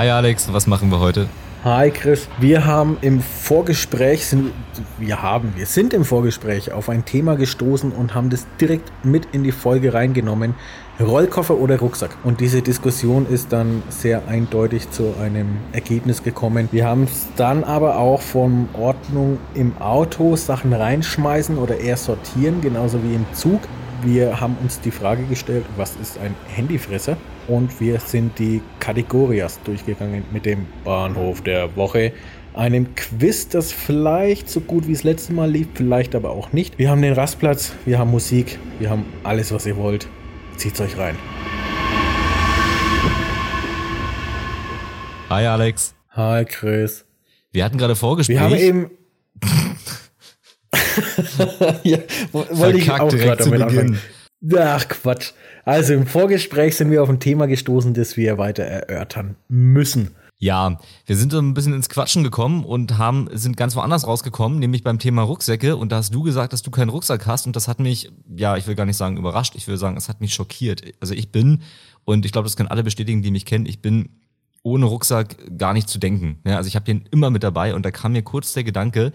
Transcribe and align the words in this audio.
Hi 0.00 0.08
Alex, 0.08 0.50
was 0.50 0.66
machen 0.66 0.90
wir 0.90 0.98
heute? 0.98 1.28
Hi 1.62 1.90
Chris, 1.90 2.26
wir 2.38 2.64
haben 2.64 2.96
im 3.02 3.20
Vorgespräch, 3.20 4.24
sind, 4.24 4.50
wir 4.98 5.20
haben, 5.20 5.52
wir 5.56 5.66
sind 5.66 5.92
im 5.92 6.06
Vorgespräch 6.06 6.72
auf 6.72 6.88
ein 6.88 7.04
Thema 7.04 7.36
gestoßen 7.36 7.92
und 7.92 8.14
haben 8.14 8.30
das 8.30 8.46
direkt 8.58 8.90
mit 9.04 9.28
in 9.32 9.44
die 9.44 9.52
Folge 9.52 9.92
reingenommen. 9.92 10.54
Rollkoffer 10.98 11.58
oder 11.58 11.78
Rucksack. 11.78 12.16
Und 12.24 12.40
diese 12.40 12.62
Diskussion 12.62 13.26
ist 13.28 13.52
dann 13.52 13.82
sehr 13.90 14.26
eindeutig 14.26 14.90
zu 14.90 15.16
einem 15.20 15.58
Ergebnis 15.72 16.22
gekommen. 16.22 16.70
Wir 16.72 16.86
haben 16.86 17.02
es 17.02 17.28
dann 17.36 17.62
aber 17.62 17.98
auch 17.98 18.22
von 18.22 18.70
Ordnung 18.72 19.36
im 19.52 19.76
Auto, 19.82 20.34
Sachen 20.36 20.72
reinschmeißen 20.72 21.58
oder 21.58 21.78
eher 21.78 21.98
sortieren, 21.98 22.62
genauso 22.62 23.02
wie 23.04 23.14
im 23.14 23.26
Zug. 23.34 23.60
Wir 24.02 24.40
haben 24.40 24.56
uns 24.62 24.80
die 24.80 24.92
Frage 24.92 25.24
gestellt, 25.24 25.66
was 25.76 25.96
ist 25.96 26.18
ein 26.20 26.34
Handyfresser? 26.46 27.18
Und 27.50 27.80
wir 27.80 27.98
sind 27.98 28.38
die 28.38 28.62
Kategorias 28.78 29.58
durchgegangen 29.64 30.22
mit 30.30 30.46
dem 30.46 30.66
Bahnhof 30.84 31.40
der 31.40 31.74
Woche. 31.74 32.12
Einem 32.54 32.94
Quiz, 32.94 33.48
das 33.48 33.72
vielleicht 33.72 34.48
so 34.48 34.60
gut 34.60 34.86
wie 34.86 34.92
das 34.92 35.02
letzte 35.02 35.32
Mal 35.32 35.50
lief, 35.50 35.66
vielleicht 35.74 36.14
aber 36.14 36.30
auch 36.30 36.52
nicht. 36.52 36.78
Wir 36.78 36.90
haben 36.90 37.02
den 37.02 37.12
Rastplatz, 37.12 37.72
wir 37.86 37.98
haben 37.98 38.12
Musik, 38.12 38.56
wir 38.78 38.88
haben 38.88 39.04
alles, 39.24 39.50
was 39.50 39.66
ihr 39.66 39.76
wollt. 39.76 40.06
Zieht's 40.58 40.80
euch 40.80 40.96
rein. 40.96 41.16
Hi 45.28 45.46
Alex. 45.46 45.96
Hi 46.10 46.44
Chris. 46.44 47.04
Wir 47.50 47.64
hatten 47.64 47.78
gerade 47.78 47.96
Vorgespräch. 47.96 48.36
Wir 48.36 48.44
haben 48.44 48.54
eben. 48.54 48.90
ja, 51.82 51.98
wollte 52.30 52.78
ich 52.78 52.88
auch 52.92 53.08
gerade 53.08 53.42
damit 53.42 53.62
anfangen. 53.62 53.98
Ach 54.56 54.88
Quatsch. 54.88 55.32
Also 55.64 55.92
im 55.92 56.06
Vorgespräch 56.06 56.76
sind 56.76 56.90
wir 56.90 57.02
auf 57.02 57.10
ein 57.10 57.20
Thema 57.20 57.46
gestoßen, 57.46 57.94
das 57.94 58.16
wir 58.16 58.38
weiter 58.38 58.64
erörtern 58.64 59.36
müssen. 59.48 60.10
Ja, 60.42 60.78
wir 61.04 61.16
sind 61.16 61.32
so 61.32 61.38
ein 61.38 61.52
bisschen 61.52 61.74
ins 61.74 61.90
Quatschen 61.90 62.24
gekommen 62.24 62.64
und 62.64 62.96
haben, 62.96 63.28
sind 63.32 63.58
ganz 63.58 63.76
woanders 63.76 64.06
rausgekommen, 64.06 64.58
nämlich 64.58 64.82
beim 64.82 64.98
Thema 64.98 65.20
Rucksäcke. 65.20 65.76
Und 65.76 65.92
da 65.92 65.96
hast 65.96 66.14
du 66.14 66.22
gesagt, 66.22 66.54
dass 66.54 66.62
du 66.62 66.70
keinen 66.70 66.88
Rucksack 66.88 67.26
hast. 67.26 67.46
Und 67.46 67.56
das 67.56 67.68
hat 67.68 67.78
mich, 67.78 68.10
ja, 68.34 68.56
ich 68.56 68.66
will 68.66 68.74
gar 68.74 68.86
nicht 68.86 68.96
sagen 68.96 69.18
überrascht, 69.18 69.54
ich 69.54 69.68
will 69.68 69.76
sagen, 69.76 69.98
es 69.98 70.08
hat 70.08 70.22
mich 70.22 70.32
schockiert. 70.32 70.82
Also 71.00 71.12
ich 71.12 71.30
bin, 71.30 71.60
und 72.06 72.24
ich 72.24 72.32
glaube, 72.32 72.46
das 72.46 72.56
können 72.56 72.70
alle 72.70 72.82
bestätigen, 72.82 73.20
die 73.20 73.30
mich 73.30 73.44
kennen, 73.44 73.66
ich 73.66 73.82
bin 73.82 74.08
ohne 74.62 74.86
Rucksack 74.86 75.36
gar 75.58 75.74
nicht 75.74 75.90
zu 75.90 75.98
denken. 75.98 76.38
Ja, 76.46 76.56
also 76.56 76.68
ich 76.68 76.74
habe 76.74 76.86
den 76.86 77.04
immer 77.10 77.28
mit 77.28 77.42
dabei 77.42 77.74
und 77.74 77.84
da 77.84 77.90
kam 77.90 78.12
mir 78.12 78.22
kurz 78.22 78.54
der 78.54 78.64
Gedanke, 78.64 79.12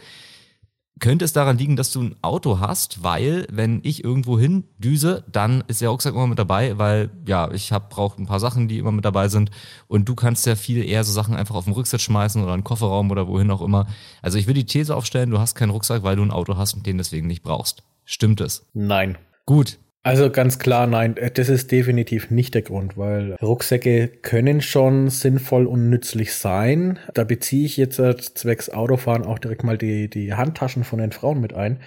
könnte 0.99 1.25
es 1.25 1.33
daran 1.33 1.57
liegen, 1.57 1.75
dass 1.75 1.91
du 1.91 2.01
ein 2.01 2.15
Auto 2.21 2.59
hast, 2.59 3.03
weil 3.03 3.47
wenn 3.51 3.81
ich 3.83 4.03
irgendwo 4.03 4.39
hin 4.39 4.63
düse, 4.77 5.23
dann 5.29 5.63
ist 5.67 5.81
der 5.81 5.89
Rucksack 5.89 6.13
immer 6.13 6.27
mit 6.27 6.39
dabei, 6.39 6.77
weil 6.77 7.11
ja, 7.27 7.51
ich 7.51 7.71
habe 7.71 7.87
brauche 7.89 8.21
ein 8.21 8.25
paar 8.25 8.39
Sachen, 8.39 8.67
die 8.67 8.77
immer 8.77 8.91
mit 8.91 9.03
dabei 9.03 9.27
sind 9.27 9.51
und 9.87 10.07
du 10.07 10.15
kannst 10.15 10.45
ja 10.45 10.55
viel 10.55 10.83
eher 10.83 11.03
so 11.03 11.11
Sachen 11.11 11.35
einfach 11.35 11.55
auf 11.55 11.65
den 11.65 11.73
Rücksitz 11.73 12.01
schmeißen 12.01 12.41
oder 12.41 12.53
einen 12.53 12.63
Kofferraum 12.63 13.11
oder 13.11 13.27
wohin 13.27 13.51
auch 13.51 13.61
immer. 13.61 13.87
Also 14.21 14.37
ich 14.37 14.47
will 14.47 14.53
die 14.53 14.65
These 14.65 14.95
aufstellen, 14.95 15.31
du 15.31 15.39
hast 15.39 15.55
keinen 15.55 15.71
Rucksack, 15.71 16.03
weil 16.03 16.15
du 16.15 16.23
ein 16.23 16.31
Auto 16.31 16.55
hast 16.55 16.73
und 16.73 16.85
den 16.85 16.97
deswegen 16.97 17.27
nicht 17.27 17.43
brauchst. 17.43 17.83
Stimmt 18.05 18.39
es? 18.39 18.65
Nein. 18.73 19.17
Gut, 19.45 19.79
also 20.05 20.29
ganz 20.29 20.59
klar, 20.59 20.85
nein, 20.85 21.15
das 21.33 21.49
ist 21.49 21.71
definitiv 21.71 22.29
nicht 22.29 22.53
der 22.53 22.61
Grund, 22.61 22.95
weil 22.95 23.33
Rucksäcke 23.41 24.07
können 24.07 24.61
schon 24.61 25.09
sinnvoll 25.09 25.65
und 25.65 25.89
nützlich 25.89 26.35
sein. 26.35 26.99
Da 27.15 27.23
beziehe 27.23 27.65
ich 27.65 27.75
jetzt 27.75 27.95
zwecks 27.95 28.69
Autofahren 28.69 29.25
auch 29.25 29.39
direkt 29.39 29.63
mal 29.63 29.79
die, 29.79 30.07
die 30.07 30.35
Handtaschen 30.35 30.83
von 30.83 30.99
den 30.99 31.11
Frauen 31.11 31.41
mit 31.41 31.55
ein. 31.55 31.79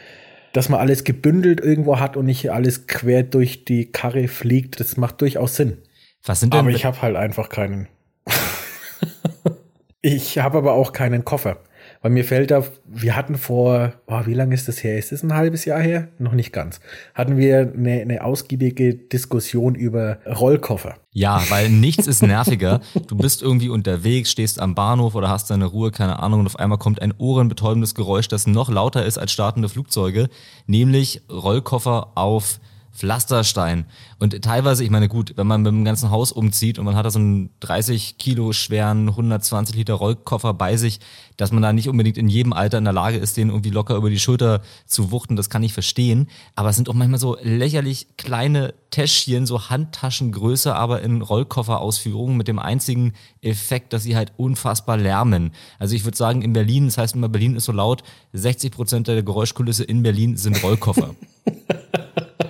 Dass 0.53 0.69
man 0.69 0.81
alles 0.81 1.05
gebündelt 1.05 1.61
irgendwo 1.61 2.01
hat 2.01 2.17
und 2.17 2.27
nicht 2.27 2.51
alles 2.51 2.89
quer 2.89 3.23
durch 3.23 3.65
die 3.65 3.93
Karre 3.93 4.27
fliegt, 4.27 4.81
das 4.81 4.97
macht 4.97 5.21
durchaus 5.21 5.55
Sinn. 5.55 5.79
Was 6.25 6.41
sind 6.41 6.53
denn 6.53 6.59
aber 6.59 6.71
ich 6.71 6.85
habe 6.85 7.01
halt 7.01 7.15
einfach 7.15 7.49
keinen. 7.49 7.87
ich 10.03 10.41
habe 10.41 10.59
aber 10.59 10.73
auch 10.73 10.93
keinen 10.93 11.25
Koffer. 11.25 11.59
Weil 12.01 12.13
mir 12.13 12.25
fällt 12.25 12.51
da, 12.51 12.65
wir 12.87 13.17
hatten 13.17 13.37
vor, 13.37 13.93
oh, 14.07 14.21
wie 14.25 14.35
lange 14.35 14.55
ist 14.55 14.69
das 14.69 14.83
her? 14.85 14.99
Ist 14.99 15.13
das 15.13 15.23
ein 15.23 15.35
halbes 15.35 15.65
Jahr 15.65 15.81
her? 15.81 16.09
Noch 16.19 16.33
nicht 16.33 16.53
ganz. 16.53 16.81
Hatten 17.15 17.37
wir 17.37 17.73
eine, 17.77 18.01
eine 18.01 18.25
ausgiebige 18.25 18.95
Diskussion 18.95 19.75
über 19.75 20.19
Rollkoffer. 20.27 20.97
Ja, 21.13 21.43
weil 21.49 21.69
nichts 21.69 22.07
ist 22.07 22.23
nerviger. 22.23 22.81
Du 23.09 23.17
bist 23.17 23.43
irgendwie 23.43 23.69
unterwegs, 23.69 24.31
stehst 24.31 24.61
am 24.61 24.75
Bahnhof 24.77 25.17
oder 25.17 25.29
hast 25.29 25.51
deine 25.51 25.65
Ruhe, 25.65 25.91
keine 25.91 26.21
Ahnung, 26.21 26.41
und 26.41 26.47
auf 26.47 26.59
einmal 26.59 26.79
kommt 26.79 27.03
ein 27.03 27.13
ohrenbetäubendes 27.19 27.95
Geräusch, 27.95 28.29
das 28.29 28.47
noch 28.47 28.71
lauter 28.71 29.05
ist 29.05 29.19
als 29.19 29.33
startende 29.33 29.69
Flugzeuge, 29.69 30.29
nämlich 30.67 31.23
Rollkoffer 31.31 32.13
auf 32.15 32.61
Pflasterstein. 32.93 33.87
Und 34.19 34.43
teilweise, 34.43 34.83
ich 34.83 34.91
meine, 34.91 35.09
gut, 35.09 35.35
wenn 35.37 35.47
man 35.47 35.63
mit 35.63 35.73
dem 35.73 35.85
ganzen 35.85 36.11
Haus 36.11 36.33
umzieht 36.33 36.79
und 36.79 36.85
man 36.85 36.97
hat 36.97 37.07
da 37.07 37.11
so 37.11 37.19
einen 37.19 37.51
30 37.61 38.19
Kilo 38.19 38.53
schweren, 38.53 39.09
120 39.09 39.77
Liter 39.77 39.95
Rollkoffer 39.95 40.55
bei 40.55 40.77
sich, 40.77 41.01
dass 41.37 41.53
man 41.53 41.63
da 41.63 41.73
nicht 41.73 41.89
unbedingt 41.89 42.19
in 42.19 42.29
jedem 42.29 42.53
Alter 42.53 42.79
in 42.79 42.85
der 42.85 42.93
Lage 42.93 43.19
ist, 43.19 43.37
den 43.37 43.51
irgendwie 43.51 43.71
locker 43.71 43.95
über 43.95 44.11
die 44.11 44.19
Schulter 44.19 44.61
zu 44.87 45.13
wuchten, 45.13 45.37
das 45.37 45.51
kann 45.51 45.63
ich 45.63 45.73
verstehen. 45.73 46.29
Aber 46.57 46.71
es 46.71 46.77
sind 46.77 46.89
auch 46.89 46.95
manchmal 46.95 47.21
so 47.21 47.37
lächerlich 47.43 48.09
kleine 48.17 48.75
Täschchen, 48.91 49.47
so 49.47 49.69
Handtaschengröße, 49.69 50.75
aber 50.75 51.03
in 51.03 51.23
Rollkofferausführungen 51.23 52.37
mit 52.37 52.49
dem 52.49 52.59
einzigen 52.59 53.13
Effekt, 53.43 53.93
dass 53.93 54.03
sie 54.03 54.17
halt 54.17 54.33
unfassbar 54.37 54.97
lärmen. 54.97 55.53
Also 55.79 55.95
ich 55.95 56.05
würde 56.05 56.17
sagen, 56.17 56.43
in 56.43 56.53
Berlin, 56.53 56.87
das 56.87 56.99
heißt 56.99 57.15
immer, 57.15 57.29
Berlin 57.29 57.55
ist 57.55 57.67
so 57.67 57.73
laut, 57.73 58.03
60 58.33 58.73
Prozent 58.73 59.09
der 59.09 59.23
Geräuschkulisse 59.23 59.85
in 59.85 60.03
Berlin 60.03 60.37
sind 60.37 60.63
Rollkoffer. 60.63 61.15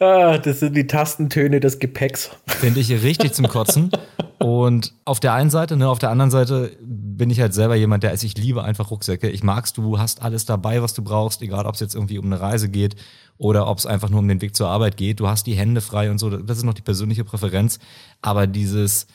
Ah, 0.00 0.38
das 0.38 0.60
sind 0.60 0.76
die 0.76 0.86
Tastentöne 0.86 1.58
des 1.58 1.78
Gepäcks. 1.80 2.30
Finde 2.46 2.80
ich 2.80 2.90
richtig 2.90 3.34
zum 3.34 3.48
Kotzen. 3.48 3.90
Und 4.38 4.94
auf 5.04 5.18
der 5.18 5.32
einen 5.32 5.50
Seite, 5.50 5.76
ne, 5.76 5.88
auf 5.88 5.98
der 5.98 6.10
anderen 6.10 6.30
Seite 6.30 6.76
bin 6.80 7.30
ich 7.30 7.40
halt 7.40 7.52
selber 7.52 7.74
jemand, 7.74 8.04
der, 8.04 8.10
also 8.10 8.24
ich 8.24 8.38
liebe 8.38 8.62
einfach 8.62 8.92
Rucksäcke. 8.92 9.28
Ich 9.28 9.42
mag's, 9.42 9.72
du 9.72 9.98
hast 9.98 10.22
alles 10.22 10.44
dabei, 10.44 10.80
was 10.80 10.94
du 10.94 11.02
brauchst, 11.02 11.42
egal 11.42 11.66
ob 11.66 11.74
es 11.74 11.80
jetzt 11.80 11.96
irgendwie 11.96 12.18
um 12.18 12.26
eine 12.26 12.40
Reise 12.40 12.68
geht 12.68 12.94
oder 13.38 13.66
ob 13.66 13.78
es 13.78 13.86
einfach 13.86 14.08
nur 14.08 14.20
um 14.20 14.28
den 14.28 14.40
Weg 14.40 14.54
zur 14.54 14.68
Arbeit 14.68 14.96
geht. 14.96 15.18
Du 15.18 15.26
hast 15.26 15.48
die 15.48 15.54
Hände 15.54 15.80
frei 15.80 16.10
und 16.12 16.18
so. 16.18 16.30
Das 16.30 16.58
ist 16.58 16.64
noch 16.64 16.74
die 16.74 16.82
persönliche 16.82 17.24
Präferenz. 17.24 17.80
Aber 18.22 18.46
dieses, 18.46 19.08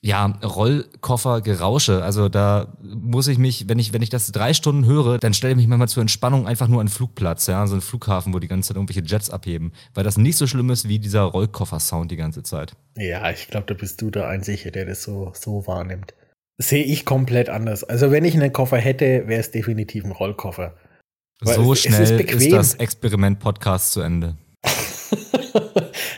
ja, 0.00 0.26
Rollkoffer 0.26 1.40
Gerausche. 1.40 2.04
Also 2.04 2.28
da 2.28 2.76
muss 2.82 3.26
ich 3.26 3.38
mich, 3.38 3.68
wenn 3.68 3.78
ich, 3.78 3.92
wenn 3.92 4.02
ich 4.02 4.10
das 4.10 4.30
drei 4.30 4.54
Stunden 4.54 4.84
höre, 4.86 5.18
dann 5.18 5.34
stelle 5.34 5.52
ich 5.52 5.56
mich 5.56 5.66
manchmal 5.66 5.88
zur 5.88 6.02
Entspannung 6.02 6.46
einfach 6.46 6.68
nur 6.68 6.78
an 6.78 6.86
einen 6.86 6.88
Flugplatz, 6.88 7.48
ja, 7.48 7.66
so 7.66 7.74
einen 7.74 7.80
Flughafen, 7.80 8.32
wo 8.32 8.38
die 8.38 8.46
ganze 8.46 8.68
Zeit 8.68 8.76
irgendwelche 8.76 9.02
Jets 9.02 9.30
abheben, 9.30 9.72
weil 9.94 10.04
das 10.04 10.16
nicht 10.16 10.36
so 10.36 10.46
schlimm 10.46 10.70
ist 10.70 10.88
wie 10.88 11.00
dieser 11.00 11.22
Rollkoffer-Sound 11.22 12.10
die 12.10 12.16
ganze 12.16 12.42
Zeit. 12.44 12.76
Ja, 12.96 13.28
ich 13.30 13.48
glaube, 13.48 13.66
da 13.66 13.74
bist 13.74 14.00
du 14.00 14.10
der 14.10 14.28
Einzige, 14.28 14.70
der 14.70 14.86
das 14.86 15.02
so, 15.02 15.32
so 15.34 15.66
wahrnimmt. 15.66 16.14
Sehe 16.58 16.84
ich 16.84 17.04
komplett 17.04 17.48
anders. 17.48 17.84
Also 17.84 18.10
wenn 18.10 18.24
ich 18.24 18.34
einen 18.34 18.52
Koffer 18.52 18.78
hätte, 18.78 19.26
wäre 19.26 19.40
es 19.40 19.50
definitiv 19.50 20.04
ein 20.04 20.12
Rollkoffer. 20.12 20.74
Weil 21.40 21.54
so 21.54 21.72
es, 21.72 21.82
schnell 21.82 22.02
es 22.02 22.10
ist, 22.10 22.42
ist 22.42 22.52
das 22.52 22.74
Experiment-Podcast 22.74 23.92
zu 23.92 24.00
Ende. 24.00 24.36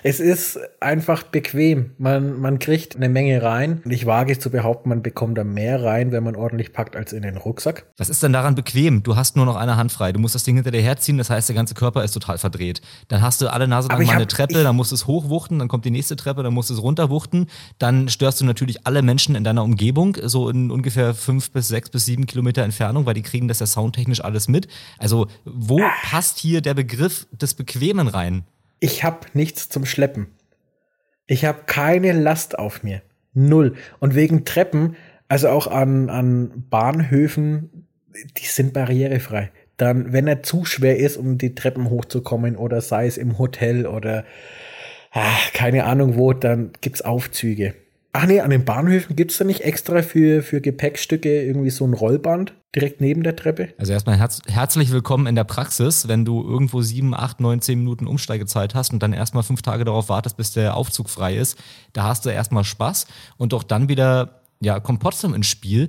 Es 0.03 0.21
ist 0.21 0.59
einfach 0.81 1.22
bequem. 1.22 1.93
Man, 1.99 2.41
man 2.41 2.59
kriegt 2.59 2.97
eine 2.97 3.09
Menge 3.09 3.43
rein. 3.43 3.83
Und 3.84 3.91
ich 3.91 4.06
wage 4.06 4.33
es 4.33 4.41
zu 4.41 4.50
behaupten, 4.50 4.88
man 4.88 5.03
bekommt 5.03 5.37
da 5.38 5.44
mehr 5.44 5.83
rein, 5.83 6.12
wenn 6.12 6.25
man 6.25 6.37
ordentlich 6.37 6.72
packt, 6.72 6.97
als 6.97 7.12
in 7.12 7.22
den 7.22 7.37
Rucksack. 7.37 7.87
Was 7.97 8.09
ist 8.09 8.22
denn 8.22 8.33
daran 8.33 8.55
bequem? 8.55 9.03
Du 9.03 9.16
hast 9.16 9.37
nur 9.37 9.47
noch 9.47 9.56
eine 9.56 9.77
Hand 9.77 9.93
frei. 9.93 10.12
Du 10.12 10.21
musst 10.21 10.34
das 10.34 10.44
Ding 10.44 10.56
hinter 10.56 10.71
dir 10.71 10.83
herziehen, 10.83 11.19
das 11.19 11.31
heißt, 11.31 11.49
der 11.49 11.56
ganze 11.56 11.75
Körper 11.75 12.05
ist 12.05 12.12
total 12.12 12.39
verdreht. 12.39 12.81
Dann 13.09 13.22
hast 13.22 13.41
du 13.41 13.53
alle 13.53 13.69
Nase 13.69 13.89
lang 13.89 14.05
mal 14.05 14.15
eine 14.15 14.27
Treppe, 14.27 14.62
dann 14.62 14.77
musst 14.77 14.91
du 14.91 14.94
es 14.94 15.06
hochwuchten, 15.06 15.59
dann 15.59 15.69
kommt 15.69 15.84
die 15.84 15.91
nächste 15.91 16.16
Treppe, 16.16 16.43
dann 16.43 16.55
musst 16.55 16.71
du 16.71 16.75
es 16.75 16.83
runterwuchten. 16.83 17.47
Dann 17.78 18.09
störst 18.09 18.41
du 18.41 18.44
natürlich 18.44 18.87
alle 18.87 19.03
Menschen 19.03 19.34
in 19.34 19.44
deiner 19.44 19.65
Umgebung, 19.65 20.16
so 20.22 20.49
in 20.49 20.71
ungefähr 20.71 21.15
fünf 21.15 21.50
bis 21.50 21.69
sechs 21.69 21.91
bis 21.91 22.06
sieben 22.06 22.27
Kilometer 22.27 22.62
Entfernung, 22.62 23.06
weil 23.06 23.15
die 23.15 23.22
kriegen 23.22 23.49
das 23.49 23.60
ja 23.60 23.66
soundtechnisch 23.66 24.22
alles 24.22 24.49
mit. 24.49 24.69
Also, 24.99 25.27
wo 25.44 25.81
ah. 25.81 25.91
passt 26.03 26.39
hier 26.39 26.60
der 26.60 26.75
Begriff 26.75 27.27
des 27.33 27.55
Bequemen 27.55 28.09
rein? 28.09 28.44
Ich 28.80 29.04
habe 29.04 29.26
nichts 29.34 29.68
zum 29.68 29.84
Schleppen. 29.84 30.28
Ich 31.27 31.44
habe 31.44 31.60
keine 31.66 32.12
Last 32.12 32.59
auf 32.59 32.82
mir. 32.82 33.03
Null. 33.34 33.74
Und 34.00 34.15
wegen 34.15 34.44
Treppen, 34.44 34.97
also 35.28 35.48
auch 35.50 35.68
an, 35.68 36.10
an 36.10 36.65
Bahnhöfen, 36.71 37.86
die 38.38 38.47
sind 38.47 38.72
barrierefrei. 38.72 39.53
Dann, 39.77 40.12
wenn 40.12 40.27
er 40.27 40.42
zu 40.42 40.65
schwer 40.65 40.98
ist, 40.98 41.16
um 41.16 41.38
die 41.38 41.54
Treppen 41.54 41.88
hochzukommen, 41.88 42.56
oder 42.56 42.80
sei 42.80 43.06
es 43.06 43.16
im 43.16 43.38
Hotel 43.38 43.86
oder 43.86 44.24
ach, 45.12 45.53
keine 45.53 45.84
Ahnung 45.84 46.16
wo, 46.16 46.33
dann 46.33 46.72
gibt's 46.80 47.03
Aufzüge. 47.03 47.74
Ach 48.12 48.26
nee, 48.26 48.41
an 48.41 48.50
den 48.50 48.65
Bahnhöfen 48.65 49.15
gibt's 49.15 49.38
da 49.38 49.44
nicht 49.44 49.60
extra 49.60 50.03
für, 50.03 50.42
für 50.42 50.60
Gepäckstücke 50.60 51.42
irgendwie 51.42 51.71
so 51.71 51.86
ein 51.86 51.94
Rollband 51.94 52.54
direkt 52.75 53.01
neben 53.01 53.22
der 53.22 53.37
Treppe? 53.37 53.75
Also 53.78 53.93
erstmal 53.93 54.17
herz 54.17 54.41
herzlich 54.47 54.93
willkommen 54.93 55.27
in 55.27 55.34
der 55.34 55.45
Praxis, 55.45 56.07
wenn 56.09 56.25
du 56.25 56.43
irgendwo 56.43 56.83
sieben, 56.83 57.15
acht, 57.15 57.41
neun, 57.41 57.61
zehn 57.61 57.78
Minuten 57.78 58.07
Umsteigezeit 58.07 58.75
hast 58.75 58.93
und 58.93 59.03
dann 59.03 59.13
erstmal 59.13 59.43
fünf 59.43 59.63
Tage 59.63 59.84
darauf 59.84 60.09
wartest, 60.09 60.37
bis 60.37 60.53
der 60.53 60.77
Aufzug 60.77 61.11
frei 61.11 61.37
ist. 61.37 61.59
Da 61.93 62.05
hast 62.05 62.25
du 62.27 62.31
erstmal 62.31 62.65
Spaß 62.65 63.07
und 63.37 63.53
doch 63.53 63.65
dann 63.65 63.89
wieder, 63.89 64.43
ja, 64.61 64.78
kommt 64.78 65.01
Potsdam 65.01 65.34
ins 65.34 65.49
Spiel. 65.49 65.89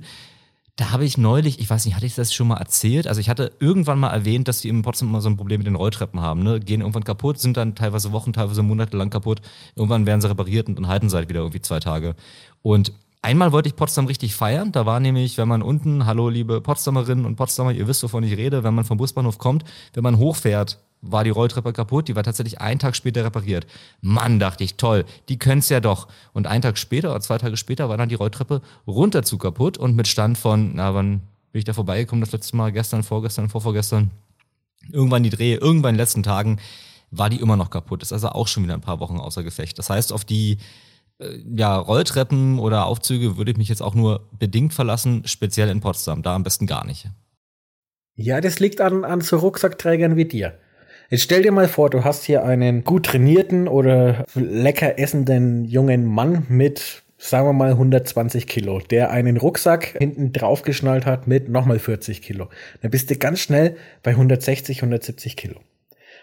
Da 0.76 0.90
habe 0.90 1.04
ich 1.04 1.18
neulich, 1.18 1.60
ich 1.60 1.68
weiß 1.68 1.84
nicht, 1.84 1.94
hatte 1.94 2.06
ich 2.06 2.14
das 2.14 2.32
schon 2.32 2.48
mal 2.48 2.56
erzählt? 2.56 3.06
Also 3.06 3.20
ich 3.20 3.28
hatte 3.28 3.52
irgendwann 3.60 4.00
mal 4.00 4.10
erwähnt, 4.10 4.48
dass 4.48 4.62
die 4.62 4.68
in 4.68 4.82
Potsdam 4.82 5.10
immer 5.10 5.20
so 5.20 5.28
ein 5.28 5.36
Problem 5.36 5.58
mit 5.58 5.66
den 5.66 5.76
Rolltreppen 5.76 6.20
haben. 6.20 6.42
Ne? 6.42 6.60
Gehen 6.60 6.80
irgendwann 6.80 7.04
kaputt, 7.04 7.38
sind 7.38 7.58
dann 7.58 7.74
teilweise 7.74 8.10
Wochen, 8.10 8.32
teilweise 8.32 8.62
Monate 8.62 8.96
lang 8.96 9.10
kaputt. 9.10 9.42
Irgendwann 9.76 10.06
werden 10.06 10.22
sie 10.22 10.30
repariert 10.30 10.68
und 10.68 10.76
dann 10.76 10.88
halten 10.88 11.10
sie 11.10 11.16
halt 11.16 11.28
wieder 11.28 11.40
irgendwie 11.40 11.60
zwei 11.60 11.78
Tage. 11.78 12.16
Und 12.62 12.92
Einmal 13.24 13.52
wollte 13.52 13.68
ich 13.68 13.76
Potsdam 13.76 14.06
richtig 14.06 14.34
feiern. 14.34 14.72
Da 14.72 14.84
war 14.84 14.98
nämlich, 14.98 15.38
wenn 15.38 15.46
man 15.46 15.62
unten, 15.62 16.06
hallo 16.06 16.28
liebe 16.28 16.60
Potsdamerinnen 16.60 17.24
und 17.24 17.36
Potsdamer, 17.36 17.70
ihr 17.70 17.86
wisst, 17.86 18.02
wovon 18.02 18.24
ich 18.24 18.36
rede, 18.36 18.64
wenn 18.64 18.74
man 18.74 18.84
vom 18.84 18.98
Busbahnhof 18.98 19.38
kommt, 19.38 19.62
wenn 19.94 20.02
man 20.02 20.18
hochfährt, 20.18 20.80
war 21.02 21.22
die 21.22 21.30
Rolltreppe 21.30 21.72
kaputt. 21.72 22.08
Die 22.08 22.16
war 22.16 22.24
tatsächlich 22.24 22.60
einen 22.60 22.80
Tag 22.80 22.96
später 22.96 23.24
repariert. 23.24 23.68
Mann, 24.00 24.40
dachte 24.40 24.64
ich, 24.64 24.74
toll, 24.74 25.04
die 25.28 25.38
können's 25.38 25.68
ja 25.68 25.78
doch. 25.78 26.08
Und 26.32 26.48
einen 26.48 26.62
Tag 26.62 26.76
später 26.78 27.10
oder 27.10 27.20
zwei 27.20 27.38
Tage 27.38 27.56
später 27.56 27.88
war 27.88 27.96
dann 27.96 28.08
die 28.08 28.16
Rolltreppe 28.16 28.60
runter 28.88 29.22
zu 29.22 29.38
kaputt 29.38 29.78
und 29.78 29.94
mit 29.94 30.08
Stand 30.08 30.36
von, 30.36 30.72
na, 30.74 30.92
wann 30.92 31.22
bin 31.52 31.60
ich 31.60 31.64
da 31.64 31.74
vorbeigekommen 31.74 32.24
das 32.24 32.32
letzte 32.32 32.56
Mal? 32.56 32.72
Gestern, 32.72 33.04
vorgestern, 33.04 33.48
vorvorgestern. 33.48 34.10
Irgendwann 34.90 35.22
die 35.22 35.30
Drehe, 35.30 35.58
irgendwann 35.58 35.90
in 35.90 35.94
den 35.94 36.02
letzten 36.02 36.24
Tagen 36.24 36.58
war 37.12 37.30
die 37.30 37.40
immer 37.40 37.56
noch 37.56 37.70
kaputt. 37.70 38.02
Ist 38.02 38.12
also 38.12 38.30
auch 38.30 38.48
schon 38.48 38.64
wieder 38.64 38.74
ein 38.74 38.80
paar 38.80 38.98
Wochen 38.98 39.18
außer 39.18 39.44
Gefecht. 39.44 39.78
Das 39.78 39.90
heißt, 39.90 40.12
auf 40.12 40.24
die 40.24 40.58
ja, 41.54 41.76
Rolltreppen 41.76 42.58
oder 42.58 42.86
Aufzüge 42.86 43.36
würde 43.36 43.50
ich 43.50 43.56
mich 43.56 43.68
jetzt 43.68 43.82
auch 43.82 43.94
nur 43.94 44.28
bedingt 44.38 44.74
verlassen, 44.74 45.22
speziell 45.26 45.68
in 45.68 45.80
Potsdam. 45.80 46.22
Da 46.22 46.34
am 46.34 46.42
besten 46.42 46.66
gar 46.66 46.86
nicht. 46.86 47.08
Ja, 48.14 48.40
das 48.40 48.60
liegt 48.60 48.80
an, 48.80 49.04
an 49.04 49.20
so 49.20 49.38
Rucksackträgern 49.38 50.16
wie 50.16 50.26
dir. 50.26 50.58
Jetzt 51.08 51.22
stell 51.24 51.42
dir 51.42 51.52
mal 51.52 51.68
vor, 51.68 51.90
du 51.90 52.04
hast 52.04 52.24
hier 52.24 52.44
einen 52.44 52.84
gut 52.84 53.06
trainierten 53.06 53.68
oder 53.68 54.24
lecker 54.34 54.98
essenden 54.98 55.64
jungen 55.64 56.06
Mann 56.06 56.46
mit, 56.48 57.02
sagen 57.18 57.46
wir 57.46 57.52
mal, 57.52 57.72
120 57.72 58.46
Kilo, 58.46 58.80
der 58.80 59.10
einen 59.10 59.36
Rucksack 59.36 59.96
hinten 59.98 60.32
draufgeschnallt 60.32 61.04
hat 61.04 61.26
mit 61.26 61.48
nochmal 61.48 61.78
40 61.78 62.22
Kilo. 62.22 62.48
Dann 62.80 62.90
bist 62.90 63.10
du 63.10 63.16
ganz 63.16 63.40
schnell 63.40 63.76
bei 64.02 64.12
160, 64.12 64.78
170 64.78 65.36
Kilo. 65.36 65.60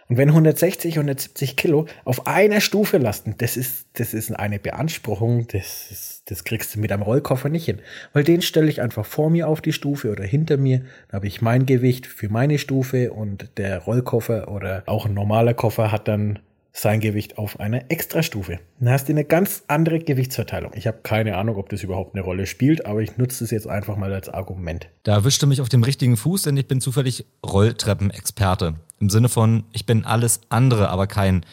Und 0.10 0.18
wenn 0.18 0.30
160, 0.30 0.96
170 0.96 1.56
Kilo 1.56 1.86
auf 2.04 2.26
einer 2.26 2.62
Stufe 2.62 2.98
lasten, 2.98 3.36
das 3.38 3.56
ist, 3.56 3.86
das 3.94 4.16
ist 4.16 4.32
eine 4.32 4.58
Beanspruchung, 4.58 5.46
das, 5.48 5.92
ist, 5.92 6.24
das 6.26 6.44
kriegst 6.44 6.76
du 6.76 6.80
mit 6.80 6.92
einem 6.92 7.04
Rollkoffer 7.04 7.48
nicht 7.48 7.66
hin. 7.66 7.80
Weil 8.12 8.24
den 8.24 8.42
stelle 8.42 8.70
ich 8.70 8.82
einfach 8.82 9.06
vor 9.06 9.30
mir 9.30 9.48
auf 9.48 9.62
die 9.62 9.72
Stufe 9.72 10.12
oder 10.12 10.24
hinter 10.24 10.58
mir. 10.58 10.82
Da 11.10 11.18
habe 11.18 11.28
ich 11.28 11.44
mein 11.44 11.68
Gewicht 11.68 12.08
für 12.08 12.28
meine 12.28 12.58
Stufe 12.58 13.14
und 13.14 13.52
der 13.58 13.78
Rollkoffer 13.78 14.52
oder 14.52 14.82
auch 14.88 15.06
ein 15.06 15.14
normaler 15.14 15.54
Koffer 15.54 15.92
hat 15.92 16.08
dann 16.08 16.40
sein 16.82 17.00
Gewicht 17.02 17.38
auf 17.38 17.60
einer 17.60 17.92
Extrastufe. 17.92 18.60
Dann 18.80 18.94
hast 18.94 19.10
du 19.10 19.14
eine 19.14 19.26
ganz 19.26 19.64
andere 19.68 20.00
Gewichtsverteilung. 20.00 20.72
Ich 20.76 20.88
habe 20.88 21.00
keine 21.04 21.38
Ahnung, 21.38 21.58
ob 21.58 21.70
das 21.70 21.84
überhaupt 21.84 22.16
eine 22.16 22.24
Rolle 22.24 22.46
spielt, 22.46 22.86
aber 22.86 23.02
ich 23.02 23.18
nutze 23.18 23.44
es 23.44 23.52
jetzt 23.52 23.68
einfach 23.68 23.98
mal 23.98 24.14
als 24.14 24.30
Argument. 24.30 24.88
Da 25.04 25.16
erwischte 25.16 25.46
mich 25.46 25.62
auf 25.62 25.70
dem 25.70 25.84
richtigen 25.84 26.16
Fuß, 26.16 26.44
denn 26.44 26.58
ich 26.58 26.68
bin 26.68 26.80
zufällig 26.80 27.26
Rolltreppenexperte. 27.46 28.76
Im 29.00 29.10
Sinne 29.10 29.30
von, 29.30 29.66
ich 29.72 29.86
bin 29.86 30.06
alles 30.06 30.42
andere, 30.50 30.90
aber 30.90 31.08
kein 31.08 31.46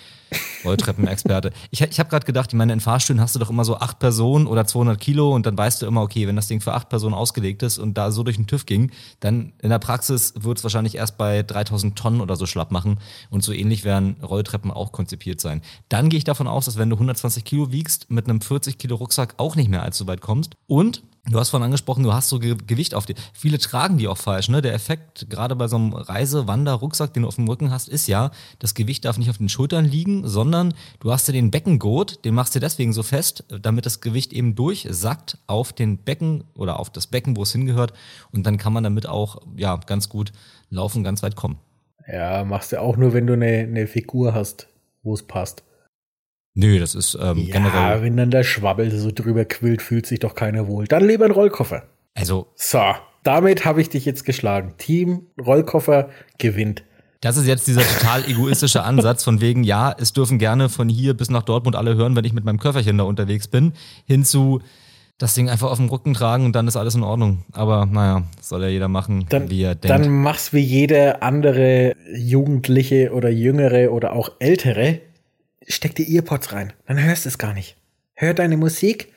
Rolltreppenexperte. 0.64 1.52
ich 1.70 1.80
ich 1.80 1.98
habe 1.98 2.10
gerade 2.10 2.26
gedacht, 2.26 2.50
ich 2.52 2.56
meine, 2.56 2.72
in 2.72 2.80
Fahrstühlen 2.80 3.20
hast 3.20 3.34
du 3.34 3.38
doch 3.38 3.50
immer 3.50 3.64
so 3.64 3.76
acht 3.76 3.98
Personen 3.98 4.46
oder 4.46 4.66
200 4.66 5.00
Kilo 5.00 5.34
und 5.34 5.46
dann 5.46 5.56
weißt 5.56 5.82
du 5.82 5.86
immer, 5.86 6.02
okay, 6.02 6.26
wenn 6.26 6.36
das 6.36 6.48
Ding 6.48 6.60
für 6.60 6.74
acht 6.74 6.88
Personen 6.88 7.14
ausgelegt 7.14 7.62
ist 7.62 7.78
und 7.78 7.94
da 7.94 8.10
so 8.10 8.22
durch 8.22 8.36
den 8.36 8.46
TÜV 8.46 8.66
ging, 8.66 8.90
dann 9.20 9.52
in 9.62 9.70
der 9.70 9.78
Praxis 9.78 10.34
wird 10.36 10.58
es 10.58 10.64
wahrscheinlich 10.64 10.96
erst 10.96 11.16
bei 11.18 11.42
3000 11.42 11.96
Tonnen 11.96 12.20
oder 12.20 12.36
so 12.36 12.46
schlapp 12.46 12.70
machen 12.70 12.98
und 13.30 13.44
so 13.44 13.52
ähnlich 13.52 13.84
werden 13.84 14.16
Rolltreppen 14.22 14.70
auch 14.70 14.92
konzipiert 14.92 15.40
sein. 15.40 15.62
Dann 15.88 16.08
gehe 16.08 16.18
ich 16.18 16.24
davon 16.24 16.48
aus, 16.48 16.64
dass 16.64 16.76
wenn 16.76 16.90
du 16.90 16.96
120 16.96 17.44
Kilo 17.44 17.72
wiegst, 17.72 18.10
mit 18.10 18.28
einem 18.28 18.40
40 18.40 18.78
Kilo 18.78 18.96
Rucksack 18.96 19.34
auch 19.36 19.56
nicht 19.56 19.70
mehr 19.70 19.82
allzu 19.82 20.06
weit 20.06 20.20
kommst 20.20 20.54
und 20.66 21.02
Du 21.28 21.40
hast 21.40 21.50
vorhin 21.50 21.64
angesprochen, 21.64 22.04
du 22.04 22.12
hast 22.12 22.28
so 22.28 22.38
Ge 22.38 22.56
Gewicht 22.66 22.94
auf 22.94 23.04
dir. 23.04 23.16
Viele 23.32 23.58
tragen 23.58 23.98
die 23.98 24.06
auch 24.06 24.16
falsch. 24.16 24.48
Ne? 24.48 24.62
Der 24.62 24.74
Effekt, 24.74 25.28
gerade 25.28 25.56
bei 25.56 25.66
so 25.66 25.74
einem 25.76 25.92
Reise-, 25.92 26.46
Wander-, 26.46 26.74
Rucksack, 26.74 27.14
den 27.14 27.22
du 27.22 27.28
auf 27.28 27.34
dem 27.34 27.48
Rücken 27.48 27.72
hast, 27.72 27.88
ist 27.88 28.06
ja, 28.06 28.30
das 28.60 28.74
Gewicht 28.74 29.04
darf 29.04 29.18
nicht 29.18 29.28
auf 29.28 29.38
den 29.38 29.48
Schultern 29.48 29.84
liegen, 29.84 30.26
sondern 30.28 30.72
du 31.00 31.10
hast 31.10 31.26
ja 31.26 31.32
den 31.32 31.50
Beckengurt, 31.50 32.24
den 32.24 32.34
machst 32.34 32.54
du 32.54 32.60
deswegen 32.60 32.92
so 32.92 33.02
fest, 33.02 33.44
damit 33.60 33.86
das 33.86 34.00
Gewicht 34.00 34.32
eben 34.32 34.54
durchsackt 34.54 35.38
auf 35.48 35.72
den 35.72 35.98
Becken 35.98 36.44
oder 36.54 36.78
auf 36.78 36.90
das 36.90 37.08
Becken, 37.08 37.36
wo 37.36 37.42
es 37.42 37.50
hingehört. 37.50 37.92
Und 38.30 38.46
dann 38.46 38.56
kann 38.56 38.72
man 38.72 38.84
damit 38.84 39.08
auch 39.08 39.42
ja 39.56 39.76
ganz 39.76 40.08
gut 40.08 40.32
laufen, 40.70 41.02
ganz 41.02 41.24
weit 41.24 41.34
kommen. 41.34 41.58
Ja, 42.06 42.44
machst 42.44 42.70
du 42.70 42.80
auch 42.80 42.96
nur, 42.96 43.12
wenn 43.14 43.26
du 43.26 43.32
eine, 43.32 43.46
eine 43.46 43.88
Figur 43.88 44.32
hast, 44.32 44.68
wo 45.02 45.14
es 45.14 45.24
passt. 45.24 45.64
Nö, 46.58 46.80
das 46.80 46.94
ist 46.94 47.16
ähm, 47.20 47.38
ja, 47.38 47.52
generell. 47.52 47.80
Ja, 47.80 48.02
wenn 48.02 48.16
dann 48.16 48.30
der 48.30 48.42
Schwabbel 48.42 48.90
so 48.90 49.10
drüber 49.12 49.44
quillt, 49.44 49.82
fühlt 49.82 50.06
sich 50.06 50.20
doch 50.20 50.34
keiner 50.34 50.66
wohl. 50.66 50.86
Dann 50.86 51.06
lieber 51.06 51.26
ein 51.26 51.30
Rollkoffer. 51.30 51.82
Also. 52.14 52.46
So, 52.54 52.80
damit 53.22 53.66
habe 53.66 53.82
ich 53.82 53.90
dich 53.90 54.06
jetzt 54.06 54.24
geschlagen. 54.24 54.72
Team 54.78 55.26
Rollkoffer 55.38 56.08
gewinnt. 56.38 56.82
Das 57.20 57.36
ist 57.36 57.46
jetzt 57.46 57.66
dieser 57.66 57.82
total 57.82 58.24
egoistische 58.26 58.84
Ansatz 58.84 59.22
von 59.22 59.42
wegen, 59.42 59.64
ja, 59.64 59.94
es 59.98 60.14
dürfen 60.14 60.38
gerne 60.38 60.70
von 60.70 60.88
hier 60.88 61.12
bis 61.14 61.28
nach 61.28 61.42
Dortmund 61.42 61.76
alle 61.76 61.94
hören, 61.94 62.16
wenn 62.16 62.24
ich 62.24 62.32
mit 62.32 62.44
meinem 62.44 62.58
Köfferchen 62.58 62.96
da 62.96 63.04
unterwegs 63.04 63.48
bin, 63.48 63.74
hinzu 64.06 64.60
das 65.18 65.34
Ding 65.34 65.48
einfach 65.48 65.70
auf 65.70 65.78
dem 65.78 65.88
Rücken 65.88 66.14
tragen 66.14 66.44
und 66.44 66.54
dann 66.54 66.68
ist 66.68 66.76
alles 66.76 66.94
in 66.94 67.02
Ordnung. 67.02 67.44
Aber 67.52 67.86
naja, 67.86 68.22
soll 68.40 68.62
ja 68.62 68.68
jeder 68.68 68.88
machen, 68.88 69.26
dann, 69.28 69.50
wie 69.50 69.62
er 69.62 69.74
denkt. 69.74 69.90
Dann 69.90 70.22
mach's 70.22 70.52
wie 70.52 70.60
jeder 70.60 71.22
andere 71.22 71.94
Jugendliche 72.14 73.12
oder 73.12 73.30
Jüngere 73.30 73.92
oder 73.92 74.12
auch 74.12 74.32
Ältere, 74.38 75.00
steck 75.66 75.94
die 75.94 76.14
Earpods 76.14 76.52
rein. 76.52 76.72
Dann 76.86 77.02
hörst 77.02 77.24
du 77.24 77.28
es 77.28 77.38
gar 77.38 77.52
nicht. 77.52 77.76
Hör 78.14 78.34
deine 78.34 78.56
Musik 78.56 79.12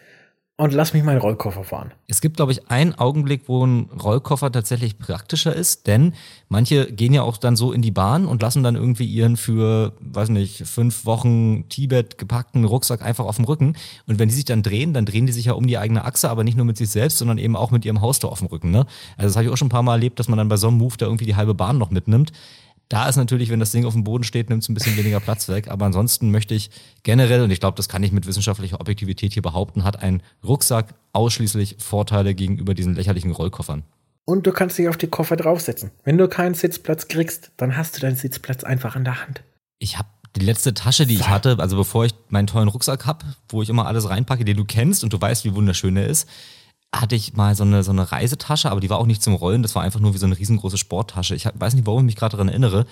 und 0.60 0.74
lass 0.74 0.94
mich 0.94 1.04
meinen 1.04 1.22
Rollkoffer 1.22 1.64
fahren. 1.64 1.94
Es 2.08 2.20
gibt, 2.20 2.36
glaube 2.36 2.52
ich, 2.52 2.70
einen 2.70 2.94
Augenblick, 2.94 3.44
wo 3.48 3.66
ein 3.66 3.90
Rollkoffer 3.98 4.52
tatsächlich 4.52 5.00
praktischer 5.00 5.56
ist, 5.56 5.88
denn 5.88 6.14
manche 6.50 6.92
gehen 6.92 7.14
ja 7.14 7.22
auch 7.22 7.38
dann 7.38 7.56
so 7.56 7.72
in 7.72 7.82
die 7.82 7.92
Bahn 7.92 8.26
und 8.26 8.42
lassen 8.42 8.62
dann 8.62 8.76
irgendwie 8.76 9.06
ihren 9.06 9.38
für, 9.38 9.94
weiß 10.02 10.28
nicht, 10.28 10.68
fünf 10.68 11.06
Wochen 11.06 11.70
Tibet 11.70 12.18
gepackten 12.18 12.66
Rucksack 12.66 13.02
einfach 13.02 13.24
auf 13.24 13.38
dem 13.38 13.46
Rücken. 13.46 13.78
Und 14.06 14.20
wenn 14.20 14.28
die 14.28 14.36
sich 14.36 14.44
dann 14.44 14.62
drehen, 14.62 14.94
dann 14.94 15.06
drehen 15.06 15.26
die 15.26 15.32
sich 15.32 15.46
ja 15.46 15.54
um 15.54 15.66
die 15.66 15.78
eigene 15.78 16.04
Achse, 16.04 16.30
aber 16.30 16.44
nicht 16.44 16.58
nur 16.58 16.66
mit 16.66 16.76
sich 16.76 16.90
selbst, 16.90 17.20
sondern 17.20 17.38
eben 17.38 17.56
auch 17.56 17.72
mit 17.72 17.86
ihrem 17.86 18.02
Haustor 18.02 18.30
auf 18.30 18.40
dem 18.40 18.48
Rücken. 18.48 18.70
Ne? 18.70 18.86
Also 19.16 19.30
das 19.30 19.38
habe 19.38 19.46
ich 19.46 19.52
auch 19.54 19.58
schon 19.58 19.68
ein 19.68 19.72
paar 19.72 19.84
Mal 19.84 19.94
erlebt, 19.94 20.20
dass 20.20 20.28
man 20.28 20.38
dann 20.38 20.50
bei 20.50 20.58
so 20.58 20.68
einem 20.68 20.78
Move 20.78 20.98
da 20.98 21.06
irgendwie 21.06 21.26
die 21.26 21.38
halbe 21.38 21.54
Bahn 21.54 21.78
noch 21.78 21.90
mitnimmt. 21.90 22.34
Da 22.90 23.08
ist 23.08 23.18
natürlich, 23.18 23.50
wenn 23.50 23.60
das 23.60 23.72
Ding 23.72 23.86
auf 23.86 23.94
dem 23.94 24.04
Boden 24.04 24.24
steht, 24.24 24.50
nimmt 24.50 24.64
es 24.64 24.70
ein 24.70 24.74
bisschen 24.74 24.98
weniger 24.98 25.20
Platz 25.20 25.48
weg. 25.48 25.70
Aber 25.70 25.86
ansonsten 25.86 26.32
möchte 26.32 26.56
ich 26.56 26.72
generell, 27.04 27.44
und 27.44 27.52
ich 27.52 27.60
glaube, 27.60 27.78
das 27.78 27.88
kann 27.88 28.02
ich 28.02 28.12
mit 28.12 28.26
wissenschaftlicher 28.26 28.82
Objektivität 28.82 29.34
hier 29.34 29.44
behaupten, 29.44 29.84
hat 29.84 30.02
ein 30.02 30.24
Rucksack 30.44 30.96
ausschließlich 31.14 31.78
Vorteile 31.80 32.34
gegenüber 32.34 32.74
diesen 32.74 32.96
lächerlichen 32.96 33.32
Rollkoffern. 33.32 33.84
Und 34.26 34.48
du 34.48 34.52
kannst 34.52 34.78
dich 34.78 34.90
auf 34.90 34.98
die 34.98 35.08
Koffer 35.08 35.36
draufsetzen. 35.36 35.92
Wenn 36.04 36.18
du 36.18 36.28
keinen 36.28 36.56
Sitzplatz 36.56 37.08
kriegst, 37.08 37.52
dann 37.58 37.78
hast 37.78 37.96
du 37.96 38.02
deinen 38.02 38.16
Sitzplatz 38.16 38.64
einfach 38.64 38.96
in 38.96 39.04
der 39.04 39.22
Hand. 39.22 39.44
Ich 39.78 39.98
habe 39.98 40.10
die 40.36 40.46
letzte 40.46 40.74
Tasche, 40.74 41.06
die 41.06 41.16
ich 41.16 41.30
hatte, 41.30 41.58
also 41.60 41.78
bevor 41.78 42.06
ich 42.06 42.14
meinen 42.30 42.48
tollen 42.48 42.68
Rucksack 42.70 43.06
habe, 43.06 43.26
wo 43.50 43.62
ich 43.62 43.70
immer 43.70 43.88
alles 43.88 44.10
reinpacke, 44.10 44.46
den 44.46 44.58
du 44.58 44.66
kennst 44.66 45.04
und 45.04 45.14
du 45.14 45.22
weißt, 45.22 45.46
wie 45.46 45.56
wunderschön 45.56 45.98
er 45.98 46.08
ist, 46.08 46.28
hatte 46.94 47.16
ich 47.16 47.34
mal 47.34 47.56
so 47.56 47.64
eine, 47.64 47.84
so 47.84 47.92
eine 47.92 48.12
Reisetasche, 48.12 48.72
aber 48.72 48.80
die 48.80 48.90
war 48.90 48.98
auch 48.98 49.06
nicht 49.06 49.22
zum 49.22 49.36
Rollen, 49.36 49.62
das 49.62 49.76
war 49.76 49.84
einfach 49.84 50.00
nur 50.00 50.14
wie 50.14 50.18
so 50.18 50.26
eine 50.26 50.38
riesengroße 50.38 50.78
Sporttasche. 50.78 51.36
Ich 51.36 51.46
weiß 51.46 51.76
nicht, 51.76 51.86
warum 51.86 52.02
ich 52.02 52.06
mich 52.06 52.16
gerade 52.16 52.32
daran 52.32 52.50
erinnere, 52.50 52.86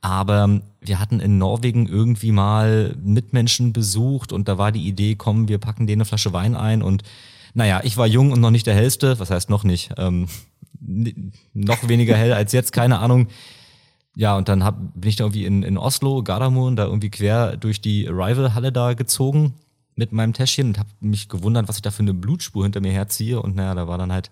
aber 0.00 0.60
wir 0.80 1.00
hatten 1.00 1.20
in 1.20 1.38
Norwegen 1.38 1.86
irgendwie 1.86 2.32
mal 2.32 2.96
Mitmenschen 3.02 3.72
besucht 3.72 4.32
und 4.32 4.48
da 4.48 4.56
war 4.56 4.72
die 4.72 4.86
Idee, 4.86 5.16
komm, 5.16 5.48
wir 5.48 5.58
packen 5.58 5.86
denen 5.86 6.00
eine 6.00 6.06
Flasche 6.06 6.32
Wein 6.32 6.54
ein 6.54 6.82
und 6.82 7.02
naja, 7.52 7.80
ich 7.82 7.96
war 7.96 8.06
jung 8.06 8.30
und 8.30 8.40
noch 8.40 8.52
nicht 8.52 8.66
der 8.66 8.74
hellste, 8.74 9.18
was 9.18 9.30
heißt 9.30 9.50
noch 9.50 9.64
nicht, 9.64 9.90
ähm, 9.98 10.28
noch 11.52 11.88
weniger 11.88 12.16
hell 12.16 12.32
als 12.32 12.52
jetzt, 12.52 12.72
keine 12.72 13.00
Ahnung. 13.00 13.26
Ja, 14.14 14.36
und 14.36 14.48
dann 14.48 14.64
hab, 14.64 14.78
bin 14.94 15.08
ich 15.08 15.16
da 15.16 15.24
irgendwie 15.24 15.44
in, 15.44 15.62
in 15.62 15.76
Oslo, 15.76 16.22
Gardermoen, 16.22 16.76
da 16.76 16.84
irgendwie 16.84 17.10
quer 17.10 17.56
durch 17.56 17.80
die 17.80 18.08
Arrival-Halle 18.08 18.72
da 18.72 18.94
gezogen 18.94 19.54
mit 19.96 20.12
meinem 20.12 20.32
Täschchen 20.32 20.68
und 20.68 20.78
habe 20.78 20.88
mich 21.00 21.28
gewundert, 21.28 21.68
was 21.68 21.76
ich 21.76 21.82
da 21.82 21.90
für 21.90 22.02
eine 22.02 22.14
Blutspur 22.14 22.64
hinter 22.64 22.80
mir 22.80 22.92
herziehe. 22.92 23.40
Und 23.40 23.56
naja, 23.56 23.74
da 23.74 23.88
war 23.88 23.98
dann 23.98 24.12
halt 24.12 24.30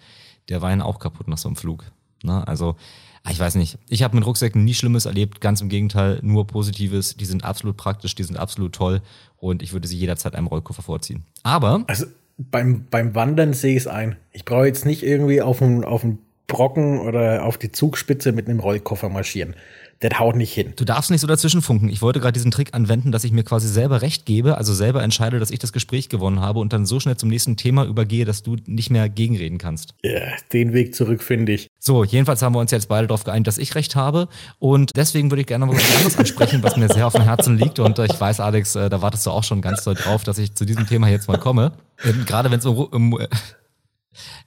der 0.49 0.63
Wein 0.63 0.81
auch 0.81 0.99
kaputt 0.99 1.29
nach 1.29 1.39
so 1.39 1.49
einem 1.49 1.57
Flug. 1.57 1.85
Ne? 2.23 2.47
Also, 2.47 2.77
ah, 3.23 3.31
ich 3.31 3.39
weiß 3.39 3.57
nicht. 3.57 3.79
Ich 3.89 4.03
habe 4.03 4.17
mit 4.17 4.27
Rucksäcken 4.27 4.65
nie 4.65 4.75
Schlimmes 4.75 5.07
erlebt, 5.07 5.41
ganz 5.41 5.61
im 5.61 5.69
Gegenteil, 5.69 6.21
nur 6.23 6.47
Positives. 6.47 7.17
Die 7.17 7.27
sind 7.27 7.45
absolut 7.45 7.77
praktisch, 7.77 8.15
die 8.15 8.25
sind 8.25 8.39
absolut 8.39 8.75
toll 8.75 9.03
und 9.37 9.63
ich 9.63 9.73
würde 9.73 9.89
sie 9.89 9.99
jederzeit 9.99 10.35
einem 10.35 10.47
Rollkoffer 10.47 10.83
vorziehen. 10.83 11.25
Aber. 11.43 11.85
Also 11.87 12.07
beim, 12.39 12.87
beim 12.91 13.15
Wandern 13.15 13.53
sehe 13.53 13.73
ich 13.73 13.83
es 13.83 13.87
ein. 13.87 14.17
Ich 14.33 14.45
brauche 14.45 14.67
jetzt 14.67 14.87
nicht 14.87 15.03
irgendwie 15.03 15.43
auf 15.43 15.61
einen, 15.61 15.85
auf 15.85 16.07
Brocken 16.47 17.01
oder 17.01 17.45
auf 17.45 17.59
die 17.59 17.73
Zugspitze 17.73 18.33
mit 18.33 18.49
einem 18.49 18.61
Rollkoffer 18.61 19.11
marschieren 19.11 19.55
das 20.01 20.19
haut 20.19 20.37
nicht 20.37 20.53
hin. 20.53 20.75
Du 20.77 20.85
darfst 20.85 21.11
nicht 21.11 21.21
so 21.21 21.27
dazwischen 21.27 21.61
funken. 21.61 21.89
Ich 21.89 22.03
wollte 22.03 22.21
gerade 22.21 22.33
diesen 22.33 22.51
Trick 22.51 22.75
anwenden, 22.75 23.11
dass 23.11 23.25
ich 23.25 23.33
mir 23.33 23.43
quasi 23.43 23.69
selber 23.69 24.01
recht 24.01 24.27
gebe, 24.27 24.57
also 24.57 24.73
selber 24.73 25.03
entscheide, 25.03 25.41
dass 25.41 25.51
ich 25.51 25.59
das 25.59 25.73
Gespräch 25.73 26.09
gewonnen 26.09 26.41
habe 26.41 26.61
und 26.61 26.73
dann 26.73 26.87
so 26.87 27.01
schnell 27.01 27.17
zum 27.17 27.29
nächsten 27.29 27.57
Thema 27.57 27.85
übergehe, 27.85 28.25
dass 28.25 28.43
du 28.43 28.57
nicht 28.67 28.91
mehr 28.91 29.09
gegenreden 29.09 29.59
kannst. 29.59 29.95
Ja, 30.05 30.21
den 30.53 30.73
Weg 30.73 30.95
zurück 30.95 31.23
finde 31.23 31.53
ich. 31.53 31.69
So, 31.81 32.05
jedenfalls 32.05 32.43
haben 32.43 32.55
wir 32.55 32.61
uns 32.61 32.71
jetzt 32.71 32.89
beide 32.89 33.09
darauf 33.09 33.25
geeinigt, 33.25 33.49
dass 33.49 33.59
ich 33.59 33.75
recht 33.75 33.97
habe 33.97 34.29
und 34.59 34.93
deswegen 34.97 35.31
würde 35.31 35.41
ich 35.41 35.47
gerne 35.47 35.67
mal 35.67 35.75
was 35.75 35.97
anderes 35.97 36.17
ansprechen, 36.17 36.63
was 36.63 36.77
mir 36.77 36.89
sehr 36.89 37.07
auf 37.07 37.15
dem 37.15 37.23
Herzen 37.23 37.59
liegt 37.59 37.81
und 37.81 37.99
ich 37.99 38.21
weiß, 38.21 38.41
Alex, 38.41 38.77
äh, 38.77 38.89
da 38.89 39.03
wartest 39.03 39.27
du 39.27 39.31
auch 39.31 39.45
schon 39.45 39.61
ganz 39.61 39.83
doll 39.83 39.95
drauf, 39.95 40.23
dass 40.23 40.39
ich 40.39 40.55
zu 40.55 40.65
diesem 40.65 40.87
Thema 40.87 41.09
jetzt 41.09 41.29
mal 41.29 41.39
komme. 41.39 41.73
Ähm, 42.05 42.25
gerade 42.25 42.51
wenn 42.51 42.61
es 42.61 42.67
um, 42.67 42.77
um 42.77 43.21
äh, 43.21 43.29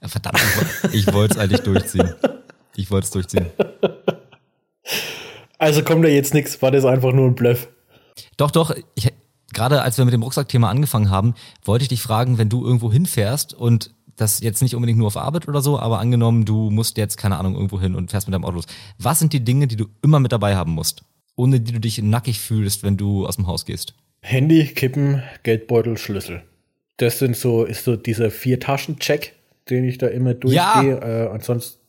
verdammt, 0.08 0.40
ich 0.94 1.12
wollte 1.12 1.34
es 1.34 1.40
eigentlich 1.40 1.62
durchziehen. 1.62 2.14
Ich 2.76 2.90
wollte 2.90 3.06
es 3.06 3.12
durchziehen. 3.12 3.48
Also 5.62 5.84
kommt 5.84 6.04
da 6.04 6.10
jetzt 6.10 6.34
nichts, 6.34 6.60
war 6.64 6.72
das 6.72 6.86
einfach 6.86 7.14
nur 7.14 7.28
ein 7.28 7.36
Bluff. 7.36 7.70
Doch, 8.36 8.50
doch, 8.50 8.76
ich, 8.96 9.14
gerade 9.54 9.84
als 9.84 9.96
wir 10.00 10.06
mit 10.06 10.14
dem 10.14 10.24
Rucksackthema 10.24 10.68
angefangen 10.68 11.12
haben, 11.12 11.36
wollte 11.64 11.84
ich 11.84 11.90
dich 11.90 12.02
fragen, 12.02 12.40
wenn 12.40 12.50
du 12.50 12.66
irgendwo 12.66 12.92
hinfährst 12.92 13.54
und 13.54 13.94
das 14.16 14.40
jetzt 14.40 14.64
nicht 14.64 14.74
unbedingt 14.74 14.98
nur 14.98 15.06
auf 15.06 15.18
Arbeit 15.18 15.48
oder 15.48 15.62
so, 15.62 15.78
aber 15.78 16.00
angenommen, 16.00 16.46
du 16.46 16.72
musst 16.72 16.98
jetzt, 16.98 17.18
keine 17.18 17.38
Ahnung, 17.38 17.54
irgendwo 17.54 17.80
hin 17.80 17.94
und 17.94 18.10
fährst 18.10 18.28
mit 18.28 18.34
deinem 18.34 18.44
Auto 18.44 18.56
los. 18.56 18.66
Was 18.98 19.20
sind 19.20 19.34
die 19.34 19.44
Dinge, 19.44 19.68
die 19.68 19.76
du 19.76 19.86
immer 20.02 20.20
mit 20.20 20.32
dabei 20.32 20.56
haben 20.56 20.72
musst, 20.72 21.04
ohne 21.36 21.60
die 21.60 21.74
du 21.74 21.80
dich 21.80 22.02
nackig 22.02 22.40
fühlst, 22.40 22.82
wenn 22.82 22.98
du 22.98 23.28
aus 23.28 23.36
dem 23.36 23.46
Haus 23.46 23.64
gehst? 23.64 23.94
Handy, 24.22 24.66
Kippen, 24.66 25.22
Geldbeutel, 25.44 25.96
Schlüssel. 26.00 26.42
Das 26.98 27.20
sind 27.20 27.38
so, 27.38 27.66
ist 27.66 27.86
so 27.86 27.96
dieser 27.96 28.32
Vier-Taschen-Check, 28.32 29.34
den 29.70 29.84
ich 29.84 30.00
da 30.00 30.08
immer 30.08 30.34
durchgehe. 30.34 31.00
Ja. 31.00 31.26
Äh, 31.26 31.30
ansonsten, 31.30 31.80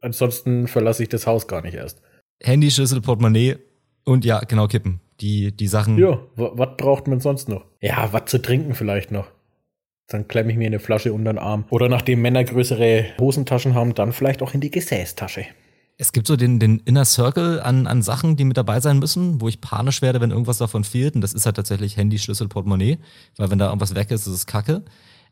ansonsten 0.00 0.68
verlasse 0.68 1.02
ich 1.02 1.10
das 1.10 1.26
Haus 1.26 1.46
gar 1.46 1.60
nicht 1.60 1.74
erst. 1.74 2.00
Handy, 2.42 2.70
Schlüssel, 2.70 3.00
Portemonnaie 3.00 3.56
und 4.04 4.24
ja, 4.24 4.40
genau, 4.40 4.66
Kippen. 4.66 5.00
Die, 5.20 5.52
die 5.54 5.66
Sachen. 5.66 5.98
Ja, 5.98 6.18
was 6.36 6.76
braucht 6.78 7.06
man 7.06 7.20
sonst 7.20 7.48
noch? 7.48 7.66
Ja, 7.80 8.12
was 8.12 8.24
zu 8.26 8.40
trinken 8.40 8.74
vielleicht 8.74 9.10
noch. 9.10 9.26
Dann 10.06 10.26
klemme 10.26 10.50
ich 10.50 10.58
mir 10.58 10.66
eine 10.66 10.80
Flasche 10.80 11.12
unter 11.12 11.32
den 11.32 11.38
Arm. 11.38 11.66
Oder 11.70 11.88
nachdem 11.88 12.22
Männer 12.22 12.42
größere 12.42 13.04
Hosentaschen 13.20 13.74
haben, 13.74 13.94
dann 13.94 14.12
vielleicht 14.12 14.42
auch 14.42 14.54
in 14.54 14.60
die 14.60 14.70
Gesäßtasche. 14.70 15.44
Es 15.98 16.12
gibt 16.12 16.26
so 16.26 16.36
den, 16.36 16.58
den 16.58 16.80
Inner 16.86 17.04
Circle 17.04 17.60
an, 17.60 17.86
an 17.86 18.00
Sachen, 18.00 18.34
die 18.34 18.44
mit 18.44 18.56
dabei 18.56 18.80
sein 18.80 18.98
müssen, 18.98 19.42
wo 19.42 19.48
ich 19.48 19.60
panisch 19.60 20.00
werde, 20.00 20.22
wenn 20.22 20.30
irgendwas 20.30 20.56
davon 20.56 20.82
fehlt. 20.82 21.14
Und 21.14 21.20
das 21.20 21.34
ist 21.34 21.44
halt 21.44 21.56
tatsächlich 21.56 21.98
Handy, 21.98 22.18
Schlüssel, 22.18 22.48
Portemonnaie. 22.48 22.98
Weil 23.36 23.50
wenn 23.50 23.58
da 23.58 23.66
irgendwas 23.66 23.94
weg 23.94 24.10
ist, 24.10 24.26
ist 24.26 24.32
es 24.32 24.46
kacke. 24.46 24.82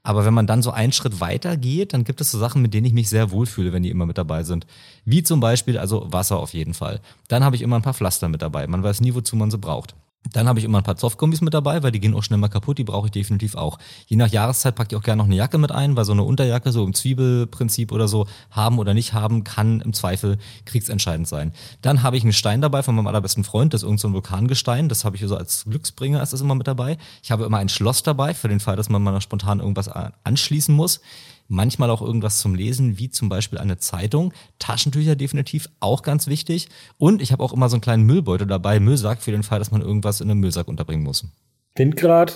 Aber 0.02 0.25
wenn 0.25 0.35
man 0.35 0.47
dann 0.47 0.62
so 0.62 0.71
einen 0.71 0.93
Schritt 0.93 1.21
weiter 1.21 1.57
geht, 1.57 1.93
dann 1.93 2.05
gibt 2.05 2.21
es 2.21 2.31
so 2.31 2.38
Sachen, 2.38 2.62
mit 2.62 2.73
denen 2.75 2.87
ich 2.87 2.93
mich 2.93 3.09
sehr 3.09 3.31
wohlfühle, 3.31 3.73
wenn 3.73 3.83
die 3.83 3.90
immer 3.90 4.07
mit 4.07 4.19
dabei 4.19 4.43
sind. 4.43 4.67
Wie 5.05 5.23
zum 5.23 5.40
Beispiel, 5.40 5.78
also 5.78 6.07
Wasser 6.11 6.38
auf 6.38 6.55
jeden 6.55 6.75
Fall. 6.75 7.00
Dann 7.28 7.45
habe 7.45 7.57
ich 7.57 7.62
immer 7.62 7.76
ein 7.76 7.83
paar 7.83 7.95
Pflaster 7.95 8.28
mit 8.28 8.43
dabei. 8.43 8.67
Man 8.67 8.83
weiß 8.83 9.00
nie, 9.00 9.14
wozu 9.14 9.37
man 9.37 9.50
sie 9.50 9.59
braucht. 9.59 9.95
Dann 10.32 10.49
habe 10.49 10.58
ich 10.58 10.64
immer 10.64 10.78
ein 10.78 10.85
paar 10.85 10.97
Zoffgummis 10.97 11.40
mit 11.40 11.54
dabei, 11.54 11.82
weil 11.82 11.92
die 11.92 12.00
gehen 12.00 12.14
auch 12.14 12.23
schnell 12.23 12.38
mal 12.38 12.49
kaputt, 12.49 12.78
die 12.78 12.85
brauche 12.85 13.06
ich 13.06 13.12
definitiv 13.12 13.54
auch. 13.54 13.78
Je 14.06 14.16
nach 14.16 14.28
Jahreszeit 14.28 14.75
packe 14.75 14.94
ich 14.94 14.99
auch 14.99 15.04
gerne 15.04 15.18
noch 15.18 15.26
eine 15.26 15.37
Jacke 15.37 15.58
mit 15.58 15.73
ein, 15.73 15.97
weil 15.97 16.04
so 16.04 16.12
eine 16.12 16.23
Unterjacke 16.23 16.73
so 16.73 16.85
im 16.85 16.94
Zwiebelprinzip 16.94 17.92
oder 17.92 18.08
so 18.08 18.26
haben 18.50 18.78
oder 18.78 18.94
nicht 18.94 19.12
haben, 19.12 19.44
kann 19.44 19.80
im 19.80 19.92
Zweifel 19.92 20.38
kriegsentscheidend 20.64 21.28
sein. 21.28 21.52
Dann 21.82 22.02
habe 22.02 22.16
ich 22.16 22.23
einen 22.23 22.32
Stein 22.32 22.61
dabei 22.61 22.82
von 22.82 22.94
meinem 22.94 23.06
allerbesten 23.06 23.44
Freund, 23.44 23.75
das 23.75 23.82
ist 23.82 23.85
irgendein 23.85 24.11
so 24.11 24.12
Vulkangestein, 24.14 24.88
das 24.88 25.04
habe 25.04 25.16
ich 25.16 25.23
so 25.23 25.37
als 25.37 25.64
Glücksbringer, 25.64 26.23
ist 26.23 26.32
das 26.32 26.40
immer 26.40 26.54
mit 26.54 26.66
dabei. 26.66 26.99
Ich 27.23 27.30
habe 27.30 27.44
immer 27.44 27.58
ein 27.58 27.68
Schloss 27.68 28.02
dabei, 28.02 28.35
für 28.35 28.49
den 28.49 28.61
Fall, 28.61 28.76
dass 28.76 28.88
man 28.88 29.02
mal 29.02 29.20
spontan 29.20 29.61
irgendwas 29.61 29.90
anschließen 30.25 30.75
muss 30.75 31.00
manchmal 31.49 31.90
auch 31.90 32.02
irgendwas 32.02 32.38
zum 32.38 32.55
Lesen, 32.55 32.99
wie 32.99 33.11
zum 33.11 33.28
Beispiel 33.28 33.59
eine 33.59 33.78
Zeitung. 33.78 34.33
Taschentücher 34.59 35.17
definitiv 35.17 35.69
auch 35.81 36.02
ganz 36.02 36.28
wichtig. 36.28 36.69
Und 36.99 37.21
ich 37.21 37.33
habe 37.33 37.43
auch 37.43 37.52
immer 37.52 37.69
so 37.69 37.76
einen 37.76 37.81
kleinen 37.81 38.05
Müllbeutel 38.05 38.47
dabei, 38.47 38.78
Müllsack, 38.78 39.21
für 39.21 39.33
den 39.33 39.43
Fall, 39.43 39.59
dass 39.59 39.71
man 39.71 39.83
irgendwas 39.83 40.21
in 40.21 40.31
einem 40.31 40.40
Müllsack 40.40 40.69
unterbringen 40.69 41.02
muss. 41.02 41.26
Bin 41.75 41.95
gerade, 41.95 42.35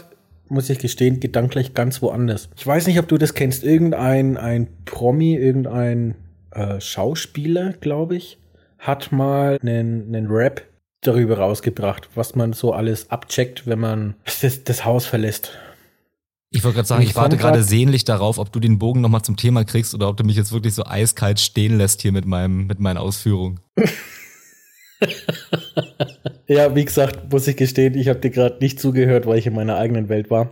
muss 0.48 0.68
ich 0.70 0.78
gestehen, 0.78 1.20
gedanklich 1.20 1.74
ganz 1.74 2.02
woanders. 2.02 2.48
Ich 2.56 2.66
weiß 2.66 2.86
nicht, 2.86 2.98
ob 2.98 3.08
du 3.08 3.18
das 3.18 3.34
kennst. 3.34 3.62
Irgendein 3.62 4.36
ein 4.36 4.68
Promi, 4.84 5.34
irgendein 5.34 6.14
äh, 6.50 6.80
Schauspieler, 6.80 7.74
glaube 7.74 8.16
ich, 8.16 8.38
hat 8.78 9.12
mal 9.12 9.58
einen, 9.62 10.14
einen 10.14 10.26
Rap 10.28 10.64
darüber 11.02 11.38
rausgebracht, 11.38 12.08
was 12.14 12.34
man 12.34 12.52
so 12.52 12.72
alles 12.72 13.10
abcheckt, 13.10 13.66
wenn 13.66 13.80
man 13.80 14.14
das, 14.40 14.64
das 14.64 14.84
Haus 14.84 15.06
verlässt. 15.06 15.52
Ich 16.54 16.62
wollte 16.64 16.76
gerade 16.76 16.88
sagen, 16.88 17.02
ich, 17.02 17.10
ich 17.10 17.16
warte 17.16 17.38
gerade 17.38 17.62
sehnlich 17.62 18.04
darauf, 18.04 18.36
ob 18.38 18.52
du 18.52 18.60
den 18.60 18.78
Bogen 18.78 19.00
nochmal 19.00 19.22
zum 19.22 19.36
Thema 19.36 19.64
kriegst 19.64 19.94
oder 19.94 20.08
ob 20.08 20.18
du 20.18 20.24
mich 20.24 20.36
jetzt 20.36 20.52
wirklich 20.52 20.74
so 20.74 20.84
eiskalt 20.84 21.40
stehen 21.40 21.78
lässt 21.78 22.02
hier 22.02 22.12
mit 22.12 22.26
meinem, 22.26 22.66
mit 22.66 22.78
meinen 22.78 22.98
Ausführungen. 22.98 23.60
ja, 26.46 26.74
wie 26.74 26.84
gesagt, 26.84 27.32
muss 27.32 27.48
ich 27.48 27.56
gestehen, 27.56 27.94
ich 27.94 28.08
habe 28.08 28.20
dir 28.20 28.28
gerade 28.28 28.58
nicht 28.60 28.78
zugehört, 28.78 29.24
weil 29.24 29.38
ich 29.38 29.46
in 29.46 29.54
meiner 29.54 29.76
eigenen 29.76 30.10
Welt 30.10 30.30
war. 30.30 30.50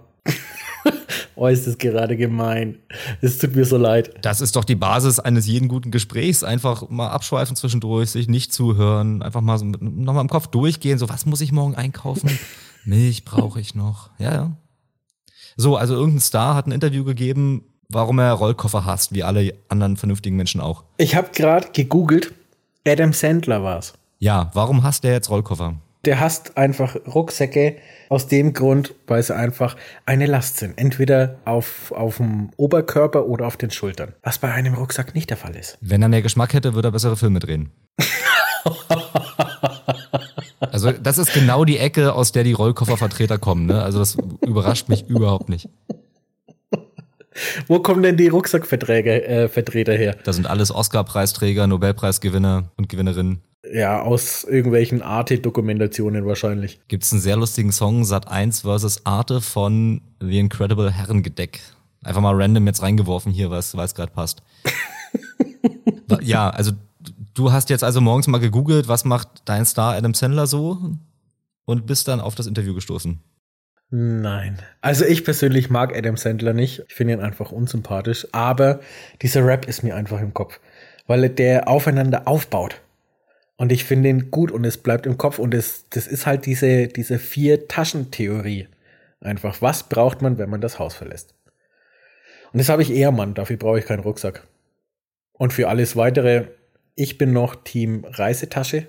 oh, 1.36 1.46
ist 1.48 1.66
das 1.66 1.76
gerade 1.76 2.16
gemein. 2.16 2.78
Es 3.20 3.36
tut 3.36 3.54
mir 3.54 3.66
so 3.66 3.76
leid. 3.76 4.14
Das 4.22 4.40
ist 4.40 4.56
doch 4.56 4.64
die 4.64 4.76
Basis 4.76 5.20
eines 5.20 5.46
jeden 5.46 5.68
guten 5.68 5.90
Gesprächs. 5.90 6.42
Einfach 6.42 6.88
mal 6.88 7.08
abschweifen 7.08 7.56
zwischendurch, 7.56 8.10
sich 8.10 8.26
nicht 8.26 8.54
zuhören, 8.54 9.22
einfach 9.22 9.42
mal 9.42 9.58
so 9.58 9.66
nochmal 9.66 10.22
im 10.22 10.30
Kopf 10.30 10.46
durchgehen. 10.46 10.96
So, 10.96 11.10
was 11.10 11.26
muss 11.26 11.42
ich 11.42 11.52
morgen 11.52 11.74
einkaufen? 11.74 12.38
Milch 12.86 13.26
brauche 13.26 13.60
ich 13.60 13.74
noch. 13.74 14.08
Ja, 14.18 14.32
ja. 14.32 14.56
So, 15.60 15.76
also 15.76 15.94
irgendein 15.94 16.20
Star 16.20 16.54
hat 16.54 16.66
ein 16.66 16.72
Interview 16.72 17.04
gegeben, 17.04 17.66
warum 17.90 18.18
er 18.18 18.32
Rollkoffer 18.32 18.86
hasst, 18.86 19.12
wie 19.12 19.22
alle 19.22 19.52
anderen 19.68 19.98
vernünftigen 19.98 20.34
Menschen 20.34 20.58
auch. 20.58 20.84
Ich 20.96 21.16
habe 21.16 21.28
gerade 21.34 21.68
gegoogelt, 21.74 22.32
Adam 22.88 23.12
Sandler 23.12 23.62
war's. 23.62 23.92
Ja, 24.20 24.50
warum 24.54 24.82
hasst 24.84 25.04
der 25.04 25.12
jetzt 25.12 25.28
Rollkoffer? 25.28 25.74
Der 26.06 26.18
hasst 26.18 26.56
einfach 26.56 26.96
Rucksäcke 27.06 27.76
aus 28.08 28.26
dem 28.26 28.54
Grund, 28.54 28.94
weil 29.06 29.22
sie 29.22 29.36
einfach 29.36 29.76
eine 30.06 30.24
Last 30.24 30.56
sind. 30.56 30.78
Entweder 30.78 31.36
auf, 31.44 31.92
auf 31.92 32.16
dem 32.16 32.52
Oberkörper 32.56 33.26
oder 33.26 33.46
auf 33.46 33.58
den 33.58 33.70
Schultern. 33.70 34.14
Was 34.22 34.38
bei 34.38 34.50
einem 34.50 34.72
Rucksack 34.72 35.14
nicht 35.14 35.28
der 35.28 35.36
Fall 35.36 35.54
ist. 35.56 35.76
Wenn 35.82 36.00
er 36.00 36.08
mehr 36.08 36.22
Geschmack 36.22 36.54
hätte, 36.54 36.72
würde 36.72 36.88
er 36.88 36.92
bessere 36.92 37.18
Filme 37.18 37.38
drehen. 37.38 37.68
Also 40.60 40.92
das 40.92 41.18
ist 41.18 41.32
genau 41.32 41.64
die 41.64 41.78
Ecke, 41.78 42.12
aus 42.12 42.32
der 42.32 42.44
die 42.44 42.52
Rollkoffervertreter 42.52 43.38
kommen. 43.38 43.66
Ne? 43.66 43.82
Also 43.82 43.98
das 43.98 44.16
überrascht 44.46 44.88
mich 44.88 45.08
überhaupt 45.08 45.48
nicht. 45.48 45.68
Wo 47.66 47.80
kommen 47.80 48.02
denn 48.02 48.16
die 48.16 48.28
Rucksackverträge, 48.28 49.24
äh, 49.24 49.48
Vertreter 49.48 49.94
her? 49.94 50.16
Das 50.24 50.36
sind 50.36 50.46
alles 50.46 50.74
Oscar-Preisträger, 50.74 51.66
Nobelpreisgewinner 51.66 52.70
und 52.76 52.88
Gewinnerinnen. 52.88 53.40
Ja, 53.72 54.02
aus 54.02 54.44
irgendwelchen 54.44 55.00
Arte-Dokumentationen 55.00 56.26
wahrscheinlich. 56.26 56.80
Gibt 56.88 57.04
es 57.04 57.12
einen 57.12 57.20
sehr 57.20 57.36
lustigen 57.36 57.72
Song, 57.72 58.04
Sat 58.04 58.28
1 58.28 58.62
versus 58.62 59.06
Arte 59.06 59.40
von 59.40 60.00
The 60.20 60.38
Incredible 60.38 60.90
Herrengedeck. 60.90 61.60
Einfach 62.02 62.20
mal 62.20 62.34
random 62.34 62.66
jetzt 62.66 62.82
reingeworfen 62.82 63.32
hier, 63.32 63.50
weil 63.50 63.58
es 63.58 63.94
gerade 63.94 64.12
passt. 64.12 64.42
ja, 66.20 66.50
also 66.50 66.72
Du 67.40 67.52
hast 67.52 67.70
jetzt 67.70 67.82
also 67.82 68.02
morgens 68.02 68.26
mal 68.26 68.36
gegoogelt, 68.36 68.86
was 68.86 69.06
macht 69.06 69.28
dein 69.46 69.64
Star 69.64 69.94
Adam 69.94 70.12
Sandler 70.12 70.46
so 70.46 70.76
und 71.64 71.86
bist 71.86 72.06
dann 72.06 72.20
auf 72.20 72.34
das 72.34 72.46
Interview 72.46 72.74
gestoßen. 72.74 73.18
Nein. 73.88 74.58
Also 74.82 75.06
ich 75.06 75.24
persönlich 75.24 75.70
mag 75.70 75.96
Adam 75.96 76.18
Sandler 76.18 76.52
nicht. 76.52 76.82
Ich 76.88 76.94
finde 76.94 77.14
ihn 77.14 77.20
einfach 77.20 77.50
unsympathisch. 77.50 78.28
Aber 78.32 78.80
dieser 79.22 79.46
Rap 79.46 79.66
ist 79.66 79.82
mir 79.82 79.96
einfach 79.96 80.20
im 80.20 80.34
Kopf. 80.34 80.60
Weil 81.06 81.30
der 81.30 81.66
aufeinander 81.66 82.28
aufbaut. 82.28 82.82
Und 83.56 83.72
ich 83.72 83.84
finde 83.84 84.10
ihn 84.10 84.30
gut 84.30 84.50
und 84.50 84.66
es 84.66 84.76
bleibt 84.76 85.06
im 85.06 85.16
Kopf. 85.16 85.38
Und 85.38 85.54
es, 85.54 85.88
das 85.88 86.06
ist 86.06 86.26
halt 86.26 86.44
diese, 86.44 86.88
diese 86.88 87.18
Vier-Taschen-Theorie. 87.18 88.68
Einfach, 89.22 89.62
was 89.62 89.84
braucht 89.84 90.20
man, 90.20 90.36
wenn 90.36 90.50
man 90.50 90.60
das 90.60 90.78
Haus 90.78 90.94
verlässt? 90.94 91.34
Und 92.52 92.58
das 92.58 92.68
habe 92.68 92.82
ich 92.82 92.92
eher, 92.92 93.12
Mann. 93.12 93.32
Dafür 93.32 93.56
brauche 93.56 93.78
ich 93.78 93.86
keinen 93.86 94.00
Rucksack. 94.00 94.46
Und 95.32 95.54
für 95.54 95.70
alles 95.70 95.96
weitere 95.96 96.48
ich 97.00 97.16
bin 97.16 97.32
noch 97.32 97.56
Team 97.64 98.04
Reisetasche. 98.06 98.86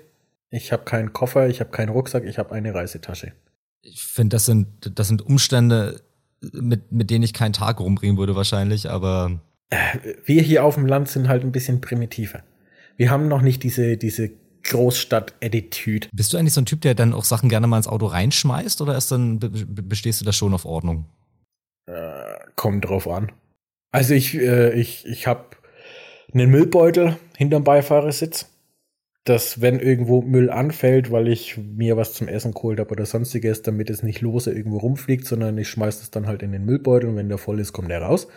Ich 0.50 0.70
habe 0.70 0.84
keinen 0.84 1.14
Koffer, 1.14 1.48
ich 1.48 1.60
habe 1.60 1.70
keinen 1.70 1.88
Rucksack, 1.88 2.24
ich 2.24 2.36
habe 2.36 2.52
eine 2.52 2.74
Reisetasche. 2.74 3.32
Ich 3.80 4.02
finde, 4.02 4.36
das 4.36 4.44
sind, 4.44 4.68
das 4.98 5.08
sind 5.08 5.22
Umstände, 5.22 6.02
mit, 6.52 6.92
mit 6.92 7.08
denen 7.08 7.24
ich 7.24 7.32
keinen 7.32 7.54
Tag 7.54 7.80
rumbringen 7.80 8.18
würde 8.18 8.36
wahrscheinlich, 8.36 8.90
aber. 8.90 9.40
Äh, 9.70 10.14
wir 10.26 10.42
hier 10.42 10.62
auf 10.62 10.74
dem 10.74 10.84
Land 10.84 11.08
sind 11.08 11.28
halt 11.28 11.42
ein 11.42 11.52
bisschen 11.52 11.80
primitiver. 11.80 12.42
Wir 12.98 13.10
haben 13.10 13.28
noch 13.28 13.40
nicht 13.40 13.62
diese, 13.62 13.96
diese 13.96 14.30
Großstadt-Attitüde. 14.64 16.08
Bist 16.12 16.34
du 16.34 16.36
eigentlich 16.36 16.52
so 16.52 16.60
ein 16.60 16.66
Typ, 16.66 16.82
der 16.82 16.94
dann 16.94 17.14
auch 17.14 17.24
Sachen 17.24 17.48
gerne 17.48 17.66
mal 17.66 17.78
ins 17.78 17.88
Auto 17.88 18.06
reinschmeißt 18.06 18.82
oder 18.82 18.94
ist 18.94 19.10
dann, 19.10 19.38
bestehst 19.40 20.20
du 20.20 20.26
da 20.26 20.34
schon 20.34 20.52
auf 20.52 20.66
Ordnung? 20.66 21.06
Äh, 21.86 22.34
kommt 22.56 22.84
drauf 22.84 23.08
an. 23.08 23.32
Also 23.90 24.12
ich, 24.12 24.34
äh, 24.34 24.72
ich, 24.78 25.06
ich 25.06 25.26
habe 25.26 25.46
einen 26.34 26.50
Müllbeutel 26.50 27.16
hinterm 27.36 27.64
Beifahrersitz, 27.64 28.48
dass 29.24 29.60
wenn 29.60 29.78
irgendwo 29.78 30.22
Müll 30.22 30.50
anfällt, 30.50 31.12
weil 31.12 31.28
ich 31.28 31.56
mir 31.56 31.96
was 31.96 32.14
zum 32.14 32.28
Essen 32.28 32.52
geholt 32.52 32.80
habe 32.80 32.90
oder 32.90 33.06
sonstiges, 33.06 33.62
damit 33.62 33.90
es 33.90 34.02
nicht 34.02 34.20
lose 34.20 34.52
irgendwo 34.52 34.78
rumfliegt, 34.78 35.26
sondern 35.26 35.56
ich 35.58 35.68
schmeiße 35.68 36.02
es 36.02 36.10
dann 36.10 36.26
halt 36.26 36.42
in 36.42 36.52
den 36.52 36.64
Müllbeutel 36.64 37.08
und 37.08 37.16
wenn 37.16 37.28
der 37.28 37.38
voll 37.38 37.60
ist, 37.60 37.72
kommt 37.72 37.90
der 37.90 38.02
raus. 38.02 38.28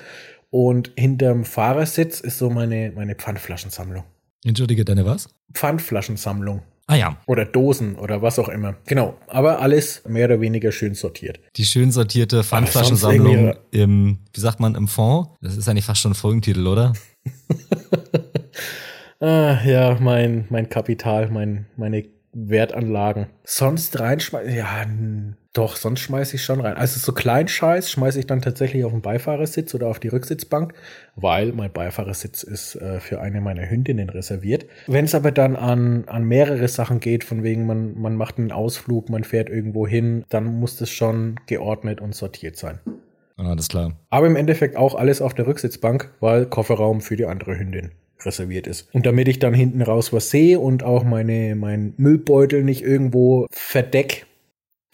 Und 0.51 0.91
hinterm 0.95 1.43
Fahrersitz 1.43 2.21
ist 2.21 2.37
so 2.37 2.49
meine, 2.49 2.91
meine 2.95 3.15
Pfandflaschensammlung. 3.15 4.03
Entschuldige, 4.43 4.85
deine 4.85 5.05
was? 5.05 5.27
Pfandflaschensammlung. 5.53 6.61
Ah 6.87 6.95
ja. 6.95 7.17
Oder 7.25 7.45
Dosen 7.45 7.95
oder 7.95 8.21
was 8.21 8.37
auch 8.37 8.49
immer. 8.49 8.75
Genau. 8.85 9.15
Aber 9.27 9.59
alles 9.59 10.03
mehr 10.07 10.25
oder 10.25 10.41
weniger 10.41 10.71
schön 10.71 10.93
sortiert. 10.93 11.39
Die 11.55 11.65
schön 11.65 11.91
sortierte 11.91 12.43
Pfandflaschensammlung 12.43 13.55
im, 13.71 14.19
wie 14.33 14.39
sagt 14.39 14.59
man, 14.59 14.75
im 14.75 14.87
Fond. 14.87 15.29
Das 15.41 15.57
ist 15.57 15.67
eigentlich 15.67 15.85
fast 15.85 16.01
schon 16.01 16.11
ein 16.11 16.15
Folgentitel, 16.15 16.67
oder? 16.67 16.93
ah, 19.19 19.57
ja, 19.65 19.97
mein, 19.99 20.45
mein 20.49 20.69
Kapital, 20.69 21.29
mein, 21.31 21.65
meine 21.75 22.05
Wertanlagen. 22.33 23.27
Sonst 23.43 23.99
reinschmeißen, 23.99 24.53
ja, 24.53 24.85
doch, 25.55 25.77
sonst 25.77 26.01
schmeiße 26.01 26.35
ich 26.35 26.43
schon 26.43 26.59
rein. 26.59 26.75
Also 26.75 26.99
so 26.99 27.13
Kleinscheiß 27.13 27.89
schmeiße 27.89 28.19
ich 28.19 28.27
dann 28.27 28.41
tatsächlich 28.41 28.83
auf 28.83 28.91
den 28.91 29.01
Beifahrersitz 29.01 29.73
oder 29.73 29.87
auf 29.87 29.99
die 29.99 30.09
Rücksitzbank, 30.09 30.73
weil 31.15 31.53
mein 31.53 31.71
Beifahrersitz 31.71 32.43
ist 32.43 32.75
äh, 32.75 32.99
für 32.99 33.21
eine 33.21 33.39
meiner 33.39 33.69
Hündinnen 33.69 34.09
reserviert. 34.09 34.65
Wenn 34.87 35.05
es 35.05 35.15
aber 35.15 35.31
dann 35.31 35.55
an, 35.55 36.03
an 36.07 36.25
mehrere 36.25 36.67
Sachen 36.67 36.99
geht, 36.99 37.23
von 37.23 37.41
wegen 37.43 37.65
man, 37.65 37.99
man 37.99 38.15
macht 38.15 38.37
einen 38.37 38.51
Ausflug, 38.51 39.09
man 39.09 39.23
fährt 39.23 39.49
irgendwo 39.49 39.87
hin, 39.87 40.25
dann 40.29 40.45
muss 40.45 40.75
das 40.75 40.89
schon 40.89 41.39
geordnet 41.47 42.01
und 42.01 42.13
sortiert 42.13 42.57
sein. 42.57 42.79
Ist 43.57 43.69
klar. 43.69 43.93
Aber 44.09 44.27
im 44.27 44.35
Endeffekt 44.35 44.75
auch 44.75 44.95
alles 44.95 45.21
auf 45.21 45.33
der 45.33 45.47
Rücksitzbank, 45.47 46.13
weil 46.19 46.45
Kofferraum 46.45 47.01
für 47.01 47.15
die 47.15 47.25
andere 47.25 47.57
Hündin 47.57 47.91
reserviert 48.25 48.67
ist. 48.67 48.93
Und 48.93 49.05
damit 49.05 49.27
ich 49.27 49.39
dann 49.39 49.53
hinten 49.53 49.81
raus 49.81 50.11
was 50.11 50.29
sehe 50.29 50.59
und 50.59 50.83
auch 50.83 51.03
meine, 51.03 51.55
mein 51.55 51.93
Müllbeutel 51.97 52.63
nicht 52.63 52.81
irgendwo 52.81 53.47
verdeck, 53.51 54.25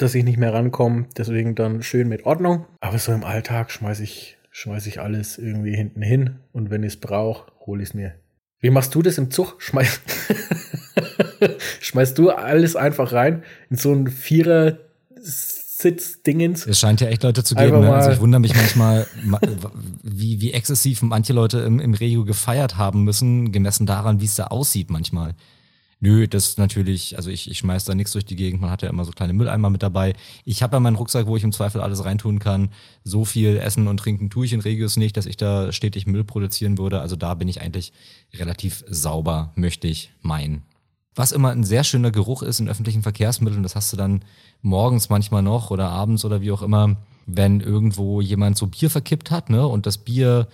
dass 0.02 0.16
ich 0.16 0.24
nicht 0.24 0.38
mehr 0.38 0.54
rankomme, 0.54 1.06
deswegen 1.18 1.56
dann 1.56 1.84
schön 1.84 2.08
mit 2.08 2.26
Ordnung. 2.26 2.66
Aber 2.80 2.98
so 2.98 3.12
im 3.12 3.24
Alltag 3.24 3.72
schmeiße 3.72 4.04
ich, 4.04 4.38
schmeiß 4.52 4.88
ich 4.88 5.00
alles 5.00 5.38
irgendwie 5.38 5.76
hinten 5.76 6.02
hin 6.02 6.40
und 6.52 6.70
wenn 6.70 6.84
ich 6.84 6.94
es 6.94 7.00
brauche, 7.00 7.52
hole 7.66 7.84
ich 7.84 7.90
es 7.90 7.94
mir. 7.94 8.14
Wie 8.60 8.70
machst 8.70 8.94
du 8.96 9.02
das 9.02 9.18
im 9.18 9.32
Zug? 9.32 9.56
Schmeiß 9.60 10.02
Schmeißt 11.82 12.18
du 12.18 12.30
alles 12.30 12.76
einfach 12.76 13.12
rein 13.12 13.44
in 13.70 13.78
so 13.78 13.92
einen 13.92 14.08
Vierer 14.08 14.78
Sitz-Dingens? 15.20 16.68
Es 16.68 16.80
scheint 16.80 17.02
ja 17.02 17.08
echt 17.08 17.24
Leute 17.24 17.44
zu 17.44 17.56
geben. 17.56 17.82
Ne? 17.82 17.94
Also 17.94 18.12
ich 18.12 18.20
wundere 18.20 18.40
mich 18.40 18.56
manchmal, 18.56 19.08
wie, 20.04 20.42
wie 20.42 20.54
exzessiv 20.54 21.02
manche 21.02 21.34
Leute 21.34 21.60
im, 21.60 21.80
im 21.80 21.94
Regio 21.94 22.24
gefeiert 22.24 22.78
haben 22.78 23.04
müssen, 23.04 23.52
gemessen 23.52 23.86
daran, 23.88 24.22
wie 24.22 24.26
es 24.26 24.36
da 24.36 24.48
aussieht 24.48 24.90
manchmal. 24.92 25.36
Nö, 26.04 26.28
das 26.28 26.48
ist 26.48 26.58
natürlich, 26.58 27.16
also 27.16 27.30
ich, 27.30 27.50
ich 27.50 27.60
schmeiß 27.60 27.86
da 27.86 27.94
nichts 27.94 28.12
durch 28.14 28.26
die 28.26 28.36
Gegend, 28.36 28.60
man 28.60 28.72
hat 28.72 28.82
ja 28.82 28.90
immer 28.90 29.06
so 29.06 29.12
kleine 29.12 29.34
Mülleimer 29.34 29.70
mit 29.70 29.84
dabei. 29.84 30.16
Ich 30.46 30.64
habe 30.64 30.76
ja 30.76 30.80
meinen 30.80 30.96
Rucksack, 30.96 31.28
wo 31.28 31.38
ich 31.38 31.44
im 31.44 31.52
Zweifel 31.52 31.80
alles 31.80 32.04
reintun 32.04 32.40
kann. 32.40 32.70
So 33.04 33.24
viel 33.24 33.58
Essen 33.58 33.88
und 33.88 33.98
Trinken 33.98 34.32
tue 34.32 34.48
ich 34.48 34.54
in 34.54 34.62
Regios 34.62 34.98
nicht, 34.98 35.16
dass 35.16 35.28
ich 35.28 35.38
da 35.38 35.72
stetig 35.72 36.08
Müll 36.08 36.24
produzieren 36.24 36.80
würde. 36.80 37.02
Also 37.02 37.16
da 37.16 37.36
bin 37.36 37.48
ich 37.48 37.62
eigentlich 37.62 37.94
relativ 38.34 38.84
sauber, 38.90 39.52
möchte 39.54 39.88
ich 39.88 40.12
meinen. 40.24 40.64
Was 41.14 41.32
immer 41.32 41.52
ein 41.52 41.64
sehr 41.64 41.84
schöner 41.84 42.10
Geruch 42.10 42.42
ist 42.42 42.60
in 42.60 42.68
öffentlichen 42.68 43.04
Verkehrsmitteln, 43.04 43.62
das 43.62 43.76
hast 43.76 43.94
du 43.94 43.98
dann 43.98 44.24
morgens 44.64 45.10
manchmal 45.10 45.44
noch 45.44 45.70
oder 45.70 45.90
abends 45.90 46.26
oder 46.26 46.42
wie 46.42 46.52
auch 46.52 46.64
immer, 46.64 46.98
wenn 47.28 47.60
irgendwo 47.60 48.22
jemand 48.22 48.58
so 48.58 48.66
Bier 48.66 48.90
verkippt 48.90 49.30
hat, 49.30 49.52
ne, 49.52 49.68
und 49.68 49.86
das 49.86 50.00
Bier, 50.00 50.48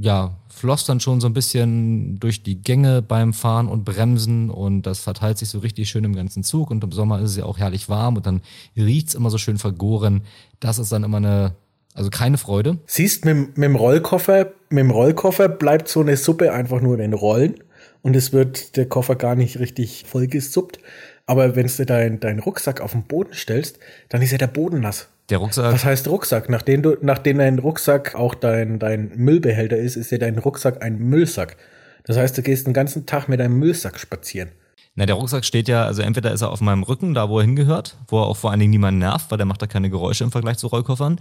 ja, 0.00 0.36
floss 0.48 0.84
dann 0.84 1.00
schon 1.00 1.20
so 1.20 1.26
ein 1.26 1.32
bisschen 1.32 2.18
durch 2.18 2.42
die 2.42 2.60
Gänge 2.60 3.02
beim 3.02 3.32
Fahren 3.32 3.68
und 3.68 3.84
Bremsen 3.84 4.50
und 4.50 4.82
das 4.82 5.00
verteilt 5.00 5.38
sich 5.38 5.48
so 5.48 5.60
richtig 5.60 5.88
schön 5.88 6.04
im 6.04 6.14
ganzen 6.14 6.42
Zug 6.42 6.70
und 6.70 6.82
im 6.84 6.92
Sommer 6.92 7.20
ist 7.20 7.30
es 7.30 7.36
ja 7.36 7.44
auch 7.44 7.58
herrlich 7.58 7.88
warm 7.88 8.16
und 8.16 8.26
dann 8.26 8.42
riecht's 8.76 9.14
immer 9.14 9.30
so 9.30 9.38
schön 9.38 9.58
vergoren. 9.58 10.22
Das 10.60 10.78
ist 10.78 10.92
dann 10.92 11.04
immer 11.04 11.18
eine, 11.18 11.54
also 11.94 12.10
keine 12.10 12.38
Freude. 12.38 12.78
Siehst, 12.86 13.24
mit, 13.24 13.56
mit 13.56 13.64
dem 13.64 13.76
Rollkoffer, 13.76 14.52
mit 14.68 14.80
dem 14.80 14.90
Rollkoffer 14.90 15.48
bleibt 15.48 15.88
so 15.88 16.00
eine 16.00 16.16
Suppe 16.16 16.52
einfach 16.52 16.80
nur 16.80 16.94
in 16.94 17.00
den 17.00 17.14
Rollen 17.14 17.54
und 18.02 18.16
es 18.16 18.32
wird 18.32 18.76
der 18.76 18.86
Koffer 18.86 19.16
gar 19.16 19.34
nicht 19.34 19.58
richtig 19.58 20.04
vollgesuppt. 20.06 20.78
Aber 21.26 21.54
wenn 21.54 21.68
du 21.68 21.86
deinen 21.86 22.20
dein 22.20 22.40
Rucksack 22.40 22.80
auf 22.80 22.92
den 22.92 23.04
Boden 23.04 23.32
stellst, 23.32 23.78
dann 24.08 24.22
ist 24.22 24.32
ja 24.32 24.38
der 24.38 24.48
Boden 24.48 24.80
nass. 24.80 25.08
Der 25.30 25.38
Rucksack. 25.38 25.72
Was 25.72 25.84
heißt 25.84 26.08
Rucksack? 26.08 26.48
Nachdem 26.48 26.82
du, 26.82 26.96
nachdem 27.00 27.38
dein 27.38 27.58
Rucksack 27.58 28.14
auch 28.14 28.34
dein, 28.34 28.78
dein 28.78 29.12
Müllbehälter 29.14 29.76
ist, 29.76 29.96
ist 29.96 30.10
ja 30.10 30.18
dein 30.18 30.38
Rucksack 30.38 30.82
ein 30.82 30.98
Müllsack. 30.98 31.56
Das 32.04 32.16
heißt, 32.16 32.36
du 32.36 32.42
gehst 32.42 32.66
den 32.66 32.74
ganzen 32.74 33.06
Tag 33.06 33.28
mit 33.28 33.40
deinem 33.40 33.58
Müllsack 33.58 33.98
spazieren. 33.98 34.50
Na, 34.94 35.06
der 35.06 35.14
Rucksack 35.14 35.44
steht 35.44 35.68
ja, 35.68 35.86
also 35.86 36.02
entweder 36.02 36.32
ist 36.32 36.42
er 36.42 36.50
auf 36.50 36.60
meinem 36.60 36.82
Rücken, 36.82 37.14
da 37.14 37.30
wo 37.30 37.38
er 37.38 37.44
hingehört, 37.44 37.96
wo 38.08 38.20
er 38.20 38.26
auch 38.26 38.36
vor 38.36 38.50
allen 38.50 38.60
Dingen 38.60 38.70
niemanden 38.70 38.98
nervt, 38.98 39.30
weil 39.30 39.38
der 39.38 39.46
macht 39.46 39.62
da 39.62 39.66
keine 39.66 39.88
Geräusche 39.88 40.24
im 40.24 40.32
Vergleich 40.32 40.58
zu 40.58 40.66
Rollkoffern. 40.66 41.18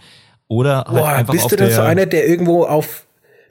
Oder 0.48 0.78
halt 0.78 0.88
Boah, 0.88 1.10
einfach 1.10 1.34
bist 1.34 1.46
auf 1.46 1.52
du 1.52 1.56
dann 1.56 1.72
so 1.72 1.82
einer, 1.82 2.06
der 2.06 2.28
irgendwo 2.28 2.66
auf, 2.66 3.06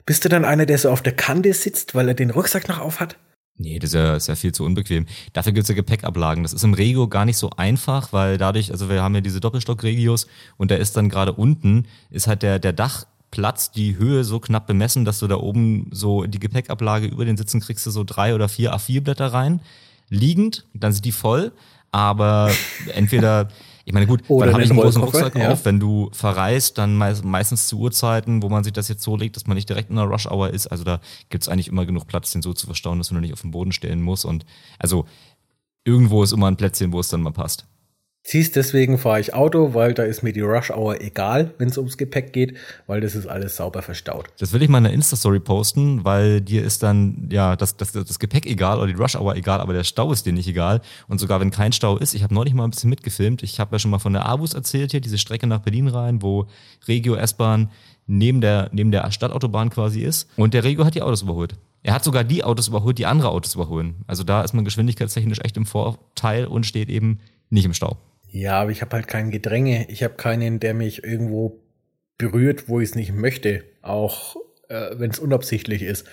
bist 0.05 0.23
du 0.23 0.29
dann 0.29 0.45
einer, 0.45 0.67
der 0.67 0.77
so 0.77 0.91
auf 0.91 1.01
der 1.01 1.13
Kante 1.13 1.53
sitzt, 1.53 1.95
weil 1.95 2.07
er 2.07 2.13
den 2.13 2.29
Rucksack 2.29 2.67
noch 2.67 2.79
auf 2.79 2.99
hat? 2.99 3.17
Nee, 3.57 3.79
das 3.79 3.89
ist 3.89 3.93
ja, 3.93 4.15
ist 4.15 4.27
ja 4.27 4.35
viel 4.35 4.53
zu 4.53 4.63
unbequem. 4.63 5.05
Dafür 5.33 5.51
gibt's 5.51 5.69
ja 5.69 5.75
Gepäckablagen. 5.75 6.43
Das 6.43 6.53
ist 6.53 6.63
im 6.63 6.73
Regio 6.73 7.07
gar 7.07 7.25
nicht 7.25 7.37
so 7.37 7.51
einfach, 7.51 8.11
weil 8.11 8.37
dadurch, 8.37 8.71
also 8.71 8.89
wir 8.89 9.03
haben 9.03 9.13
ja 9.13 9.21
diese 9.21 9.39
Doppelstock-Regios 9.39 10.27
und 10.57 10.71
da 10.71 10.75
ist 10.75 10.97
dann 10.97 11.09
gerade 11.09 11.33
unten, 11.33 11.85
ist 12.09 12.27
halt 12.27 12.41
der, 12.41 12.57
der 12.57 12.73
Dachplatz, 12.73 13.71
die 13.71 13.97
Höhe 13.97 14.23
so 14.23 14.39
knapp 14.39 14.65
bemessen, 14.65 15.05
dass 15.05 15.19
du 15.19 15.27
da 15.27 15.35
oben 15.35 15.89
so 15.91 16.23
in 16.23 16.31
die 16.31 16.39
Gepäckablage 16.39 17.05
über 17.07 17.25
den 17.25 17.37
Sitzen 17.37 17.61
kriegst 17.61 17.85
du 17.85 17.91
so 17.91 18.03
drei 18.03 18.33
oder 18.33 18.49
vier 18.49 18.73
A4-Blätter 18.73 19.27
rein, 19.27 19.61
liegend, 20.09 20.65
dann 20.73 20.91
sind 20.91 21.05
die 21.05 21.11
voll, 21.11 21.51
aber 21.91 22.51
entweder 22.95 23.49
ich 23.85 23.93
meine, 23.93 24.07
gut, 24.07 24.21
Oder 24.27 24.47
dann 24.47 24.53
habe 24.55 24.63
ich 24.63 24.69
einen 24.69 24.79
großen 24.79 25.01
Rucksack 25.01 25.35
ja. 25.35 25.51
auf. 25.51 25.65
Wenn 25.65 25.79
du 25.79 26.09
verreist, 26.13 26.77
dann 26.77 26.95
meist, 26.95 27.23
meistens 27.23 27.67
zu 27.67 27.79
Uhrzeiten, 27.79 28.43
wo 28.43 28.49
man 28.49 28.63
sich 28.63 28.73
das 28.73 28.87
jetzt 28.87 29.03
so 29.03 29.17
legt, 29.17 29.35
dass 29.35 29.47
man 29.47 29.55
nicht 29.55 29.69
direkt 29.69 29.89
in 29.89 29.97
einer 29.97 30.09
Rush-Hour 30.09 30.51
ist. 30.51 30.67
Also 30.67 30.83
da 30.83 30.99
gibt's 31.29 31.47
eigentlich 31.47 31.67
immer 31.67 31.85
genug 31.85 32.07
Platz, 32.07 32.31
den 32.31 32.41
so 32.41 32.53
zu 32.53 32.67
verstauen, 32.67 32.99
dass 32.99 33.11
nur 33.11 33.21
nicht 33.21 33.33
auf 33.33 33.41
den 33.41 33.51
Boden 33.51 33.71
stellen 33.71 34.01
musst. 34.01 34.25
Und 34.25 34.45
also 34.79 35.05
irgendwo 35.83 36.23
ist 36.23 36.31
immer 36.31 36.47
ein 36.47 36.57
Plätzchen, 36.57 36.91
wo 36.91 36.99
es 36.99 37.09
dann 37.09 37.21
mal 37.21 37.31
passt. 37.31 37.65
Siehst, 38.23 38.55
deswegen 38.55 38.99
fahre 38.99 39.19
ich 39.19 39.33
Auto, 39.33 39.73
weil 39.73 39.95
da 39.95 40.03
ist 40.03 40.21
mir 40.21 40.31
die 40.31 40.41
Rush 40.41 40.69
Hour 40.69 41.01
egal, 41.01 41.55
wenn 41.57 41.69
es 41.69 41.77
ums 41.77 41.97
Gepäck 41.97 42.33
geht, 42.33 42.55
weil 42.85 43.01
das 43.01 43.15
ist 43.15 43.25
alles 43.25 43.55
sauber 43.55 43.81
verstaut. 43.81 44.27
Das 44.37 44.53
will 44.53 44.61
ich 44.61 44.69
mal 44.69 44.77
in 44.77 44.83
der 44.83 44.93
Insta-Story 44.93 45.39
posten, 45.39 46.05
weil 46.05 46.39
dir 46.39 46.63
ist 46.63 46.83
dann 46.83 47.29
ja 47.31 47.55
das, 47.55 47.77
das, 47.77 47.93
das 47.93 48.19
Gepäck 48.19 48.45
egal 48.45 48.77
oder 48.77 48.87
die 48.87 48.93
Rush-Hour 48.93 49.35
egal, 49.35 49.59
aber 49.59 49.73
der 49.73 49.83
Stau 49.83 50.11
ist 50.11 50.27
dir 50.27 50.33
nicht 50.33 50.47
egal. 50.47 50.81
Und 51.07 51.19
sogar 51.19 51.39
wenn 51.39 51.49
kein 51.49 51.73
Stau 51.73 51.97
ist, 51.97 52.13
ich 52.13 52.21
habe 52.21 52.33
neulich 52.33 52.53
mal 52.53 52.63
ein 52.63 52.69
bisschen 52.69 52.91
mitgefilmt. 52.91 53.41
Ich 53.41 53.59
habe 53.59 53.75
ja 53.75 53.79
schon 53.79 53.89
mal 53.89 53.99
von 53.99 54.13
der 54.13 54.27
Abus 54.27 54.53
erzählt 54.53 54.91
hier, 54.91 55.01
diese 55.01 55.17
Strecke 55.17 55.47
nach 55.47 55.61
Berlin 55.61 55.87
rein, 55.87 56.21
wo 56.21 56.45
Regio 56.87 57.15
S-Bahn 57.15 57.71
neben 58.05 58.39
der, 58.39 58.69
neben 58.71 58.91
der 58.91 59.11
Stadtautobahn 59.11 59.71
quasi 59.71 60.01
ist. 60.01 60.29
Und 60.37 60.53
der 60.53 60.63
Regio 60.63 60.85
hat 60.85 60.93
die 60.93 61.01
Autos 61.01 61.23
überholt. 61.23 61.55
Er 61.81 61.95
hat 61.95 62.03
sogar 62.03 62.23
die 62.23 62.43
Autos 62.43 62.67
überholt, 62.67 62.99
die 62.99 63.07
andere 63.07 63.29
Autos 63.29 63.55
überholen. 63.55 63.95
Also 64.05 64.23
da 64.23 64.43
ist 64.43 64.53
man 64.53 64.63
geschwindigkeitstechnisch 64.63 65.39
echt 65.39 65.57
im 65.57 65.65
Vorteil 65.65 66.45
und 66.45 66.67
steht 66.67 66.89
eben 66.89 67.19
nicht 67.49 67.65
im 67.65 67.73
Stau. 67.73 67.97
Ja, 68.31 68.61
aber 68.61 68.71
ich 68.71 68.81
habe 68.81 68.95
halt 68.95 69.07
kein 69.07 69.29
Gedränge. 69.29 69.85
Ich 69.89 70.03
habe 70.03 70.15
keinen, 70.15 70.59
der 70.59 70.73
mich 70.73 71.03
irgendwo 71.03 71.59
berührt, 72.17 72.69
wo 72.69 72.79
ich 72.79 72.89
es 72.89 72.95
nicht 72.95 73.13
möchte, 73.13 73.63
auch 73.81 74.37
äh, 74.69 74.91
wenn 74.93 75.11
es 75.11 75.19
unabsichtlich 75.19 75.83
ist. 75.83 76.07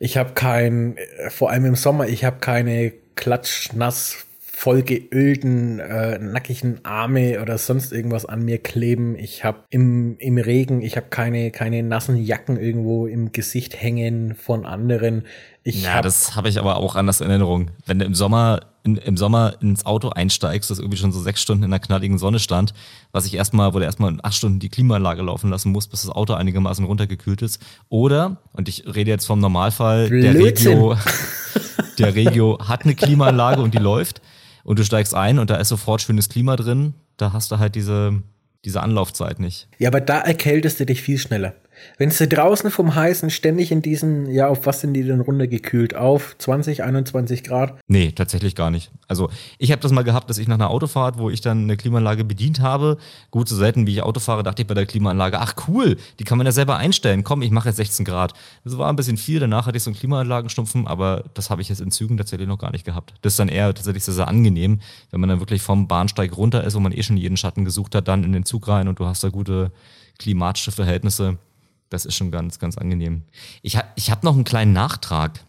Ich 0.00 0.16
habe 0.16 0.32
kein, 0.34 0.96
äh, 0.96 1.30
vor 1.30 1.50
allem 1.50 1.66
im 1.66 1.76
Sommer, 1.76 2.08
ich 2.08 2.24
habe 2.24 2.40
keine 2.40 2.92
klatschnass 3.14 4.26
vollgeölten, 4.40 5.78
äh, 5.78 6.18
nackigen 6.18 6.84
Arme 6.84 7.40
oder 7.40 7.56
sonst 7.58 7.92
irgendwas 7.92 8.26
an 8.26 8.44
mir 8.44 8.58
kleben. 8.58 9.16
Ich 9.16 9.44
habe 9.44 9.64
im, 9.70 10.16
im 10.18 10.36
Regen, 10.36 10.82
ich 10.82 10.96
habe 10.96 11.06
keine, 11.08 11.50
keine 11.50 11.82
nassen 11.82 12.16
Jacken 12.16 12.58
irgendwo 12.58 13.06
im 13.06 13.32
Gesicht 13.32 13.80
hängen 13.80 14.34
von 14.34 14.66
anderen. 14.66 15.24
Ich 15.62 15.82
Ja, 15.82 15.94
hab, 15.94 16.02
das 16.02 16.36
habe 16.36 16.48
ich 16.48 16.58
aber 16.58 16.76
auch 16.76 16.96
anders 16.96 17.20
in 17.20 17.28
Erinnerung. 17.28 17.70
Wenn 17.84 17.98
du 17.98 18.04
im 18.06 18.14
Sommer, 18.14 18.60
in, 18.82 18.96
im 18.96 19.16
Sommer 19.16 19.54
ins 19.60 19.84
Auto 19.84 20.08
einsteigst, 20.08 20.70
das 20.70 20.78
irgendwie 20.78 20.96
schon 20.96 21.12
so 21.12 21.20
sechs 21.20 21.42
Stunden 21.42 21.64
in 21.64 21.70
der 21.70 21.80
knalligen 21.80 22.18
Sonne 22.18 22.38
stand, 22.38 22.72
was 23.12 23.26
ich 23.26 23.34
erstmal, 23.34 23.74
wo 23.74 23.78
du 23.78 23.84
erstmal 23.84 24.16
acht 24.22 24.34
Stunden 24.34 24.58
die 24.58 24.70
Klimaanlage 24.70 25.22
laufen 25.22 25.50
lassen 25.50 25.72
musst, 25.72 25.90
bis 25.90 26.02
das 26.02 26.10
Auto 26.10 26.32
einigermaßen 26.32 26.84
runtergekühlt 26.84 27.42
ist. 27.42 27.60
Oder, 27.90 28.38
und 28.52 28.68
ich 28.68 28.84
rede 28.86 29.10
jetzt 29.10 29.26
vom 29.26 29.40
Normalfall, 29.40 30.08
der. 30.08 30.34
Regio, 30.34 30.96
der 31.98 32.14
Regio 32.14 32.58
hat 32.66 32.84
eine 32.84 32.94
Klimaanlage 32.94 33.60
und 33.60 33.74
die 33.74 33.78
läuft 33.78 34.22
und 34.64 34.78
du 34.78 34.84
steigst 34.84 35.14
ein 35.14 35.38
und 35.38 35.50
da 35.50 35.56
ist 35.56 35.68
sofort 35.68 36.00
schönes 36.00 36.28
Klima 36.28 36.56
drin, 36.56 36.94
da 37.18 37.32
hast 37.34 37.50
du 37.50 37.58
halt 37.58 37.74
diese, 37.74 38.22
diese 38.64 38.82
Anlaufzeit 38.82 39.40
nicht. 39.40 39.68
Ja, 39.78 39.88
aber 39.88 40.00
da 40.00 40.20
erkältest 40.20 40.80
du 40.80 40.86
dich 40.86 41.02
viel 41.02 41.18
schneller. 41.18 41.54
Wenn 41.98 42.10
du 42.10 42.28
draußen 42.28 42.70
vom 42.70 42.94
Heißen 42.94 43.30
ständig 43.30 43.72
in 43.72 43.82
diesen, 43.82 44.30
ja, 44.30 44.48
auf 44.48 44.66
was 44.66 44.80
sind 44.80 44.94
die 44.94 45.02
denn 45.02 45.20
runtergekühlt? 45.20 45.94
Auf 45.94 46.36
20, 46.38 46.82
21 46.82 47.44
Grad? 47.44 47.78
Nee, 47.88 48.12
tatsächlich 48.12 48.54
gar 48.54 48.70
nicht. 48.70 48.90
Also 49.06 49.28
ich 49.58 49.72
habe 49.72 49.82
das 49.82 49.92
mal 49.92 50.02
gehabt, 50.02 50.30
dass 50.30 50.38
ich 50.38 50.48
nach 50.48 50.54
einer 50.54 50.70
Autofahrt, 50.70 51.18
wo 51.18 51.30
ich 51.30 51.40
dann 51.40 51.64
eine 51.64 51.76
Klimaanlage 51.76 52.24
bedient 52.24 52.60
habe, 52.60 52.98
gut 53.30 53.48
so 53.48 53.56
selten 53.56 53.86
wie 53.86 53.92
ich 53.92 54.02
Auto 54.02 54.20
fahre, 54.20 54.42
dachte 54.42 54.62
ich 54.62 54.68
bei 54.68 54.74
der 54.74 54.86
Klimaanlage, 54.86 55.40
ach 55.40 55.54
cool, 55.68 55.96
die 56.18 56.24
kann 56.24 56.38
man 56.38 56.46
ja 56.46 56.52
selber 56.52 56.76
einstellen. 56.76 57.24
Komm, 57.24 57.42
ich 57.42 57.50
mache 57.50 57.68
jetzt 57.68 57.76
16 57.76 58.04
Grad. 58.04 58.34
Das 58.64 58.78
war 58.78 58.88
ein 58.88 58.96
bisschen 58.96 59.16
viel, 59.16 59.40
danach 59.40 59.66
hatte 59.66 59.76
ich 59.76 59.82
so 59.82 59.90
einen 59.90 59.98
Klimaanlagenstumpfen, 59.98 60.86
aber 60.86 61.24
das 61.34 61.50
habe 61.50 61.62
ich 61.62 61.68
jetzt 61.68 61.80
in 61.80 61.90
Zügen 61.90 62.16
tatsächlich 62.16 62.48
noch 62.48 62.58
gar 62.58 62.70
nicht 62.70 62.84
gehabt. 62.84 63.14
Das 63.22 63.34
ist 63.34 63.38
dann 63.38 63.48
eher 63.48 63.74
tatsächlich 63.74 64.04
sehr, 64.04 64.14
sehr 64.14 64.28
angenehm, 64.28 64.80
wenn 65.10 65.20
man 65.20 65.28
dann 65.28 65.40
wirklich 65.40 65.62
vom 65.62 65.88
Bahnsteig 65.88 66.36
runter 66.36 66.64
ist, 66.64 66.74
wo 66.74 66.80
man 66.80 66.92
eh 66.92 67.02
schon 67.02 67.16
jeden 67.16 67.36
Schatten 67.36 67.64
gesucht 67.64 67.94
hat, 67.94 68.08
dann 68.08 68.24
in 68.24 68.32
den 68.32 68.44
Zug 68.44 68.68
rein 68.68 68.88
und 68.88 68.98
du 68.98 69.06
hast 69.06 69.24
da 69.24 69.28
gute 69.28 69.72
klimatische 70.18 70.70
Verhältnisse. 70.70 71.38
Das 71.90 72.06
ist 72.06 72.14
schon 72.14 72.30
ganz, 72.30 72.58
ganz 72.58 72.78
angenehm. 72.78 73.22
Ich, 73.62 73.76
ha 73.76 73.84
ich 73.96 74.10
habe 74.10 74.24
noch 74.24 74.34
einen 74.34 74.44
kleinen 74.44 74.72
Nachtrag. 74.72 75.40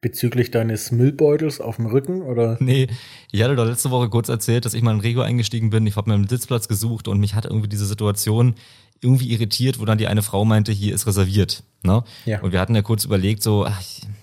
Bezüglich 0.00 0.50
deines 0.50 0.92
Müllbeutels 0.92 1.60
auf 1.60 1.76
dem 1.76 1.86
Rücken 1.86 2.22
oder? 2.22 2.56
Nee, 2.58 2.88
ich 3.32 3.42
hatte 3.42 3.56
doch 3.56 3.66
letzte 3.66 3.90
Woche 3.90 4.08
kurz 4.08 4.28
erzählt, 4.28 4.64
dass 4.64 4.74
ich 4.74 4.82
mal 4.82 4.94
in 4.94 5.00
Rego 5.00 5.20
eingestiegen 5.22 5.70
bin. 5.70 5.86
Ich 5.86 5.96
habe 5.96 6.10
mir 6.10 6.14
einen 6.14 6.28
Sitzplatz 6.28 6.68
gesucht 6.68 7.08
und 7.08 7.20
mich 7.20 7.34
hat 7.34 7.44
irgendwie 7.44 7.68
diese 7.68 7.86
Situation 7.86 8.54
irgendwie 9.00 9.32
irritiert, 9.32 9.78
wo 9.78 9.84
dann 9.84 9.98
die 9.98 10.08
eine 10.08 10.22
Frau 10.22 10.44
meinte, 10.44 10.72
hier 10.72 10.94
ist 10.94 11.06
reserviert. 11.06 11.62
Ne? 11.82 12.04
Ja. 12.26 12.40
Und 12.42 12.52
wir 12.52 12.60
hatten 12.60 12.74
ja 12.74 12.82
kurz 12.82 13.04
überlegt, 13.04 13.42
so, 13.42 13.64
ach, 13.64 13.80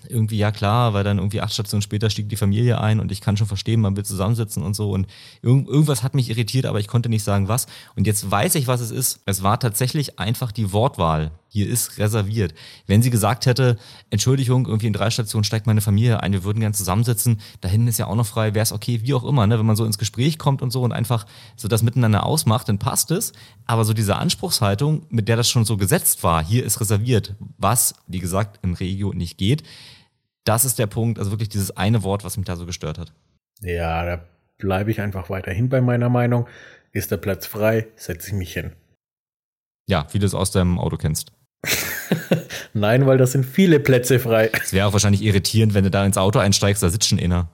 irgendwie, 0.08 0.38
ja 0.38 0.52
klar, 0.52 0.94
weil 0.94 1.02
dann 1.02 1.18
irgendwie 1.18 1.40
acht 1.40 1.52
Stationen 1.52 1.82
später 1.82 2.08
stieg 2.08 2.28
die 2.28 2.36
Familie 2.36 2.80
ein 2.80 3.00
und 3.00 3.10
ich 3.10 3.20
kann 3.20 3.36
schon 3.36 3.48
verstehen, 3.48 3.80
man 3.80 3.96
will 3.96 4.04
zusammensitzen 4.04 4.62
und 4.62 4.74
so 4.74 4.92
und 4.92 5.08
irgend, 5.42 5.68
irgendwas 5.68 6.04
hat 6.04 6.14
mich 6.14 6.30
irritiert, 6.30 6.66
aber 6.66 6.78
ich 6.78 6.86
konnte 6.86 7.08
nicht 7.08 7.24
sagen 7.24 7.48
was. 7.48 7.66
Und 7.96 8.06
jetzt 8.06 8.30
weiß 8.30 8.54
ich, 8.54 8.68
was 8.68 8.80
es 8.80 8.92
ist. 8.92 9.20
Es 9.26 9.42
war 9.42 9.58
tatsächlich 9.58 10.20
einfach 10.20 10.52
die 10.52 10.72
Wortwahl. 10.72 11.32
Hier 11.48 11.68
ist 11.68 11.98
reserviert. 11.98 12.54
Wenn 12.86 13.02
sie 13.02 13.10
gesagt 13.10 13.46
hätte, 13.46 13.76
Entschuldigung, 14.10 14.66
irgendwie 14.66 14.86
in 14.86 14.92
drei 14.92 15.10
Stationen 15.10 15.44
steigt 15.44 15.66
meine 15.66 15.80
Familie 15.80 16.22
ein, 16.22 16.32
wir 16.32 16.44
würden 16.44 16.60
gern 16.60 16.74
zusammensitzen, 16.74 17.40
da 17.60 17.68
hinten 17.68 17.88
ist 17.88 17.98
ja 17.98 18.06
auch 18.06 18.14
noch 18.14 18.26
frei, 18.26 18.54
wäre 18.54 18.62
es 18.62 18.72
okay, 18.72 18.97
wie 19.02 19.14
auch 19.14 19.24
immer, 19.24 19.46
ne? 19.46 19.58
wenn 19.58 19.66
man 19.66 19.76
so 19.76 19.84
ins 19.84 19.98
Gespräch 19.98 20.38
kommt 20.38 20.62
und 20.62 20.70
so 20.70 20.82
und 20.82 20.92
einfach 20.92 21.26
so 21.56 21.68
das 21.68 21.82
miteinander 21.82 22.24
ausmacht, 22.24 22.68
dann 22.68 22.78
passt 22.78 23.10
es. 23.10 23.32
Aber 23.66 23.84
so 23.84 23.92
diese 23.92 24.16
Anspruchshaltung, 24.16 25.06
mit 25.10 25.28
der 25.28 25.36
das 25.36 25.48
schon 25.48 25.64
so 25.64 25.76
gesetzt 25.76 26.22
war, 26.22 26.44
hier 26.44 26.64
ist 26.64 26.80
reserviert, 26.80 27.34
was, 27.56 27.94
wie 28.06 28.18
gesagt, 28.20 28.60
im 28.62 28.74
Regio 28.74 29.12
nicht 29.12 29.38
geht, 29.38 29.62
das 30.44 30.64
ist 30.64 30.78
der 30.78 30.86
Punkt, 30.86 31.18
also 31.18 31.30
wirklich 31.30 31.50
dieses 31.50 31.76
eine 31.76 32.02
Wort, 32.02 32.24
was 32.24 32.36
mich 32.36 32.46
da 32.46 32.56
so 32.56 32.66
gestört 32.66 32.98
hat. 32.98 33.12
Ja, 33.60 34.04
da 34.04 34.24
bleibe 34.58 34.90
ich 34.90 35.00
einfach 35.00 35.30
weiterhin 35.30 35.68
bei 35.68 35.80
meiner 35.80 36.08
Meinung. 36.08 36.46
Ist 36.92 37.10
der 37.10 37.16
Platz 37.18 37.46
frei, 37.46 37.86
setze 37.96 38.28
ich 38.28 38.34
mich 38.34 38.52
hin. 38.52 38.72
Ja, 39.88 40.06
wie 40.12 40.18
du 40.18 40.26
es 40.26 40.34
aus 40.34 40.50
deinem 40.50 40.78
Auto 40.78 40.96
kennst. 40.96 41.32
Nein, 42.72 43.06
weil 43.06 43.18
da 43.18 43.26
sind 43.26 43.44
viele 43.44 43.80
Plätze 43.80 44.18
frei. 44.18 44.50
Es 44.52 44.72
wäre 44.72 44.86
auch 44.86 44.92
wahrscheinlich 44.92 45.22
irritierend, 45.22 45.74
wenn 45.74 45.84
du 45.84 45.90
da 45.90 46.04
ins 46.04 46.18
Auto 46.18 46.38
einsteigst, 46.38 46.82
da 46.82 46.88
sitzt 46.88 47.08
schon 47.08 47.18
einer. 47.18 47.48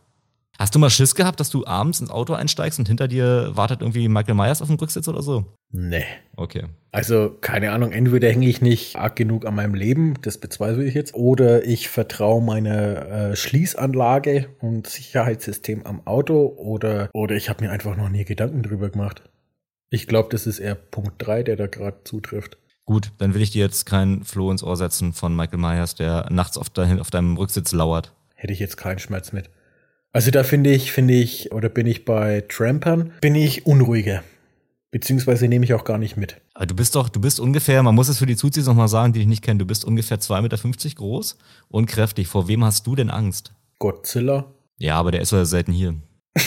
Hast 0.58 0.74
du 0.74 0.78
mal 0.78 0.90
Schiss 0.90 1.16
gehabt, 1.16 1.40
dass 1.40 1.50
du 1.50 1.66
abends 1.66 2.00
ins 2.00 2.10
Auto 2.10 2.32
einsteigst 2.32 2.78
und 2.78 2.86
hinter 2.86 3.08
dir 3.08 3.50
wartet 3.54 3.80
irgendwie 3.80 4.08
Michael 4.08 4.34
Myers 4.34 4.62
auf 4.62 4.68
dem 4.68 4.76
Rücksitz 4.76 5.08
oder 5.08 5.20
so? 5.20 5.44
Nee. 5.72 6.04
Okay. 6.36 6.66
Also, 6.92 7.36
keine 7.40 7.72
Ahnung, 7.72 7.90
entweder 7.90 8.28
hänge 8.30 8.46
ich 8.46 8.62
nicht 8.62 8.94
arg 8.94 9.16
genug 9.16 9.46
an 9.46 9.56
meinem 9.56 9.74
Leben, 9.74 10.14
das 10.22 10.38
bezweifle 10.38 10.84
ich 10.84 10.94
jetzt, 10.94 11.14
oder 11.14 11.64
ich 11.64 11.88
vertraue 11.88 12.40
meiner 12.40 13.30
äh, 13.30 13.36
Schließanlage 13.36 14.46
und 14.60 14.86
Sicherheitssystem 14.86 15.84
am 15.84 16.06
Auto, 16.06 16.54
oder, 16.56 17.10
oder 17.12 17.34
ich 17.34 17.48
habe 17.48 17.64
mir 17.64 17.72
einfach 17.72 17.96
noch 17.96 18.08
nie 18.08 18.24
Gedanken 18.24 18.62
drüber 18.62 18.90
gemacht. 18.90 19.22
Ich 19.90 20.06
glaube, 20.06 20.28
das 20.30 20.46
ist 20.46 20.60
eher 20.60 20.76
Punkt 20.76 21.14
3, 21.18 21.42
der 21.42 21.56
da 21.56 21.66
gerade 21.66 21.98
zutrifft. 22.04 22.58
Gut, 22.84 23.10
dann 23.18 23.34
will 23.34 23.42
ich 23.42 23.50
dir 23.50 23.64
jetzt 23.64 23.86
keinen 23.86 24.24
Floh 24.24 24.50
ins 24.52 24.62
Ohr 24.62 24.76
setzen 24.76 25.12
von 25.12 25.34
Michael 25.34 25.58
Myers, 25.58 25.96
der 25.96 26.28
nachts 26.30 26.56
auf, 26.56 26.70
dein, 26.70 27.00
auf 27.00 27.10
deinem 27.10 27.36
Rücksitz 27.36 27.72
lauert. 27.72 28.12
Hätte 28.34 28.52
ich 28.52 28.60
jetzt 28.60 28.76
keinen 28.76 28.98
Schmerz 28.98 29.32
mit. 29.32 29.50
Also 30.14 30.30
da 30.30 30.44
finde 30.44 30.70
ich, 30.70 30.92
finde 30.92 31.12
ich, 31.12 31.50
oder 31.50 31.68
bin 31.68 31.88
ich 31.88 32.04
bei 32.04 32.44
Trampern, 32.48 33.12
bin 33.20 33.34
ich 33.34 33.66
unruhiger. 33.66 34.22
Beziehungsweise 34.92 35.48
nehme 35.48 35.64
ich 35.64 35.74
auch 35.74 35.82
gar 35.82 35.98
nicht 35.98 36.16
mit. 36.16 36.40
Aber 36.54 36.66
du 36.66 36.76
bist 36.76 36.94
doch, 36.94 37.08
du 37.08 37.20
bist 37.20 37.40
ungefähr, 37.40 37.82
man 37.82 37.96
muss 37.96 38.08
es 38.08 38.18
für 38.18 38.26
die 38.26 38.36
Zuzis 38.36 38.66
nochmal 38.66 38.86
sagen, 38.86 39.12
die 39.12 39.18
dich 39.18 39.28
nicht 39.28 39.42
kennen, 39.42 39.58
du 39.58 39.66
bist 39.66 39.84
ungefähr 39.84 40.20
2,50 40.20 40.42
Meter 40.42 40.94
groß 40.94 41.36
und 41.66 41.86
kräftig. 41.86 42.28
Vor 42.28 42.46
wem 42.46 42.64
hast 42.64 42.86
du 42.86 42.94
denn 42.94 43.10
Angst? 43.10 43.54
Godzilla. 43.80 44.44
Ja, 44.78 44.94
aber 44.94 45.10
der 45.10 45.20
ist 45.20 45.32
ja 45.32 45.44
selten 45.44 45.72
hier. 45.72 45.96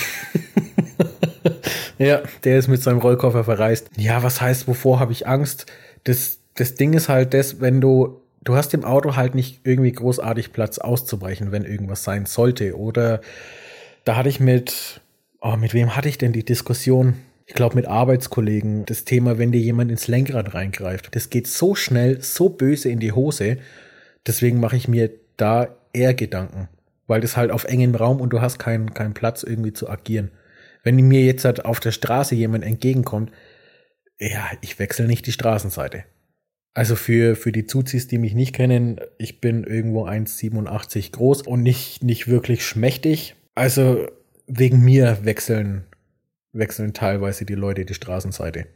ja, 1.98 2.22
der 2.46 2.60
ist 2.60 2.70
mit 2.70 2.82
seinem 2.82 3.00
Rollkoffer 3.00 3.44
verreist. 3.44 3.90
Ja, 3.98 4.24
was 4.24 4.40
heißt, 4.40 4.70
wovor 4.70 5.02
habe 5.02 5.12
ich 5.12 5.28
Angst? 5.28 5.66
Das, 6.06 6.40
das 6.56 6.76
Ding 6.76 6.94
ist 6.94 7.10
halt 7.10 7.34
das, 7.34 7.60
wenn 7.60 7.82
du, 7.82 8.22
du 8.48 8.56
hast 8.56 8.74
im 8.74 8.86
Auto 8.86 9.16
halt 9.16 9.36
nicht 9.36 9.62
irgendwie 9.66 9.92
großartig 9.92 10.54
Platz 10.54 10.78
auszubrechen, 10.78 11.52
wenn 11.52 11.66
irgendwas 11.66 12.04
sein 12.04 12.26
sollte. 12.26 12.78
Oder 12.78 13.20
da 14.06 14.16
hatte 14.16 14.30
ich 14.30 14.40
mit, 14.40 15.02
oh, 15.42 15.58
mit 15.58 15.74
wem 15.74 15.96
hatte 15.96 16.08
ich 16.08 16.18
denn 16.18 16.32
die 16.32 16.46
Diskussion? 16.46 17.16
Ich 17.46 17.54
glaube 17.54 17.76
mit 17.76 17.88
Arbeitskollegen. 17.88 18.86
Das 18.86 19.04
Thema, 19.04 19.38
wenn 19.38 19.52
dir 19.52 19.60
jemand 19.60 19.92
ins 19.92 20.08
Lenkrad 20.08 20.54
reingreift. 20.54 21.14
Das 21.14 21.30
geht 21.30 21.48
so 21.48 21.76
schnell, 21.76 22.22
so 22.22 22.50
böse 22.50 22.90
in 22.90 23.00
die 23.00 23.12
Hose. 23.12 23.58
Deswegen 24.26 24.60
mache 24.60 24.78
ich 24.78 24.88
mir 24.88 25.12
da 25.36 25.76
eher 25.92 26.14
Gedanken. 26.14 26.70
Weil 27.06 27.22
das 27.22 27.36
halt 27.36 27.52
auf 27.52 27.66
engem 27.66 27.96
Raum 27.96 28.22
und 28.22 28.32
du 28.32 28.42
hast 28.42 28.60
keinen, 28.60 28.94
keinen 28.94 29.14
Platz 29.14 29.44
irgendwie 29.44 29.74
zu 29.74 29.90
agieren. 29.90 30.32
Wenn 30.84 30.96
mir 30.96 31.24
jetzt 31.24 31.44
halt 31.44 31.66
auf 31.66 31.82
der 31.82 31.92
Straße 31.92 32.36
jemand 32.36 32.64
entgegenkommt, 32.64 33.32
ja, 34.20 34.50
ich 34.62 34.80
wechsle 34.80 35.06
nicht 35.06 35.26
die 35.28 35.32
Straßenseite. 35.32 36.06
Also 36.78 36.96
für, 36.96 37.36
für 37.36 37.52
die 37.52 37.66
Zuzis, 37.66 38.08
die 38.08 38.20
mich 38.20 38.36
nicht 38.36 38.54
kennen, 38.54 39.00
ich 39.18 39.42
bin 39.42 39.64
irgendwo 39.64 40.06
1,87 40.06 41.12
groß 41.12 41.42
und 41.42 41.64
nicht, 41.64 42.04
nicht 42.04 42.28
wirklich 42.28 42.64
schmächtig. 42.64 43.34
Also 43.56 44.06
wegen 44.46 44.86
mir 44.86 45.18
wechseln, 45.24 45.86
wechseln 46.54 46.94
teilweise 46.94 47.46
die 47.46 47.56
Leute 47.56 47.84
die 47.84 47.96
Straßenseite. 47.96 48.68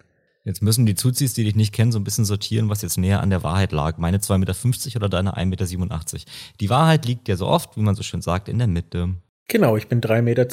Jetzt 0.43 0.63
müssen 0.63 0.87
die 0.87 0.95
Zuzis, 0.95 1.35
die 1.35 1.43
dich 1.43 1.55
nicht 1.55 1.75
kennen, 1.75 1.91
so 1.91 1.99
ein 1.99 2.03
bisschen 2.03 2.25
sortieren, 2.25 2.69
was 2.69 2.81
jetzt 2.81 2.97
näher 2.97 3.21
an 3.21 3.29
der 3.29 3.43
Wahrheit 3.43 3.71
lag. 3.71 3.99
Meine 3.99 4.17
2,50 4.17 4.37
Meter 4.39 4.95
oder 4.95 5.09
deine 5.09 5.37
1,87 5.37 5.75
Meter. 5.77 6.25
Die 6.59 6.69
Wahrheit 6.71 7.05
liegt 7.05 7.27
ja 7.27 7.35
so 7.35 7.45
oft, 7.45 7.77
wie 7.77 7.81
man 7.81 7.93
so 7.93 8.01
schön 8.01 8.23
sagt, 8.23 8.49
in 8.49 8.57
der 8.57 8.65
Mitte. 8.65 9.13
Genau, 9.47 9.77
ich 9.77 9.87
bin 9.87 10.01
3,12 10.01 10.21
Meter. 10.23 10.47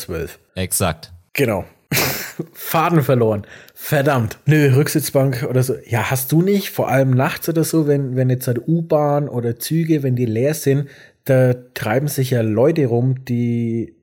Exakt. 0.55 1.15
Genau. 1.33 1.65
Faden 2.53 3.03
verloren. 3.03 3.47
Verdammt. 3.75 4.39
Nö, 4.47 4.75
Rücksitzbank 4.75 5.47
oder 5.49 5.63
so. 5.63 5.75
Ja, 5.87 6.11
hast 6.11 6.33
du 6.33 6.43
nicht, 6.43 6.71
vor 6.71 6.89
allem 6.89 7.11
nachts 7.11 7.49
oder 7.49 7.65
so, 7.65 7.87
wenn, 7.87 8.17
wenn 8.17 8.31
jetzt 8.31 8.47
halt 8.47 8.67
U-Bahn 8.67 9.29
oder 9.29 9.59
Züge, 9.59 10.03
wenn 10.03 10.17
die 10.17 10.27
leer 10.27 10.55
sind, 10.55 10.89
da 11.25 11.55
treiben 11.75 12.09
sich 12.09 12.31
ja 12.31 12.41
Leute 12.41 12.87
rum, 12.87 13.25
die, 13.25 13.95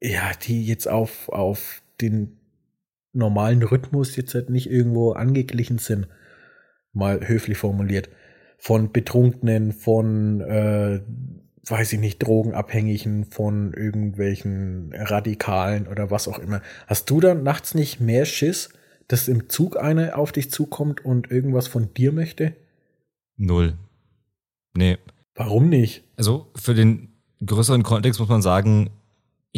ja, 0.00 0.30
die 0.46 0.66
jetzt 0.66 0.88
auf, 0.88 1.28
auf 1.28 1.82
den 2.00 2.38
normalen 3.12 3.62
Rhythmus 3.62 4.16
jetzt 4.16 4.34
halt 4.34 4.50
nicht 4.50 4.70
irgendwo 4.70 5.12
angeglichen 5.12 5.78
sind. 5.78 6.08
Mal 6.92 7.26
höflich 7.26 7.58
formuliert. 7.58 8.08
Von 8.58 8.92
Betrunkenen, 8.92 9.72
von, 9.72 10.40
äh, 10.40 11.00
weiß 11.70 11.92
ich 11.94 12.00
nicht, 12.00 12.22
Drogenabhängigen, 12.22 13.24
von 13.24 13.72
irgendwelchen 13.72 14.92
Radikalen 14.94 15.86
oder 15.86 16.10
was 16.10 16.28
auch 16.28 16.38
immer. 16.38 16.62
Hast 16.86 17.10
du 17.10 17.20
dann 17.20 17.42
nachts 17.42 17.74
nicht 17.74 18.00
mehr 18.00 18.24
Schiss, 18.24 18.70
dass 19.08 19.28
im 19.28 19.48
Zug 19.48 19.76
einer 19.76 20.18
auf 20.18 20.32
dich 20.32 20.50
zukommt 20.50 21.04
und 21.04 21.30
irgendwas 21.30 21.66
von 21.66 21.92
dir 21.94 22.12
möchte? 22.12 22.54
Null. 23.36 23.76
Nee. 24.76 24.98
Warum 25.34 25.68
nicht? 25.68 26.04
Also 26.16 26.50
für 26.56 26.74
den 26.74 27.08
größeren 27.44 27.82
Kontext 27.82 28.20
muss 28.20 28.28
man 28.28 28.42
sagen, 28.42 28.90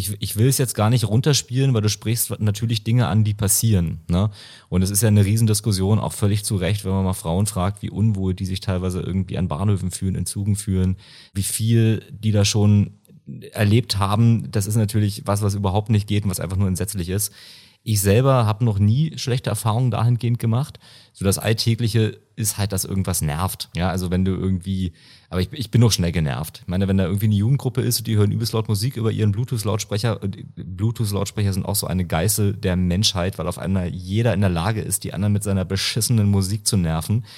ich, 0.00 0.16
ich 0.20 0.36
will 0.36 0.48
es 0.48 0.58
jetzt 0.58 0.74
gar 0.74 0.90
nicht 0.90 1.06
runterspielen, 1.06 1.72
weil 1.74 1.82
du 1.82 1.88
sprichst 1.88 2.38
natürlich 2.40 2.82
Dinge 2.82 3.06
an, 3.06 3.22
die 3.22 3.34
passieren. 3.34 4.00
Ne? 4.08 4.30
Und 4.68 4.82
es 4.82 4.90
ist 4.90 5.02
ja 5.02 5.08
eine 5.08 5.24
Riesendiskussion, 5.24 5.98
auch 5.98 6.12
völlig 6.12 6.44
zu 6.44 6.56
Recht, 6.56 6.84
wenn 6.84 6.92
man 6.92 7.04
mal 7.04 7.12
Frauen 7.12 7.46
fragt, 7.46 7.82
wie 7.82 7.90
unwohl 7.90 8.34
die 8.34 8.46
sich 8.46 8.60
teilweise 8.60 9.00
irgendwie 9.00 9.38
an 9.38 9.48
Bahnhöfen 9.48 9.90
fühlen, 9.90 10.14
in 10.14 10.26
Zügen 10.26 10.56
fühlen, 10.56 10.96
wie 11.34 11.42
viel 11.42 12.02
die 12.10 12.32
da 12.32 12.44
schon 12.44 12.94
erlebt 13.52 13.98
haben. 13.98 14.50
Das 14.50 14.66
ist 14.66 14.76
natürlich 14.76 15.22
was, 15.26 15.42
was 15.42 15.54
überhaupt 15.54 15.90
nicht 15.90 16.08
geht 16.08 16.24
und 16.24 16.30
was 16.30 16.40
einfach 16.40 16.56
nur 16.56 16.68
entsetzlich 16.68 17.08
ist. 17.08 17.32
Ich 17.82 18.02
selber 18.02 18.44
habe 18.44 18.64
noch 18.64 18.78
nie 18.78 19.16
schlechte 19.16 19.48
Erfahrungen 19.48 19.90
dahingehend 19.90 20.38
gemacht. 20.38 20.78
So 21.14 21.24
das 21.24 21.38
Alltägliche 21.38 22.20
ist 22.36 22.58
halt, 22.58 22.72
dass 22.72 22.84
irgendwas 22.84 23.22
nervt. 23.22 23.70
Ja, 23.74 23.88
also 23.88 24.10
wenn 24.10 24.24
du 24.24 24.32
irgendwie, 24.32 24.92
aber 25.30 25.40
ich, 25.40 25.50
ich 25.52 25.70
bin 25.70 25.80
noch 25.80 25.90
schnell 25.90 26.12
genervt. 26.12 26.60
Ich 26.62 26.68
meine, 26.68 26.88
wenn 26.88 26.98
da 26.98 27.04
irgendwie 27.04 27.26
eine 27.26 27.36
Jugendgruppe 27.36 27.80
ist 27.80 27.98
und 27.98 28.06
die 28.06 28.16
hören 28.16 28.32
übelst 28.32 28.52
laut 28.52 28.68
Musik 28.68 28.98
über 28.98 29.10
ihren 29.10 29.32
Bluetooth-Lautsprecher, 29.32 30.20
Bluetooth-Lautsprecher 30.56 31.54
sind 31.54 31.64
auch 31.64 31.74
so 31.74 31.86
eine 31.86 32.04
Geißel 32.04 32.54
der 32.54 32.76
Menschheit, 32.76 33.38
weil 33.38 33.48
auf 33.48 33.56
einmal 33.56 33.88
jeder 33.88 34.34
in 34.34 34.40
der 34.40 34.50
Lage 34.50 34.82
ist, 34.82 35.04
die 35.04 35.14
anderen 35.14 35.32
mit 35.32 35.42
seiner 35.42 35.64
beschissenen 35.64 36.28
Musik 36.28 36.66
zu 36.66 36.76
nerven. 36.76 37.24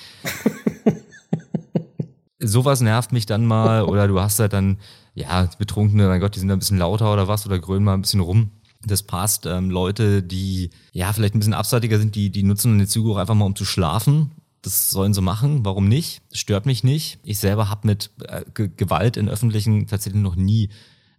Sowas 2.40 2.81
nervt 2.81 3.12
mich 3.12 3.26
dann 3.26 3.46
mal, 3.46 3.85
oder 3.85 4.09
du 4.09 4.20
hast 4.20 4.40
halt 4.40 4.52
dann, 4.52 4.78
ja, 5.14 5.48
Betrunkene, 5.59 6.09
mein 6.09 6.20
Gott, 6.20 6.35
die 6.35 6.40
sind 6.40 6.48
da 6.48 6.57
ein 6.57 6.59
bisschen 6.59 6.78
lauter 6.78 7.12
oder 7.12 7.28
was, 7.28 7.46
oder 7.46 7.61
grölen 7.61 7.85
mal 7.85 7.94
ein 7.94 8.02
bisschen 8.02 8.20
rum 8.20 8.50
das 8.85 9.03
passt. 9.03 9.47
Ähm, 9.47 9.71
Leute, 9.71 10.23
die 10.23 10.71
ja 10.92 11.12
vielleicht 11.12 11.35
ein 11.35 11.38
bisschen 11.38 11.55
abseitiger 11.55 11.99
sind, 11.99 12.14
die, 12.14 12.31
die 12.31 12.42
nutzen 12.42 12.75
eine 12.75 12.87
Züge 12.87 13.11
auch 13.11 13.16
einfach 13.16 13.35
mal, 13.35 13.47
um 13.47 13.57
zu 13.57 13.64
schlafen. 13.64 14.33
Das 14.62 14.90
sollen 14.90 15.12
sie 15.12 15.23
machen, 15.23 15.64
warum 15.64 15.88
nicht? 15.88 16.23
Das 16.31 16.38
stört 16.38 16.66
mich 16.66 16.85
nicht. 16.85 17.18
Ich 17.25 17.38
selber 17.38 17.68
habe 17.68 17.87
mit 17.87 18.11
äh, 18.29 18.45
Gewalt 18.55 19.16
in 19.16 19.29
öffentlichen 19.29 19.87
tatsächlich 19.88 20.23
noch 20.23 20.37
nie 20.37 20.71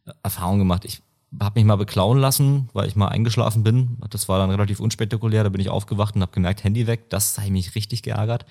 äh, 0.06 0.12
Erfahrung 0.23 0.60
gemacht. 0.60 0.86
Ich 0.86 1.02
habe 1.41 1.60
mich 1.60 1.65
mal 1.65 1.76
beklauen 1.76 2.19
lassen, 2.19 2.69
weil 2.73 2.88
ich 2.88 2.95
mal 2.95 3.08
eingeschlafen 3.08 3.63
bin. 3.63 3.97
Das 4.10 4.30
war 4.30 4.39
dann 4.39 4.49
relativ 4.49 4.80
unspektakulär. 4.80 5.43
Da 5.43 5.49
bin 5.49 5.62
ich 5.62 5.69
aufgewacht 5.69 6.15
und 6.15 6.21
habe 6.21 6.32
gemerkt, 6.32 6.63
Handy 6.63 6.88
weg. 6.88 7.10
Das 7.10 7.36
sei 7.36 7.49
mich 7.49 7.76
richtig 7.76 8.04
geärgert. 8.04 8.45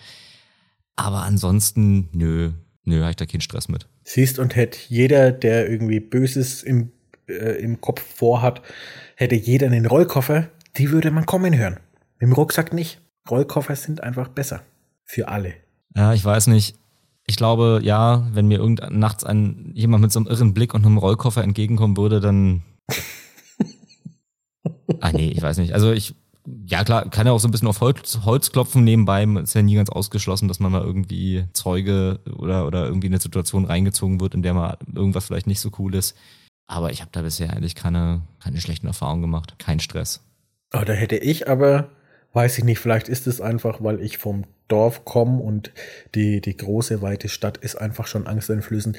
Aber 0.96 1.22
ansonsten, 1.22 2.08
nö, 2.12 2.52
nö, 2.84 3.00
habe 3.00 3.10
ich 3.10 3.16
da 3.16 3.26
keinen 3.26 3.40
Stress 3.40 3.68
mit. 3.68 3.86
Siehst 4.04 4.38
und 4.38 4.56
hätte 4.56 4.78
jeder, 4.88 5.32
der 5.32 5.70
irgendwie 5.70 6.00
Böses 6.00 6.62
im, 6.62 6.92
äh, 7.28 7.62
im 7.62 7.80
Kopf 7.80 8.02
vorhat, 8.02 8.62
hätte 9.16 9.34
jeder 9.34 9.66
einen 9.66 9.86
Rollkoffer, 9.86 10.48
die 10.76 10.90
würde 10.90 11.10
man 11.10 11.26
kommen 11.26 11.56
hören. 11.56 11.78
Im 12.18 12.32
Rucksack 12.32 12.72
nicht. 12.72 13.00
Rollkoffer 13.30 13.76
sind 13.76 14.02
einfach 14.02 14.28
besser. 14.28 14.62
Für 15.04 15.28
alle. 15.28 15.54
Ja, 15.94 16.14
ich 16.14 16.24
weiß 16.24 16.46
nicht. 16.48 16.76
Ich 17.26 17.36
glaube, 17.36 17.80
ja, 17.82 18.26
wenn 18.32 18.48
mir 18.48 18.58
irgend 18.58 18.82
nachts 18.90 19.24
ein, 19.24 19.72
jemand 19.74 20.02
mit 20.02 20.12
so 20.12 20.20
einem 20.20 20.26
irren 20.26 20.54
Blick 20.54 20.74
und 20.74 20.84
einem 20.84 20.98
Rollkoffer 20.98 21.42
entgegenkommen 21.42 21.96
würde, 21.96 22.20
dann. 22.20 22.62
ah, 25.00 25.12
nee, 25.12 25.28
ich 25.28 25.42
weiß 25.42 25.58
nicht. 25.58 25.74
Also 25.74 25.92
ich 25.92 26.14
ja 26.66 26.84
klar, 26.84 27.08
kann 27.08 27.26
ja 27.26 27.32
auch 27.32 27.38
so 27.38 27.48
ein 27.48 27.50
bisschen 27.50 27.68
auf 27.68 27.80
Holz, 27.80 28.20
Holz 28.24 28.50
klopfen 28.50 28.84
nebenbei. 28.84 29.24
Ist 29.24 29.54
ja 29.54 29.62
nie 29.62 29.76
ganz 29.76 29.90
ausgeschlossen, 29.90 30.48
dass 30.48 30.60
man 30.60 30.72
mal 30.72 30.82
irgendwie 30.82 31.44
Zeuge 31.52 32.20
oder, 32.36 32.66
oder 32.66 32.86
irgendwie 32.86 33.06
in 33.06 33.12
eine 33.12 33.20
Situation 33.20 33.64
reingezogen 33.64 34.20
wird, 34.20 34.34
in 34.34 34.42
der 34.42 34.54
mal 34.54 34.76
irgendwas 34.94 35.26
vielleicht 35.26 35.46
nicht 35.46 35.60
so 35.60 35.70
cool 35.78 35.94
ist. 35.94 36.16
Aber 36.72 36.90
ich 36.90 37.02
habe 37.02 37.10
da 37.12 37.20
bisher 37.20 37.52
eigentlich 37.52 37.74
keine, 37.74 38.22
keine 38.42 38.58
schlechten 38.58 38.86
Erfahrungen 38.86 39.20
gemacht. 39.20 39.56
Kein 39.58 39.78
Stress. 39.78 40.24
Oh, 40.72 40.80
da 40.86 40.94
hätte 40.94 41.16
ich 41.18 41.46
aber, 41.46 41.90
weiß 42.32 42.56
ich 42.56 42.64
nicht, 42.64 42.78
vielleicht 42.78 43.10
ist 43.10 43.26
es 43.26 43.42
einfach, 43.42 43.84
weil 43.84 44.00
ich 44.00 44.16
vom 44.16 44.44
Dorf 44.68 45.04
komme 45.04 45.42
und 45.42 45.70
die, 46.14 46.40
die 46.40 46.56
große, 46.56 47.02
weite 47.02 47.28
Stadt 47.28 47.58
ist 47.58 47.76
einfach 47.76 48.06
schon 48.06 48.26
angsteinflößend. 48.26 48.96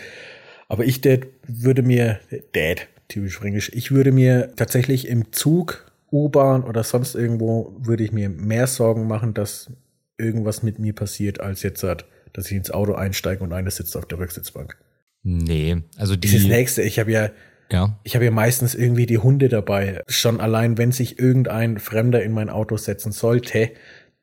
Aber 0.69 0.85
ich, 0.85 1.01
Dad, 1.01 1.21
würde 1.47 1.81
mir, 1.81 2.19
Dad, 2.51 2.87
typisch 3.07 3.39
fränkisch, 3.39 3.71
ich 3.73 3.89
würde 3.89 4.11
mir 4.11 4.53
tatsächlich 4.55 5.07
im 5.07 5.31
Zug, 5.31 5.91
U-Bahn 6.11 6.63
oder 6.63 6.83
sonst 6.83 7.15
irgendwo, 7.15 7.75
würde 7.79 8.03
ich 8.03 8.11
mir 8.11 8.29
mehr 8.29 8.67
Sorgen 8.67 9.07
machen, 9.07 9.33
dass 9.33 9.71
irgendwas 10.19 10.61
mit 10.61 10.77
mir 10.77 10.93
passiert, 10.93 11.39
als 11.39 11.63
jetzt, 11.63 11.81
dass 11.81 12.45
ich 12.45 12.51
ins 12.51 12.69
Auto 12.69 12.93
einsteige 12.93 13.43
und 13.43 13.51
einer 13.51 13.71
sitzt 13.71 13.97
auf 13.97 14.05
der 14.05 14.19
Rücksitzbank. 14.19 14.77
Nee, 15.23 15.81
also 15.97 16.15
die. 16.15 16.27
Das 16.27 16.35
ist 16.35 16.43
das 16.43 16.51
nächste. 16.51 16.83
Ich 16.83 16.99
habe 16.99 17.11
ja, 17.11 17.31
ja. 17.71 17.97
ich 18.03 18.15
habe 18.15 18.25
ja 18.25 18.31
meistens 18.31 18.75
irgendwie 18.75 19.05
die 19.05 19.17
Hunde 19.17 19.49
dabei. 19.49 20.01
Schon 20.07 20.39
allein, 20.39 20.77
wenn 20.77 20.91
sich 20.91 21.19
irgendein 21.19 21.79
Fremder 21.79 22.23
in 22.23 22.31
mein 22.31 22.49
Auto 22.49 22.77
setzen 22.77 23.11
sollte, 23.11 23.71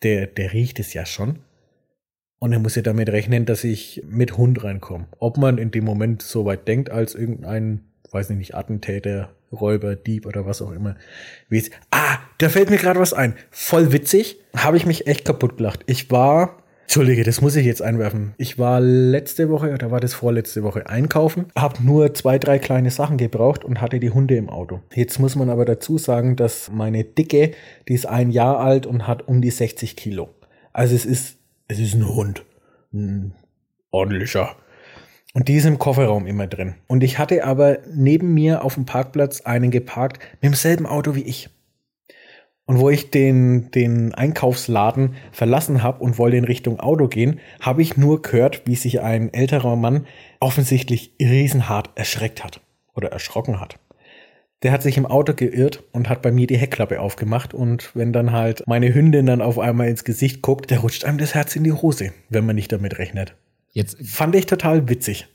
der, 0.02 0.26
der 0.26 0.52
riecht 0.52 0.78
es 0.78 0.92
ja 0.94 1.06
schon. 1.06 1.40
Und 2.38 2.52
er 2.52 2.58
muss 2.58 2.74
ja 2.74 2.82
damit 2.82 3.10
rechnen, 3.10 3.44
dass 3.44 3.64
ich 3.64 4.02
mit 4.08 4.38
Hund 4.38 4.64
reinkomme. 4.64 5.06
Ob 5.18 5.36
man 5.36 5.58
in 5.58 5.70
dem 5.70 5.84
Moment 5.84 6.22
so 6.22 6.46
weit 6.46 6.66
denkt, 6.66 6.90
als 6.90 7.14
irgendein, 7.14 7.84
weiß 8.10 8.30
nicht, 8.30 8.54
Attentäter, 8.54 9.34
Räuber, 9.52 9.96
Dieb 9.96 10.26
oder 10.26 10.46
was 10.46 10.62
auch 10.62 10.70
immer. 10.70 10.96
Wie 11.48 11.62
ah, 11.90 12.18
da 12.38 12.48
fällt 12.48 12.70
mir 12.70 12.78
gerade 12.78 13.00
was 13.00 13.12
ein. 13.12 13.34
Voll 13.50 13.92
witzig. 13.92 14.38
Habe 14.56 14.76
ich 14.76 14.86
mich 14.86 15.06
echt 15.06 15.24
kaputt 15.26 15.58
gelacht. 15.58 15.80
Ich 15.86 16.10
war, 16.10 16.59
Entschuldige, 16.90 17.22
das 17.22 17.40
muss 17.40 17.54
ich 17.54 17.64
jetzt 17.64 17.82
einwerfen. 17.82 18.34
Ich 18.36 18.58
war 18.58 18.80
letzte 18.80 19.48
Woche 19.48 19.72
oder 19.72 19.92
war 19.92 20.00
das 20.00 20.12
vorletzte 20.12 20.64
Woche 20.64 20.88
einkaufen, 20.88 21.46
habe 21.56 21.80
nur 21.84 22.14
zwei, 22.14 22.36
drei 22.36 22.58
kleine 22.58 22.90
Sachen 22.90 23.16
gebraucht 23.16 23.64
und 23.64 23.80
hatte 23.80 24.00
die 24.00 24.10
Hunde 24.10 24.34
im 24.34 24.50
Auto. 24.50 24.80
Jetzt 24.92 25.20
muss 25.20 25.36
man 25.36 25.50
aber 25.50 25.64
dazu 25.64 25.98
sagen, 25.98 26.34
dass 26.34 26.68
meine 26.72 27.04
Dicke, 27.04 27.52
die 27.86 27.94
ist 27.94 28.06
ein 28.06 28.32
Jahr 28.32 28.58
alt 28.58 28.86
und 28.86 29.06
hat 29.06 29.28
um 29.28 29.40
die 29.40 29.52
60 29.52 29.94
Kilo. 29.94 30.30
Also 30.72 30.96
es 30.96 31.06
ist 31.06 31.38
es 31.68 31.78
ist 31.78 31.94
ein 31.94 32.08
Hund. 32.08 32.44
Ein 32.92 33.34
ordentlicher. 33.92 34.56
Und 35.32 35.46
die 35.46 35.54
ist 35.54 35.66
im 35.66 35.78
Kofferraum 35.78 36.26
immer 36.26 36.48
drin. 36.48 36.74
Und 36.88 37.04
ich 37.04 37.20
hatte 37.20 37.44
aber 37.44 37.78
neben 37.94 38.34
mir 38.34 38.64
auf 38.64 38.74
dem 38.74 38.84
Parkplatz 38.84 39.42
einen 39.42 39.70
geparkt 39.70 40.20
mit 40.40 40.42
demselben 40.42 40.86
Auto 40.86 41.14
wie 41.14 41.22
ich. 41.22 41.50
Und 42.70 42.78
wo 42.78 42.88
ich 42.88 43.10
den, 43.10 43.72
den 43.72 44.14
Einkaufsladen 44.14 45.16
verlassen 45.32 45.82
habe 45.82 46.04
und 46.04 46.18
wollte 46.18 46.36
in 46.36 46.44
Richtung 46.44 46.78
Auto 46.78 47.08
gehen, 47.08 47.40
habe 47.58 47.82
ich 47.82 47.96
nur 47.96 48.22
gehört, 48.22 48.62
wie 48.64 48.76
sich 48.76 49.00
ein 49.00 49.34
älterer 49.34 49.74
Mann 49.74 50.06
offensichtlich 50.38 51.12
riesenhart 51.20 51.90
erschreckt 51.96 52.44
hat 52.44 52.60
oder 52.94 53.10
erschrocken 53.10 53.60
hat 53.60 53.80
der 54.62 54.70
hat 54.70 54.82
sich 54.82 54.98
im 54.98 55.06
Auto 55.06 55.32
geirrt 55.34 55.82
und 55.90 56.08
hat 56.08 56.22
bei 56.22 56.30
mir 56.30 56.46
die 56.46 56.58
Heckklappe 56.58 57.00
aufgemacht. 57.00 57.54
Und 57.54 57.90
wenn 57.96 58.12
dann 58.12 58.30
halt 58.30 58.62
meine 58.66 58.94
Hündin 58.94 59.24
dann 59.24 59.40
auf 59.40 59.58
einmal 59.58 59.88
ins 59.88 60.04
Gesicht 60.04 60.42
guckt, 60.42 60.70
der 60.70 60.80
rutscht 60.80 61.04
einem 61.04 61.16
das 61.18 61.34
Herz 61.34 61.56
in 61.56 61.64
die 61.64 61.72
Hose, 61.72 62.12
wenn 62.28 62.44
man 62.44 62.56
nicht 62.56 62.70
damit 62.70 62.98
rechnet. 62.98 63.34
Jetzt 63.72 63.96
fand 64.06 64.34
ich 64.34 64.44
total 64.46 64.86
witzig. 64.86 65.28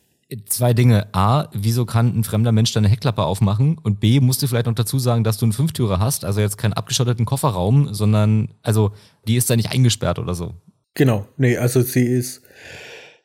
Zwei 0.47 0.73
Dinge. 0.73 1.07
A, 1.13 1.49
wieso 1.53 1.85
kann 1.85 2.17
ein 2.17 2.23
fremder 2.23 2.51
Mensch 2.51 2.73
deine 2.73 2.87
Heckklappe 2.87 3.23
aufmachen? 3.23 3.77
Und 3.77 3.99
B, 3.99 4.19
musst 4.19 4.41
du 4.41 4.47
vielleicht 4.47 4.65
noch 4.65 4.73
dazu 4.73 4.97
sagen, 4.97 5.23
dass 5.23 5.37
du 5.37 5.45
einen 5.45 5.53
Fünftürer 5.53 5.99
hast, 5.99 6.25
also 6.25 6.41
jetzt 6.41 6.57
keinen 6.57 6.73
abgeschotteten 6.73 7.25
Kofferraum, 7.25 7.93
sondern, 7.93 8.49
also, 8.63 8.91
die 9.27 9.35
ist 9.35 9.49
da 9.49 9.55
nicht 9.55 9.71
eingesperrt 9.71 10.17
oder 10.17 10.33
so. 10.33 10.55
Genau. 10.95 11.27
Nee, 11.37 11.57
also 11.57 11.81
sie 11.81 12.05
ist, 12.05 12.41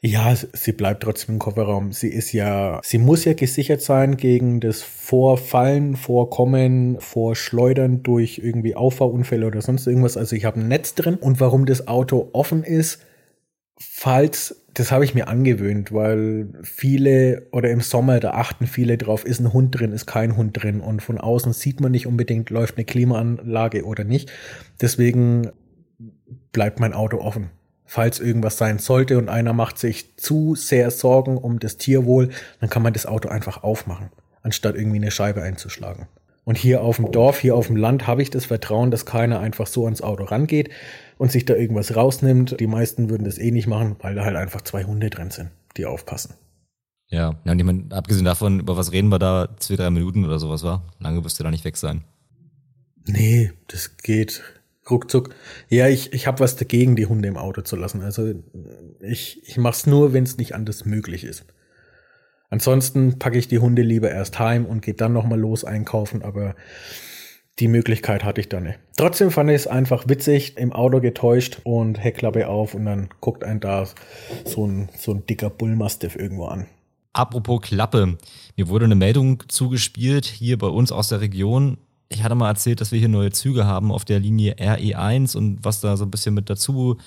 ja, 0.03 0.35
sie 0.35 0.73
bleibt 0.73 1.03
trotzdem 1.03 1.37
im 1.37 1.39
Kofferraum. 1.39 1.93
Sie 1.93 2.09
ist 2.09 2.33
ja, 2.33 2.81
sie 2.83 2.99
muss 2.99 3.25
ja 3.25 3.33
gesichert 3.33 3.81
sein 3.81 4.17
gegen 4.17 4.61
das 4.61 4.83
Vorfallen, 4.83 5.97
Vorkommen, 5.97 6.99
Vorschleudern 7.01 8.03
durch 8.03 8.41
irgendwie 8.43 8.77
Auffahrunfälle 8.77 9.47
oder 9.47 9.63
sonst 9.63 9.87
irgendwas. 9.87 10.17
Also 10.17 10.37
ich 10.37 10.45
habe 10.45 10.61
ein 10.61 10.69
Netz 10.69 10.95
drin 10.95 11.17
und 11.17 11.41
warum 11.41 11.65
das 11.65 11.87
Auto 11.87 12.29
offen 12.33 12.65
ist, 12.65 13.01
falls, 13.81 14.65
das 14.75 14.93
habe 14.93 15.05
ich 15.05 15.15
mir 15.15 15.29
angewöhnt, 15.29 15.93
weil 15.93 16.49
viele 16.63 17.49
oder 17.51 17.71
im 17.71 17.81
Sommer, 17.81 18.21
da 18.21 18.33
achten 18.33 18.67
viele 18.67 18.99
drauf, 18.99 19.25
ist 19.25 19.41
ein 19.41 19.53
Hund 19.53 19.79
drin, 19.79 19.93
ist 19.93 20.07
kein 20.07 20.37
Hund 20.37 20.63
drin 20.63 20.81
und 20.81 21.03
von 21.03 21.19
außen 21.19 21.53
sieht 21.53 21.81
man 21.81 21.93
nicht 21.93 22.07
unbedingt, 22.07 22.51
läuft 22.51 22.77
eine 22.77 22.85
Klimaanlage 22.85 23.85
oder 23.85 24.05
nicht. 24.05 24.31
Deswegen 24.81 25.51
bleibt 26.53 26.81
mein 26.81 26.93
Auto 26.93 27.19
offen 27.19 27.51
falls 27.91 28.21
irgendwas 28.21 28.57
sein 28.57 28.79
sollte 28.79 29.19
und 29.19 29.29
einer 29.29 29.53
macht 29.53 29.77
sich 29.77 30.17
zu 30.17 30.55
sehr 30.55 30.93
Sorgen 30.93 31.37
um 31.37 31.59
das 31.59 31.77
Tierwohl, 31.77 32.31
dann 32.61 32.71
kann 32.71 32.85
man 32.85 32.93
das 32.93 33.05
Auto 33.05 33.29
einfach 33.29 33.65
aufmachen, 33.65 34.11
anstatt 34.43 34.77
irgendwie 34.77 34.99
eine 34.99 35.11
Scheibe 35.11 35.43
einzuschlagen. 35.43 36.07
Und 36.45 36.57
hier 36.57 36.83
auf 36.83 36.97
dem 36.97 37.13
Dorf, 37.13 37.39
hier 37.39 37.55
auf 37.55 37.67
dem 37.67 37.77
Land 37.77 38.07
habe 38.07 38.23
ich 38.23 38.31
das 38.31 38.47
Vertrauen, 38.47 38.91
dass 38.91 39.07
keiner 39.07 39.41
einfach 39.41 39.67
so 39.67 39.85
ans 39.85 40.03
Auto 40.03 40.25
rangeht 40.25 40.71
und 41.19 41.31
sich 41.31 41.45
da 41.45 41.55
irgendwas 41.55 41.95
rausnimmt. 41.95 42.59
Die 42.61 42.67
meisten 42.67 43.11
würden 43.11 43.25
das 43.25 43.39
eh 43.39 43.51
nicht 43.51 43.67
machen, 43.67 43.97
weil 44.01 44.15
da 44.15 44.25
halt 44.25 44.37
einfach 44.37 44.63
zwei 44.63 44.85
Hunde 44.85 45.11
drin 45.11 45.31
sind, 45.31 45.51
die 45.77 45.87
aufpassen. 45.87 46.35
Ja, 47.09 47.41
ja 47.45 47.53
und 47.53 47.59
ich 47.59 47.65
meine, 47.65 47.85
abgesehen 47.91 48.25
davon, 48.25 48.61
über 48.61 48.77
was 48.77 48.93
reden 48.93 49.09
wir 49.09 49.19
da? 49.19 49.49
Zwei, 49.59 49.77
drei 49.77 49.91
Minuten 49.91 50.25
oder 50.25 50.39
sowas, 50.39 50.63
war? 50.63 50.85
Lange 50.99 51.23
wirst 51.25 51.39
du 51.39 51.45
da 51.45 51.51
nicht 51.51 51.65
weg 51.65 51.77
sein. 51.77 52.05
Nee, 53.07 53.53
das 53.69 53.97
geht 53.99 54.43
ruckzuck. 54.91 55.35
Ja, 55.69 55.89
ich, 55.89 56.13
ich 56.13 56.27
habe 56.27 56.41
was 56.41 56.57
dagegen, 56.57 56.97
die 56.97 57.07
Hunde 57.07 57.29
im 57.29 57.37
Auto 57.37 57.63
zu 57.63 57.77
lassen. 57.77 58.03
Also 58.03 58.33
ich, 59.01 59.47
ich 59.47 59.57
mache 59.57 59.75
es 59.75 59.87
nur, 59.87 60.13
wenn 60.13 60.25
es 60.25 60.37
nicht 60.37 60.55
anders 60.55 60.85
möglich 60.85 61.25
ist. 61.25 61.45
Ansonsten 62.51 63.19
packe 63.19 63.39
ich 63.39 63.49
die 63.49 63.59
Hunde 63.59 63.83
lieber 63.83 64.11
erst 64.11 64.39
heim 64.39 64.67
und 64.67 64.83
gehe 64.83 64.95
dann 64.95 65.13
nochmal 65.13 65.39
los 65.39 65.65
einkaufen, 65.65 66.23
aber 66.23 66.55
die 67.59 67.69
Möglichkeit 67.69 68.25
hatte 68.25 68.41
ich 68.41 68.49
da 68.49 68.61
nicht. 68.61 68.79
Trotzdem 68.97 69.31
fand 69.31 69.51
ich 69.51 69.57
es 69.57 69.67
einfach 69.67 70.09
witzig, 70.09 70.57
im 70.57 70.73
Auto 70.73 71.01
getäuscht 71.01 71.61
und 71.65 72.03
Heckklappe 72.03 72.49
auf 72.49 72.75
und 72.75 72.85
dann 72.87 73.09
guckt 73.21 73.45
ein 73.45 73.61
da 73.61 73.87
so 74.45 74.67
ein, 74.67 74.89
so 74.97 75.13
ein 75.13 75.25
dicker 75.27 75.51
Bullmastiff 75.51 76.17
irgendwo 76.17 76.47
an. 76.47 76.67
Apropos 77.13 77.63
Klappe, 77.63 78.19
mir 78.57 78.69
wurde 78.69 78.85
eine 78.85 78.95
Meldung 78.95 79.43
zugespielt 79.49 80.27
hier 80.27 80.59
bei 80.59 80.69
uns 80.69 80.93
aus 80.93 81.09
der 81.09 81.21
Region 81.21 81.79
ich 82.11 82.25
hatte 82.25 82.35
mal 82.35 82.49
erzählt, 82.49 82.81
dass 82.81 82.93
wir 82.93 82.99
hier 82.99 83.09
neue 83.09 83.31
Züge 83.31 83.65
haben 83.65 83.93
auf 83.93 84.05
der 84.05 84.19
Linie 84.19 84.57
RE1 84.57 85.37
und 85.37 85.65
was 85.65 85.81
da 85.81 85.97
so 85.97 86.05
ein 86.05 86.11
bisschen 86.11 86.35
mit 86.35 86.51
dazu 86.51 86.99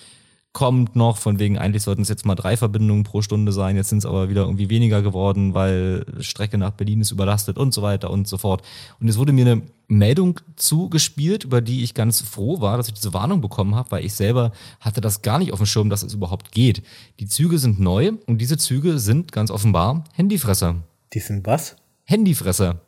kommt 0.54 0.96
noch, 0.96 1.18
von 1.18 1.40
wegen 1.40 1.58
eigentlich 1.58 1.82
sollten 1.82 2.04
es 2.04 2.10
jetzt 2.10 2.26
mal 2.26 2.36
drei 2.36 2.56
Verbindungen 2.56 3.04
pro 3.04 3.24
Stunde 3.24 3.52
sein, 3.52 3.76
jetzt 3.76 3.90
sind 3.90 3.98
es 3.98 4.06
aber 4.06 4.30
wieder 4.30 4.44
irgendwie 4.44 4.70
weniger 4.70 5.02
geworden, 5.02 5.56
weil 5.56 6.06
Strecke 6.20 6.60
nach 6.60 6.72
Berlin 6.72 7.02
ist 7.02 7.12
überlastet 7.12 7.58
und 7.58 7.74
so 7.74 7.82
weiter 7.82 8.12
und 8.12 8.28
so 8.28 8.38
fort. 8.38 8.62
Und 9.00 9.08
es 9.08 9.18
wurde 9.18 9.34
mir 9.34 9.46
eine 9.46 9.62
Meldung 9.88 10.40
zugespielt, 10.56 11.44
über 11.44 11.62
die 11.62 11.84
ich 11.84 11.96
ganz 11.96 12.22
froh 12.22 12.62
war, 12.62 12.78
dass 12.78 12.88
ich 12.88 12.94
diese 12.94 13.14
Warnung 13.14 13.42
bekommen 13.42 13.74
habe, 13.74 13.92
weil 13.92 14.06
ich 14.06 14.14
selber 14.14 14.52
hatte 14.80 15.02
das 15.02 15.24
gar 15.24 15.40
nicht 15.40 15.52
auf 15.52 15.60
dem 15.60 15.66
Schirm, 15.66 15.90
dass 15.90 16.04
es 16.04 16.14
überhaupt 16.14 16.52
geht. 16.52 16.84
Die 17.20 17.28
Züge 17.28 17.58
sind 17.58 17.80
neu 17.80 18.14
und 18.28 18.38
diese 18.38 18.58
Züge 18.58 19.00
sind 19.00 19.32
ganz 19.32 19.50
offenbar 19.50 20.04
Handyfresser. 20.14 20.76
Die 21.14 21.20
sind 21.20 21.48
was? 21.48 21.76
Handyfresser. 22.04 22.80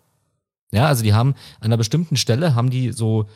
Ja, 0.72 0.88
also 0.88 1.04
die 1.04 1.14
haben 1.14 1.36
an 1.60 1.68
einer 1.68 1.78
bestimmten 1.78 2.18
Stelle 2.18 2.54
haben 2.54 2.70
die 2.70 2.92
so, 2.92 3.28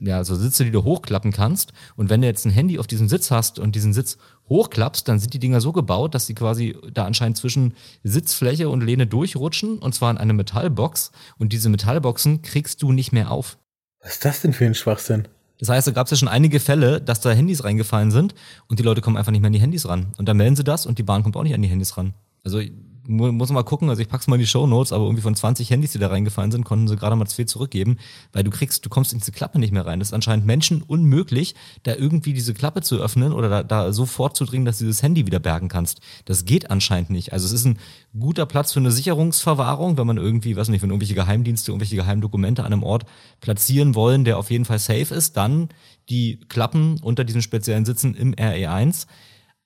ja, 0.00 0.24
so 0.24 0.34
Sitze, 0.34 0.64
die 0.64 0.70
du 0.70 0.84
hochklappen 0.84 1.32
kannst. 1.32 1.72
Und 1.96 2.10
wenn 2.10 2.20
du 2.20 2.26
jetzt 2.26 2.44
ein 2.44 2.50
Handy 2.50 2.78
auf 2.78 2.86
diesem 2.86 3.08
Sitz 3.08 3.30
hast 3.30 3.58
und 3.58 3.74
diesen 3.74 3.92
Sitz 3.92 4.18
hochklappst, 4.48 5.08
dann 5.08 5.18
sind 5.18 5.34
die 5.34 5.38
Dinger 5.38 5.60
so 5.60 5.72
gebaut, 5.72 6.14
dass 6.14 6.26
sie 6.26 6.34
quasi 6.34 6.76
da 6.92 7.04
anscheinend 7.04 7.36
zwischen 7.36 7.74
Sitzfläche 8.02 8.68
und 8.68 8.82
Lehne 8.82 9.06
durchrutschen 9.06 9.78
und 9.78 9.94
zwar 9.94 10.10
in 10.10 10.18
eine 10.18 10.32
Metallbox. 10.32 11.12
Und 11.38 11.52
diese 11.52 11.68
Metallboxen 11.68 12.42
kriegst 12.42 12.82
du 12.82 12.92
nicht 12.92 13.12
mehr 13.12 13.30
auf. 13.30 13.58
Was 14.00 14.14
ist 14.14 14.24
das 14.24 14.40
denn 14.42 14.52
für 14.52 14.66
ein 14.66 14.74
Schwachsinn? 14.74 15.28
Das 15.58 15.68
heißt, 15.68 15.88
da 15.88 15.90
gab 15.90 16.06
es 16.06 16.12
ja 16.12 16.16
schon 16.16 16.28
einige 16.28 16.60
Fälle, 16.60 17.00
dass 17.00 17.20
da 17.20 17.30
Handys 17.30 17.64
reingefallen 17.64 18.10
sind 18.10 18.34
und 18.68 18.78
die 18.78 18.84
Leute 18.84 19.00
kommen 19.00 19.16
einfach 19.16 19.32
nicht 19.32 19.40
mehr 19.40 19.48
an 19.48 19.52
die 19.52 19.60
Handys 19.60 19.88
ran. 19.88 20.12
Und 20.16 20.28
dann 20.28 20.36
melden 20.36 20.54
sie 20.54 20.64
das 20.64 20.86
und 20.86 20.98
die 20.98 21.02
Bahn 21.02 21.22
kommt 21.22 21.36
auch 21.36 21.42
nicht 21.42 21.54
an 21.54 21.62
die 21.62 21.68
Handys 21.68 21.96
ran. 21.96 22.14
Also 22.44 22.60
muss 23.08 23.48
man 23.48 23.54
mal 23.54 23.62
gucken, 23.62 23.88
also 23.88 24.02
ich 24.02 24.08
pack's 24.08 24.26
mal 24.26 24.36
in 24.36 24.42
die 24.42 24.46
Show 24.46 24.66
Notes, 24.66 24.92
aber 24.92 25.04
irgendwie 25.04 25.22
von 25.22 25.34
20 25.34 25.70
Handys, 25.70 25.92
die 25.92 25.98
da 25.98 26.08
reingefallen 26.08 26.52
sind, 26.52 26.64
konnten 26.64 26.88
sie 26.88 26.96
gerade 26.96 27.16
mal 27.16 27.26
zwei 27.26 27.44
zurückgeben, 27.44 27.96
weil 28.32 28.44
du 28.44 28.50
kriegst, 28.50 28.84
du 28.84 28.90
kommst 28.90 29.14
in 29.14 29.18
diese 29.18 29.32
Klappe 29.32 29.58
nicht 29.58 29.72
mehr 29.72 29.86
rein. 29.86 29.98
Das 29.98 30.08
ist 30.08 30.14
anscheinend 30.14 30.44
Menschen 30.44 30.82
unmöglich, 30.82 31.54
da 31.84 31.94
irgendwie 31.94 32.34
diese 32.34 32.52
Klappe 32.52 32.82
zu 32.82 32.98
öffnen 32.98 33.32
oder 33.32 33.48
da, 33.48 33.62
da 33.62 33.92
so 33.92 34.04
vorzudringen, 34.04 34.66
dass 34.66 34.78
du 34.78 34.84
dieses 34.84 35.02
Handy 35.02 35.26
wieder 35.26 35.38
bergen 35.38 35.68
kannst. 35.68 36.00
Das 36.26 36.44
geht 36.44 36.70
anscheinend 36.70 37.08
nicht. 37.08 37.32
Also 37.32 37.46
es 37.46 37.52
ist 37.52 37.64
ein 37.64 37.78
guter 38.18 38.44
Platz 38.44 38.72
für 38.72 38.80
eine 38.80 38.90
Sicherungsverwahrung, 38.90 39.96
wenn 39.96 40.06
man 40.06 40.18
irgendwie, 40.18 40.56
weiß 40.56 40.68
nicht, 40.68 40.82
wenn 40.82 40.90
irgendwelche 40.90 41.14
Geheimdienste 41.14 41.70
irgendwelche 41.72 41.96
Geheimdokumente 41.96 42.62
an 42.62 42.72
einem 42.72 42.82
Ort 42.82 43.06
platzieren 43.40 43.94
wollen, 43.94 44.24
der 44.24 44.38
auf 44.38 44.50
jeden 44.50 44.66
Fall 44.66 44.78
safe 44.78 45.14
ist, 45.14 45.36
dann 45.38 45.70
die 46.10 46.40
Klappen 46.48 47.00
unter 47.00 47.24
diesen 47.24 47.40
speziellen 47.42 47.86
Sitzen 47.86 48.14
im 48.14 48.34
RE1. 48.34 49.06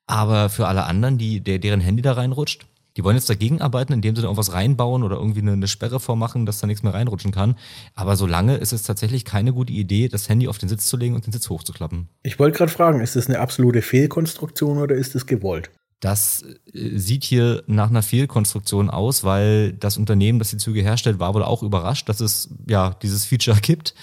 Aber 0.06 0.48
für 0.48 0.68
alle 0.68 0.84
anderen, 0.84 1.18
die, 1.18 1.40
der, 1.40 1.58
deren 1.58 1.80
Handy 1.80 2.02
da 2.02 2.12
reinrutscht, 2.12 2.66
Die 2.96 3.04
wollen 3.04 3.16
jetzt 3.16 3.30
dagegen 3.30 3.60
arbeiten, 3.60 3.92
indem 3.92 4.14
sie 4.14 4.22
da 4.22 4.28
irgendwas 4.28 4.52
reinbauen 4.52 5.02
oder 5.02 5.16
irgendwie 5.16 5.40
eine, 5.40 5.52
eine 5.52 5.68
Sperre 5.68 6.00
vormachen, 6.00 6.46
dass 6.46 6.60
da 6.60 6.66
nichts 6.66 6.82
mehr 6.82 6.94
reinrutschen 6.94 7.32
kann. 7.32 7.56
Aber 7.94 8.16
solange 8.16 8.56
ist 8.56 8.72
es 8.72 8.82
tatsächlich 8.82 9.24
keine 9.24 9.52
gute 9.52 9.72
Idee, 9.72 10.08
das 10.08 10.28
Handy 10.28 10.48
auf 10.48 10.58
den 10.58 10.68
Sitz 10.68 10.86
zu 10.86 10.96
legen 10.96 11.14
und 11.14 11.26
den 11.26 11.32
Sitz 11.32 11.48
hochzuklappen. 11.48 12.08
Ich 12.22 12.38
wollte 12.38 12.58
gerade 12.58 12.72
fragen, 12.72 13.00
ist 13.00 13.16
das 13.16 13.28
eine 13.28 13.38
absolute 13.38 13.82
Fehlkonstruktion 13.82 14.78
oder 14.78 14.94
ist 14.94 15.14
es 15.14 15.26
gewollt? 15.26 15.70
Das 16.00 16.44
äh, 16.74 16.98
sieht 16.98 17.24
hier 17.24 17.62
nach 17.66 17.88
einer 17.88 18.02
Fehlkonstruktion 18.02 18.90
aus, 18.90 19.24
weil 19.24 19.72
das 19.72 19.96
Unternehmen, 19.96 20.38
das 20.38 20.50
die 20.50 20.56
Züge 20.58 20.82
herstellt, 20.82 21.18
war 21.18 21.32
wohl 21.32 21.44
auch 21.44 21.62
überrascht, 21.62 22.08
dass 22.08 22.20
es 22.20 22.50
ja 22.68 22.94
dieses 23.02 23.24
Feature 23.24 23.60
gibt. 23.62 23.94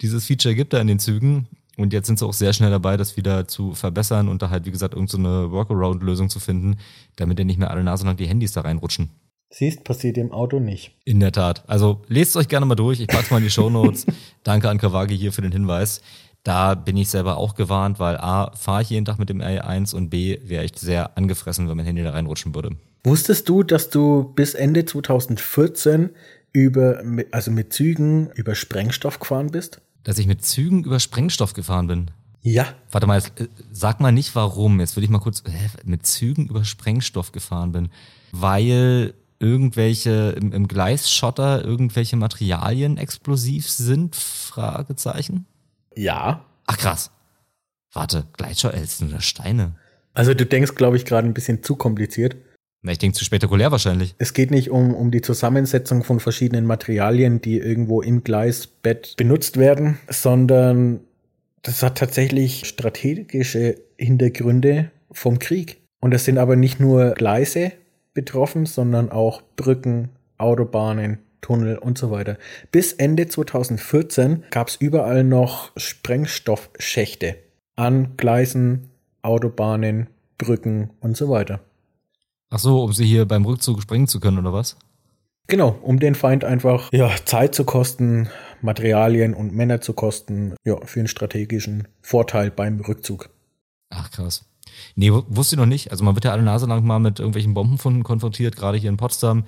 Dieses 0.00 0.24
Feature 0.24 0.54
gibt 0.54 0.72
da 0.72 0.80
in 0.80 0.86
den 0.86 0.98
Zügen. 0.98 1.48
Und 1.80 1.92
jetzt 1.92 2.06
sind 2.06 2.18
sie 2.18 2.26
auch 2.26 2.32
sehr 2.32 2.52
schnell 2.52 2.70
dabei, 2.70 2.96
das 2.96 3.16
wieder 3.16 3.48
zu 3.48 3.74
verbessern 3.74 4.28
und 4.28 4.42
da 4.42 4.50
halt, 4.50 4.66
wie 4.66 4.70
gesagt, 4.70 4.94
irgendeine 4.94 5.44
so 5.44 5.50
Workaround-Lösung 5.52 6.28
zu 6.28 6.40
finden, 6.40 6.76
damit 7.16 7.38
ja 7.38 7.44
nicht 7.44 7.58
mehr 7.58 7.70
alle 7.70 7.82
Nase 7.82 8.04
lang 8.04 8.16
die 8.16 8.26
Handys 8.26 8.52
da 8.52 8.60
reinrutschen. 8.60 9.10
Siehst, 9.52 9.82
passiert 9.82 10.16
im 10.16 10.30
Auto 10.30 10.60
nicht. 10.60 10.92
In 11.04 11.18
der 11.18 11.32
Tat. 11.32 11.64
Also 11.66 12.02
lest 12.06 12.36
euch 12.36 12.46
gerne 12.46 12.66
mal 12.66 12.76
durch. 12.76 13.00
Ich 13.00 13.08
pack's 13.08 13.30
mal 13.30 13.38
in 13.38 13.44
die 13.44 13.50
Show 13.50 13.68
Notes. 13.68 14.06
Danke 14.44 14.68
an 14.68 14.78
Kawagi 14.78 15.16
hier 15.16 15.32
für 15.32 15.42
den 15.42 15.50
Hinweis. 15.50 16.02
Da 16.44 16.74
bin 16.74 16.96
ich 16.96 17.08
selber 17.08 17.36
auch 17.36 17.54
gewarnt, 17.54 17.98
weil 17.98 18.16
A, 18.16 18.52
fahre 18.54 18.82
ich 18.82 18.90
jeden 18.90 19.04
Tag 19.04 19.18
mit 19.18 19.28
dem 19.28 19.40
R1 19.40 19.94
und 19.94 20.08
B, 20.08 20.38
wäre 20.44 20.64
ich 20.64 20.72
sehr 20.76 21.16
angefressen, 21.18 21.68
wenn 21.68 21.76
mein 21.76 21.86
Handy 21.86 22.02
da 22.02 22.10
reinrutschen 22.10 22.54
würde. 22.54 22.76
Wusstest 23.04 23.48
du, 23.48 23.62
dass 23.62 23.90
du 23.90 24.32
bis 24.34 24.54
Ende 24.54 24.84
2014 24.84 26.10
über, 26.52 27.02
also 27.32 27.50
mit 27.50 27.72
Zügen 27.72 28.30
über 28.34 28.54
Sprengstoff 28.54 29.18
gefahren 29.18 29.50
bist? 29.50 29.80
Dass 30.04 30.18
ich 30.18 30.26
mit 30.26 30.44
Zügen 30.44 30.84
über 30.84 31.00
Sprengstoff 31.00 31.52
gefahren 31.52 31.86
bin. 31.86 32.10
Ja. 32.42 32.74
Warte 32.90 33.06
mal, 33.06 33.18
jetzt, 33.18 33.38
äh, 33.40 33.48
sag 33.70 34.00
mal 34.00 34.12
nicht 34.12 34.34
warum. 34.34 34.80
Jetzt 34.80 34.96
will 34.96 35.04
ich 35.04 35.10
mal 35.10 35.18
kurz 35.18 35.40
äh, 35.40 35.68
mit 35.84 36.06
Zügen 36.06 36.48
über 36.48 36.64
Sprengstoff 36.64 37.32
gefahren 37.32 37.72
bin. 37.72 37.90
Weil 38.32 39.14
irgendwelche 39.38 40.34
im, 40.38 40.52
im 40.52 40.68
Gleisschotter 40.68 41.64
irgendwelche 41.64 42.16
Materialien 42.16 42.96
explosiv 42.96 43.68
sind? 43.68 44.16
Fragezeichen. 44.16 45.46
Ja. 45.94 46.44
Ach 46.66 46.78
krass. 46.78 47.10
Warte, 47.92 48.26
Gleisschotter, 48.36 48.76
äh, 48.76 48.86
sind 48.86 49.10
nur 49.10 49.20
Steine. 49.20 49.74
Also 50.14 50.34
du 50.34 50.46
denkst, 50.46 50.74
glaube 50.74 50.96
ich, 50.96 51.04
gerade 51.04 51.26
ein 51.26 51.34
bisschen 51.34 51.62
zu 51.62 51.76
kompliziert. 51.76 52.36
Na, 52.82 52.92
ich 52.92 52.98
denke 52.98 53.16
zu 53.16 53.24
spektakulär 53.24 53.70
wahrscheinlich. 53.70 54.14
Es 54.18 54.32
geht 54.32 54.50
nicht 54.50 54.70
um, 54.70 54.94
um 54.94 55.10
die 55.10 55.20
Zusammensetzung 55.20 56.02
von 56.02 56.18
verschiedenen 56.18 56.64
Materialien, 56.66 57.40
die 57.40 57.58
irgendwo 57.58 58.00
im 58.00 58.24
Gleisbett 58.24 59.14
benutzt 59.16 59.58
werden, 59.58 59.98
sondern 60.08 61.00
das 61.62 61.82
hat 61.82 61.98
tatsächlich 61.98 62.66
strategische 62.66 63.76
Hintergründe 63.98 64.90
vom 65.10 65.38
Krieg. 65.38 65.78
Und 66.00 66.14
es 66.14 66.24
sind 66.24 66.38
aber 66.38 66.56
nicht 66.56 66.80
nur 66.80 67.12
Gleise 67.12 67.72
betroffen, 68.14 68.64
sondern 68.64 69.10
auch 69.10 69.42
Brücken, 69.56 70.08
Autobahnen, 70.38 71.18
Tunnel 71.42 71.76
und 71.76 71.98
so 71.98 72.10
weiter. 72.10 72.38
Bis 72.72 72.94
Ende 72.94 73.28
2014 73.28 74.44
gab 74.50 74.68
es 74.68 74.76
überall 74.76 75.22
noch 75.22 75.72
Sprengstoffschächte 75.76 77.36
an 77.76 78.16
Gleisen, 78.16 78.90
Autobahnen, 79.22 80.08
Brücken 80.38 80.90
und 81.00 81.16
so 81.16 81.28
weiter. 81.28 81.60
Ach 82.50 82.58
so, 82.58 82.82
um 82.82 82.92
sie 82.92 83.06
hier 83.06 83.26
beim 83.26 83.44
Rückzug 83.44 83.80
sprengen 83.80 84.08
zu 84.08 84.20
können, 84.20 84.38
oder 84.38 84.52
was? 84.52 84.76
Genau, 85.46 85.78
um 85.82 85.98
den 85.98 86.14
Feind 86.14 86.44
einfach 86.44 86.92
ja, 86.92 87.10
Zeit 87.24 87.54
zu 87.54 87.64
kosten, 87.64 88.28
Materialien 88.60 89.34
und 89.34 89.54
Männer 89.54 89.80
zu 89.80 89.92
kosten, 89.92 90.54
ja, 90.64 90.76
für 90.84 91.00
einen 91.00 91.08
strategischen 91.08 91.88
Vorteil 92.02 92.50
beim 92.50 92.80
Rückzug. 92.80 93.30
Ach 93.90 94.10
krass. 94.10 94.44
Nee, 94.94 95.10
wusste 95.10 95.56
ich 95.56 95.58
noch 95.58 95.66
nicht. 95.66 95.90
Also 95.90 96.04
man 96.04 96.14
wird 96.14 96.24
ja 96.24 96.32
alle 96.32 96.42
Nase 96.42 96.66
lang 96.66 96.84
mal 96.84 96.98
mit 96.98 97.18
irgendwelchen 97.18 97.54
Bombenfunden 97.54 98.04
konfrontiert, 98.04 98.56
gerade 98.56 98.78
hier 98.78 98.90
in 98.90 98.96
Potsdam 98.96 99.44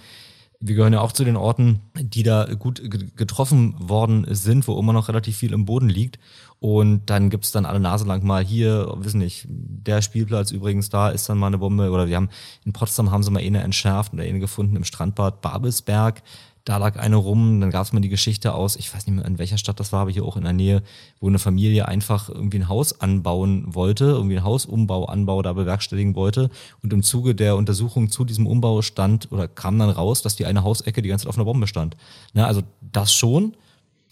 wir 0.63 0.77
gehören 0.77 0.93
ja 0.93 1.01
auch 1.01 1.13
zu 1.13 1.25
den 1.25 1.37
Orten, 1.37 1.81
die 2.01 2.23
da 2.23 2.47
gut 2.55 2.81
getroffen 3.17 3.75
worden 3.79 4.27
sind, 4.31 4.69
wo 4.69 4.79
immer 4.79 4.93
noch 4.93 5.09
relativ 5.09 5.37
viel 5.37 5.53
im 5.53 5.65
Boden 5.65 5.89
liegt. 5.89 6.21
Und 6.61 7.11
dann 7.11 7.29
gibt's 7.29 7.51
dann 7.51 7.67
alle 7.67 7.81
Nase 7.81 8.07
lang 8.07 8.23
mal 8.25 8.45
hier, 8.45 8.95
wissen 8.99 9.19
nicht, 9.19 9.47
der 9.49 10.01
Spielplatz 10.01 10.53
übrigens, 10.53 10.89
da 10.89 11.09
ist 11.09 11.29
dann 11.29 11.39
mal 11.39 11.49
eine 11.49 11.59
Bombe. 11.59 11.91
Oder 11.91 12.07
wir 12.07 12.15
haben 12.15 12.29
in 12.65 12.73
Potsdam 12.73 13.11
haben 13.11 13.25
sie 13.25 13.33
mal 13.33 13.43
eine 13.43 13.63
entschärft 13.63 14.15
oder 14.15 14.23
eine 14.23 14.39
gefunden 14.39 14.77
im 14.77 14.85
Strandbad 14.85 15.41
Babelsberg 15.41 16.23
da 16.65 16.77
lag 16.77 16.97
eine 16.97 17.17
rum, 17.17 17.61
dann 17.61 17.71
gab 17.71 17.85
es 17.85 17.93
mal 17.93 18.01
die 18.01 18.09
Geschichte 18.09 18.55
aus, 18.55 18.77
ich 18.77 18.95
weiß 18.95 19.07
nicht 19.07 19.17
mehr 19.17 19.25
in 19.25 19.39
welcher 19.39 19.59
Stadt 19.59 19.81
das 19.81 19.93
war, 19.93 20.03
aber 20.03 20.11
hier 20.11 20.25
auch 20.25 20.37
in 20.37 20.45
der 20.45 20.53
Nähe, 20.53 20.83
wo 21.21 21.27
eine 21.27 21.41
Familie 21.41 21.89
einfach 21.89 22.29
irgendwie 22.29 22.59
ein 22.59 22.69
Haus 22.69 23.01
anbauen 23.01 23.75
wollte, 23.75 24.05
irgendwie 24.05 24.37
ein 24.37 24.45
Hausumbau, 24.45 25.07
Anbau 25.07 25.43
da 25.43 25.53
bewerkstelligen 25.53 26.15
wollte. 26.15 26.51
Und 26.83 26.93
im 26.93 27.03
Zuge 27.03 27.35
der 27.35 27.57
Untersuchung 27.57 28.11
zu 28.11 28.25
diesem 28.25 28.47
Umbau 28.47 28.83
stand 28.83 29.33
oder 29.33 29.49
kam 29.49 29.79
dann 29.79 29.91
raus, 29.91 30.23
dass 30.23 30.37
die 30.37 30.47
eine 30.47 30.63
Hausecke 30.63 31.03
die 31.03 31.09
ganze 31.09 31.25
Zeit 31.25 31.31
auf 31.31 31.37
einer 31.37 31.45
Bombe 31.45 31.67
stand. 31.67 31.97
Na, 32.33 32.47
also 32.47 32.63
das 32.81 33.13
schon. 33.13 33.57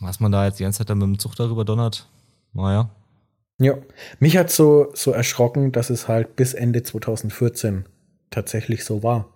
Was 0.00 0.18
man 0.18 0.32
da 0.32 0.46
jetzt 0.46 0.58
die 0.58 0.64
ganze 0.64 0.78
Zeit 0.78 0.90
dann 0.90 0.98
mit 0.98 1.06
dem 1.06 1.18
Zug 1.18 1.36
darüber 1.36 1.64
donnert, 1.64 2.08
naja. 2.54 2.88
Ja, 3.58 3.74
mich 4.18 4.38
hat 4.38 4.50
so, 4.50 4.88
so 4.94 5.10
erschrocken, 5.10 5.70
dass 5.72 5.90
es 5.90 6.08
halt 6.08 6.34
bis 6.34 6.54
Ende 6.54 6.82
2014 6.82 7.84
tatsächlich 8.30 8.84
so 8.86 9.02
war. 9.02 9.28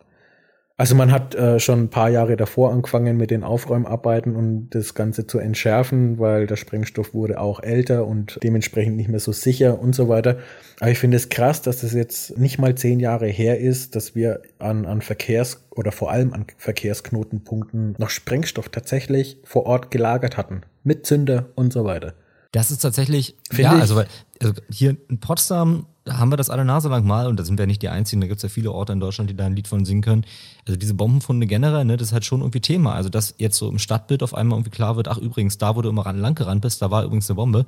Also 0.77 0.97
man 0.97 1.13
hat 1.13 1.37
äh, 1.37 1.61
schon 1.61 1.85
ein 1.85 1.89
paar 1.89 2.11
Jahre 2.11 2.37
davor 2.37 2.73
angefangen 2.73 3.17
mit 3.17 3.31
den 3.31 3.45
Aufräumarbeiten 3.45 4.35
und 4.35 4.71
das 4.71 4.95
Ganze 4.95 5.25
zu 5.25 5.39
entschärfen, 5.39 6.19
weil 6.19 6.49
der 6.49 6.57
Sprengstoff 6.57 7.15
wurde 7.15 7.39
auch 7.39 7.63
älter 7.63 8.07
und 8.07 8.41
dementsprechend 8.43 8.97
nicht 8.97 9.09
mehr 9.09 9.21
so 9.21 9.31
sicher 9.31 9.79
und 9.79 9.95
so 9.95 10.09
weiter. 10.09 10.39
Aber 10.81 10.91
ich 10.91 10.99
finde 10.99 11.17
es 11.17 11.29
krass, 11.29 11.63
dass 11.63 11.83
das 11.83 11.93
jetzt 11.93 12.39
nicht 12.39 12.59
mal 12.59 12.75
zehn 12.75 12.99
Jahre 12.99 13.27
her 13.27 13.61
ist, 13.61 13.95
dass 13.95 14.17
wir 14.17 14.43
an, 14.59 14.85
an 14.85 15.01
Verkehrs- 15.01 15.65
oder 15.71 15.93
vor 15.93 16.11
allem 16.11 16.33
an 16.33 16.47
Verkehrsknotenpunkten 16.59 17.95
noch 17.99 18.11
Sprengstoff 18.11 18.69
tatsächlich 18.69 19.39
vor 19.45 19.67
Ort 19.67 19.93
gelagert 19.93 20.37
hatten. 20.37 20.63
Mit 20.83 21.07
Zünder 21.07 21.51
und 21.55 21.73
so 21.73 21.85
weiter. 21.85 22.15
Das 22.51 22.73
ist 22.73 22.79
tatsächlich, 22.79 23.37
Find 23.49 23.61
ja, 23.61 23.79
also, 23.79 24.03
also 24.41 24.55
hier 24.71 24.97
in 25.09 25.21
Potsdam 25.21 25.87
haben 26.09 26.31
wir 26.31 26.37
das 26.37 26.51
alle 26.51 26.65
Nase 26.65 26.89
lang 26.89 27.07
mal, 27.07 27.29
und 27.29 27.39
da 27.39 27.45
sind 27.45 27.59
wir 27.59 27.67
nicht 27.67 27.83
die 27.83 27.89
Einzigen, 27.89 28.21
da 28.21 28.27
gibt 28.27 28.37
es 28.39 28.43
ja 28.43 28.49
viele 28.49 28.73
Orte 28.73 28.93
in 28.93 29.01
Deutschland, 29.01 29.31
die 29.31 29.37
da 29.37 29.47
ein 29.47 29.57
Lied 29.57 29.69
von 29.69 29.85
singen 29.85 30.03
können. 30.03 30.27
Also 30.67 30.79
diese 30.79 30.95
Bombenfunde 30.95 31.47
generell, 31.47 31.85
ne, 31.85 31.97
das 31.97 32.09
ist 32.09 32.13
halt 32.13 32.25
schon 32.25 32.41
irgendwie 32.41 32.61
Thema. 32.61 32.95
Also 32.95 33.09
dass 33.09 33.35
jetzt 33.39 33.57
so 33.57 33.69
im 33.69 33.79
Stadtbild 33.79 34.23
auf 34.23 34.35
einmal 34.35 34.59
irgendwie 34.59 34.71
klar 34.71 34.97
wird, 34.97 35.09
ach 35.09 35.19
übrigens, 35.19 35.57
da 35.57 35.77
wo 35.77 35.83
du 35.83 35.89
immer 35.89 36.05
ran 36.05 36.19
lang 36.19 36.35
gerannt 36.35 36.61
bist, 36.61 36.83
da 36.83 36.91
war 36.91 37.05
übrigens 37.05 37.31
eine 37.31 37.37
Bombe. 37.37 37.65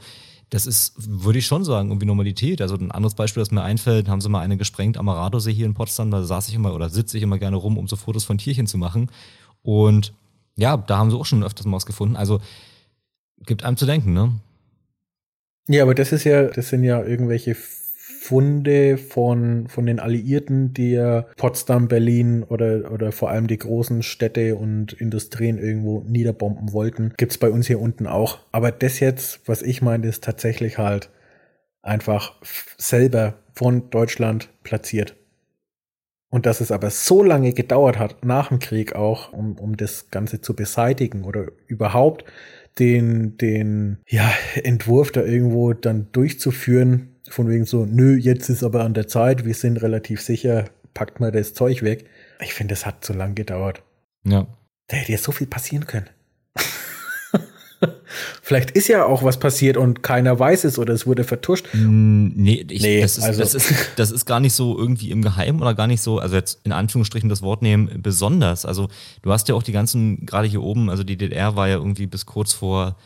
Das 0.50 0.66
ist, 0.66 0.94
würde 0.96 1.38
ich 1.38 1.46
schon 1.46 1.64
sagen, 1.64 1.88
irgendwie 1.88 2.06
Normalität. 2.06 2.60
Also 2.60 2.76
ein 2.76 2.92
anderes 2.92 3.14
Beispiel, 3.14 3.40
das 3.40 3.50
mir 3.50 3.62
einfällt, 3.62 4.08
haben 4.08 4.20
sie 4.20 4.28
mal 4.28 4.40
eine 4.40 4.56
gesprengt 4.56 4.96
am 4.96 5.08
Aradosee 5.08 5.52
hier 5.52 5.66
in 5.66 5.74
Potsdam, 5.74 6.10
da 6.10 6.22
saß 6.22 6.48
ich 6.48 6.54
immer 6.54 6.74
oder 6.74 6.88
sitze 6.90 7.16
ich 7.16 7.22
immer 7.22 7.38
gerne 7.38 7.56
rum, 7.56 7.78
um 7.78 7.88
so 7.88 7.96
Fotos 7.96 8.24
von 8.24 8.38
Tierchen 8.38 8.66
zu 8.66 8.78
machen. 8.78 9.10
Und 9.62 10.12
ja, 10.56 10.76
da 10.76 10.98
haben 10.98 11.10
sie 11.10 11.16
auch 11.16 11.26
schon 11.26 11.42
öfters 11.42 11.66
mal 11.66 11.76
was 11.76 11.86
gefunden. 11.86 12.16
Also 12.16 12.40
gibt 13.44 13.64
einem 13.64 13.76
zu 13.76 13.86
denken, 13.86 14.12
ne? 14.12 14.32
Ja, 15.68 15.82
aber 15.82 15.94
das 15.94 16.12
ist 16.12 16.24
ja, 16.24 16.44
das 16.44 16.68
sind 16.68 16.84
ja 16.84 17.02
irgendwelche 17.02 17.56
Funde 18.26 18.98
von, 18.98 19.68
von 19.68 19.86
den 19.86 20.00
Alliierten, 20.00 20.74
die 20.74 20.92
ja 20.92 21.26
Potsdam, 21.36 21.86
Berlin 21.86 22.42
oder, 22.42 22.90
oder 22.90 23.12
vor 23.12 23.30
allem 23.30 23.46
die 23.46 23.58
großen 23.58 24.02
Städte 24.02 24.56
und 24.56 24.92
Industrien 24.94 25.58
irgendwo 25.58 26.00
niederbomben 26.08 26.72
wollten. 26.72 27.12
Gibt's 27.16 27.38
bei 27.38 27.50
uns 27.50 27.68
hier 27.68 27.80
unten 27.80 28.08
auch. 28.08 28.40
Aber 28.50 28.72
das 28.72 28.98
jetzt, 28.98 29.48
was 29.48 29.62
ich 29.62 29.80
meine, 29.80 30.08
ist 30.08 30.24
tatsächlich 30.24 30.76
halt 30.76 31.10
einfach 31.82 32.34
selber 32.78 33.34
von 33.54 33.90
Deutschland 33.90 34.48
platziert. 34.64 35.14
Und 36.28 36.46
dass 36.46 36.60
es 36.60 36.72
aber 36.72 36.90
so 36.90 37.22
lange 37.22 37.52
gedauert 37.52 38.00
hat, 38.00 38.24
nach 38.24 38.48
dem 38.48 38.58
Krieg 38.58 38.96
auch, 38.96 39.32
um, 39.32 39.56
um 39.56 39.76
das 39.76 40.10
Ganze 40.10 40.40
zu 40.40 40.56
beseitigen 40.56 41.22
oder 41.22 41.46
überhaupt 41.68 42.24
den, 42.80 43.38
den 43.38 43.98
ja, 44.08 44.28
Entwurf 44.56 45.12
da 45.12 45.22
irgendwo 45.22 45.72
dann 45.74 46.08
durchzuführen, 46.10 47.15
von 47.30 47.48
wegen 47.48 47.64
so, 47.64 47.86
nö, 47.86 48.16
jetzt 48.16 48.48
ist 48.48 48.62
aber 48.62 48.84
an 48.84 48.94
der 48.94 49.08
Zeit, 49.08 49.44
wir 49.44 49.54
sind 49.54 49.78
relativ 49.78 50.20
sicher, 50.20 50.66
packt 50.94 51.20
mal 51.20 51.32
das 51.32 51.54
Zeug 51.54 51.82
weg. 51.82 52.06
Ich 52.40 52.54
finde, 52.54 52.74
es 52.74 52.86
hat 52.86 53.04
zu 53.04 53.12
lang 53.12 53.34
gedauert. 53.34 53.82
Ja. 54.24 54.46
Da 54.88 54.96
hätte 54.96 55.12
ja 55.12 55.18
so 55.18 55.32
viel 55.32 55.46
passieren 55.46 55.86
können. 55.86 56.08
Vielleicht 58.42 58.70
ist 58.70 58.88
ja 58.88 59.04
auch 59.04 59.22
was 59.22 59.38
passiert 59.38 59.76
und 59.76 60.02
keiner 60.02 60.38
weiß 60.38 60.64
es 60.64 60.78
oder 60.78 60.94
es 60.94 61.06
wurde 61.06 61.24
vertuscht. 61.24 61.66
Mm, 61.72 62.28
nee, 62.34 62.64
ich, 62.68 62.82
nee 62.82 63.00
das, 63.00 63.18
ist, 63.18 63.24
also. 63.24 63.40
das, 63.40 63.54
ist, 63.54 63.74
das 63.96 64.10
ist 64.10 64.24
gar 64.24 64.40
nicht 64.40 64.54
so 64.54 64.78
irgendwie 64.78 65.10
im 65.10 65.22
Geheimen 65.22 65.60
oder 65.60 65.74
gar 65.74 65.86
nicht 65.86 66.00
so, 66.00 66.18
also 66.18 66.36
jetzt 66.36 66.60
in 66.64 66.72
Anführungsstrichen 66.72 67.28
das 67.28 67.42
Wort 67.42 67.62
nehmen, 67.62 68.02
besonders. 68.02 68.64
Also 68.64 68.88
du 69.22 69.32
hast 69.32 69.48
ja 69.48 69.54
auch 69.54 69.62
die 69.62 69.72
ganzen, 69.72 70.24
gerade 70.24 70.48
hier 70.48 70.62
oben, 70.62 70.88
also 70.88 71.02
die 71.04 71.16
DDR 71.16 71.56
war 71.56 71.68
ja 71.68 71.76
irgendwie 71.76 72.06
bis 72.06 72.24
kurz 72.24 72.52
vor 72.52 72.96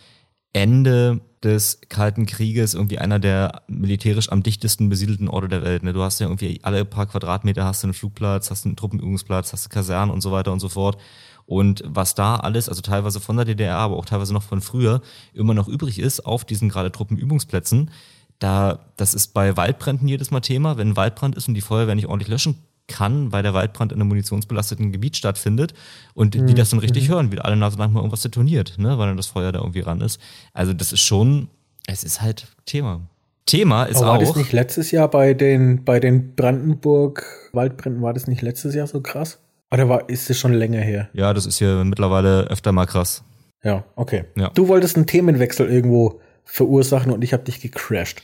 Ende 0.52 1.20
des 1.42 1.80
Kalten 1.88 2.26
Krieges 2.26 2.74
irgendwie 2.74 2.98
einer 2.98 3.18
der 3.18 3.62
militärisch 3.66 4.30
am 4.30 4.42
dichtesten 4.42 4.88
besiedelten 4.88 5.28
Orte 5.28 5.48
der 5.48 5.62
Welt. 5.62 5.82
Ne? 5.82 5.92
Du 5.92 6.02
hast 6.02 6.20
ja 6.20 6.26
irgendwie 6.26 6.60
alle 6.62 6.84
paar 6.84 7.06
Quadratmeter 7.06 7.64
hast 7.64 7.82
du 7.82 7.86
einen 7.86 7.94
Flugplatz, 7.94 8.50
hast 8.50 8.66
einen 8.66 8.76
Truppenübungsplatz, 8.76 9.52
hast 9.52 9.64
du 9.64 9.68
Kasernen 9.70 10.12
und 10.12 10.20
so 10.20 10.32
weiter 10.32 10.52
und 10.52 10.60
so 10.60 10.68
fort. 10.68 10.98
Und 11.46 11.82
was 11.86 12.14
da 12.14 12.36
alles, 12.36 12.68
also 12.68 12.82
teilweise 12.82 13.20
von 13.20 13.36
der 13.36 13.44
DDR, 13.44 13.76
aber 13.76 13.96
auch 13.96 14.04
teilweise 14.04 14.34
noch 14.34 14.42
von 14.42 14.60
früher, 14.60 15.00
immer 15.32 15.54
noch 15.54 15.66
übrig 15.66 15.98
ist 15.98 16.20
auf 16.26 16.44
diesen 16.44 16.68
gerade 16.68 16.92
Truppenübungsplätzen, 16.92 17.90
da, 18.38 18.86
das 18.96 19.14
ist 19.14 19.34
bei 19.34 19.56
Waldbränden 19.56 20.08
jedes 20.08 20.30
Mal 20.30 20.40
Thema. 20.40 20.76
Wenn 20.76 20.90
ein 20.90 20.96
Waldbrand 20.96 21.36
ist 21.36 21.48
und 21.48 21.54
die 21.54 21.60
Feuerwehr 21.60 21.94
nicht 21.94 22.06
ordentlich 22.06 22.28
löschen 22.28 22.58
kann, 22.90 23.32
weil 23.32 23.42
der 23.42 23.54
Waldbrand 23.54 23.92
in 23.92 24.00
einem 24.00 24.08
munitionsbelasteten 24.08 24.92
Gebiet 24.92 25.16
stattfindet 25.16 25.72
und 26.14 26.34
die 26.34 26.54
das 26.54 26.70
dann 26.70 26.80
richtig 26.80 27.08
Mhm. 27.08 27.12
hören, 27.12 27.32
wie 27.32 27.38
alle 27.38 27.56
Nase 27.56 27.78
lang 27.78 27.92
mal 27.92 28.00
irgendwas 28.00 28.20
detoniert, 28.22 28.74
ne, 28.78 28.98
weil 28.98 29.06
dann 29.08 29.16
das 29.16 29.26
Feuer 29.28 29.52
da 29.52 29.60
irgendwie 29.60 29.80
ran 29.80 30.00
ist. 30.00 30.20
Also 30.52 30.72
das 30.74 30.92
ist 30.92 31.00
schon, 31.00 31.48
es 31.86 32.04
ist 32.04 32.20
halt 32.20 32.48
Thema. 32.66 33.00
Thema 33.46 33.84
ist 33.84 33.96
Aber 33.96 34.06
war 34.06 34.14
auch. 34.18 34.20
das 34.20 34.36
nicht 34.36 34.52
letztes 34.52 34.90
Jahr 34.90 35.08
bei 35.08 35.32
den, 35.34 35.84
bei 35.84 35.98
den 35.98 36.34
Brandenburg-Waldbränden, 36.36 38.02
war 38.02 38.12
das 38.14 38.26
nicht 38.26 38.42
letztes 38.42 38.74
Jahr 38.74 38.86
so 38.86 39.00
krass? 39.00 39.38
Oder 39.72 39.88
war, 39.88 40.08
ist 40.08 40.28
es 40.30 40.38
schon 40.38 40.52
länger 40.52 40.80
her? 40.80 41.08
ja, 41.12 41.32
das 41.32 41.46
ist 41.46 41.58
hier 41.58 41.84
mittlerweile 41.84 42.44
öfter 42.48 42.72
mal 42.72 42.86
krass. 42.86 43.22
Ja, 43.62 43.84
okay. 43.94 44.24
Ja. 44.36 44.50
Du 44.50 44.68
wolltest 44.68 44.96
einen 44.96 45.06
Themenwechsel 45.06 45.68
irgendwo 45.68 46.20
verursachen 46.44 47.12
und 47.12 47.22
ich 47.22 47.32
habe 47.32 47.44
dich 47.44 47.60
gecrashed. 47.60 48.22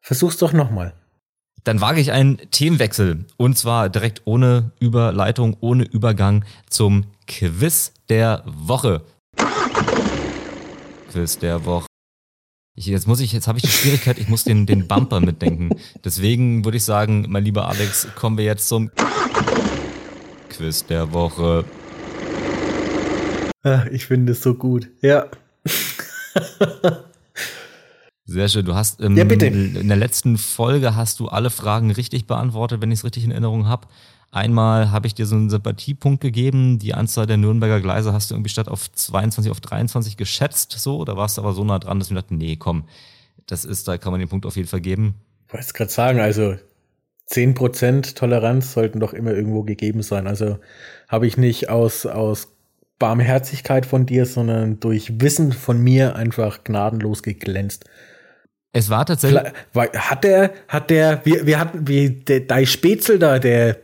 Versuch's 0.00 0.36
doch 0.38 0.52
nochmal. 0.52 0.92
Dann 1.64 1.80
wage 1.80 2.00
ich 2.00 2.10
einen 2.10 2.38
Themenwechsel 2.50 3.24
und 3.36 3.56
zwar 3.56 3.88
direkt 3.88 4.22
ohne 4.24 4.72
Überleitung, 4.80 5.56
ohne 5.60 5.84
Übergang 5.84 6.44
zum 6.68 7.04
Quiz 7.28 7.92
der 8.08 8.42
Woche. 8.46 9.02
Quiz 11.12 11.38
der 11.38 11.64
Woche. 11.64 11.86
Ich, 12.74 12.86
jetzt 12.86 13.06
muss 13.06 13.20
ich, 13.20 13.32
jetzt 13.32 13.46
habe 13.46 13.58
ich 13.58 13.62
die 13.62 13.70
Schwierigkeit, 13.70 14.18
ich 14.18 14.28
muss 14.28 14.44
den, 14.44 14.66
den 14.66 14.88
Bumper 14.88 15.20
mitdenken. 15.20 15.70
Deswegen 16.04 16.64
würde 16.64 16.78
ich 16.78 16.84
sagen, 16.84 17.26
mein 17.28 17.44
lieber 17.44 17.68
Alex, 17.68 18.08
kommen 18.16 18.38
wir 18.38 18.44
jetzt 18.44 18.66
zum 18.66 18.90
Quiz 20.48 20.84
der 20.86 21.12
Woche. 21.12 21.64
Ah, 23.62 23.84
ich 23.92 24.06
finde 24.06 24.32
es 24.32 24.42
so 24.42 24.54
gut. 24.54 24.88
Ja. 25.00 25.26
Sehr 28.32 28.48
schön. 28.48 28.64
Du 28.64 28.74
hast 28.74 29.00
ähm, 29.02 29.16
Ja, 29.16 29.24
in 29.24 29.88
der 29.88 29.96
letzten 29.96 30.38
Folge 30.38 30.96
hast 30.96 31.20
du 31.20 31.28
alle 31.28 31.50
Fragen 31.50 31.90
richtig 31.90 32.26
beantwortet, 32.26 32.80
wenn 32.80 32.90
ich 32.90 33.00
es 33.00 33.04
richtig 33.04 33.24
in 33.24 33.30
Erinnerung 33.30 33.68
habe. 33.68 33.88
Einmal 34.30 34.90
habe 34.90 35.06
ich 35.06 35.14
dir 35.14 35.26
so 35.26 35.36
einen 35.36 35.50
Sympathiepunkt 35.50 36.22
gegeben. 36.22 36.78
Die 36.78 36.94
Anzahl 36.94 37.26
der 37.26 37.36
Nürnberger 37.36 37.82
Gleise 37.82 38.14
hast 38.14 38.30
du 38.30 38.34
irgendwie 38.34 38.48
statt 38.48 38.68
auf 38.68 38.90
22 38.90 39.50
auf 39.50 39.60
23 39.60 40.16
geschätzt, 40.16 40.72
so. 40.72 41.04
Da 41.04 41.18
warst 41.18 41.36
du 41.36 41.42
aber 41.42 41.52
so 41.52 41.62
nah 41.62 41.78
dran, 41.78 41.98
dass 41.98 42.08
ich 42.08 42.14
mir 42.14 42.22
dachte, 42.22 42.34
nee, 42.34 42.56
komm, 42.56 42.84
das 43.46 43.66
ist, 43.66 43.86
da 43.86 43.98
kann 43.98 44.12
man 44.12 44.20
den 44.20 44.30
Punkt 44.30 44.46
auf 44.46 44.56
jeden 44.56 44.68
Fall 44.68 44.80
geben. 44.80 45.16
Ich 45.48 45.52
wollte 45.52 45.72
gerade 45.74 45.90
sagen, 45.90 46.20
also 46.20 46.56
10% 47.30 48.14
Toleranz 48.14 48.72
sollten 48.72 49.00
doch 49.00 49.12
immer 49.12 49.32
irgendwo 49.32 49.64
gegeben 49.64 50.02
sein. 50.02 50.26
Also 50.26 50.58
habe 51.08 51.26
ich 51.26 51.36
nicht 51.36 51.68
aus, 51.68 52.06
aus 52.06 52.48
Barmherzigkeit 52.98 53.84
von 53.84 54.06
dir, 54.06 54.24
sondern 54.24 54.80
durch 54.80 55.20
Wissen 55.20 55.52
von 55.52 55.78
mir 55.78 56.16
einfach 56.16 56.64
gnadenlos 56.64 57.22
geglänzt. 57.22 57.84
Es 58.72 58.88
war 58.88 59.04
tatsächlich, 59.04 59.42
Hat 59.74 60.24
der, 60.24 60.52
hat 60.68 60.90
der, 60.90 61.20
wir, 61.24 61.46
wir 61.46 61.58
hatten, 61.58 61.86
wie 61.86 62.10
der 62.10 62.40
Dei 62.40 62.64
Spätzl 62.64 63.18
da, 63.18 63.38
der, 63.38 63.76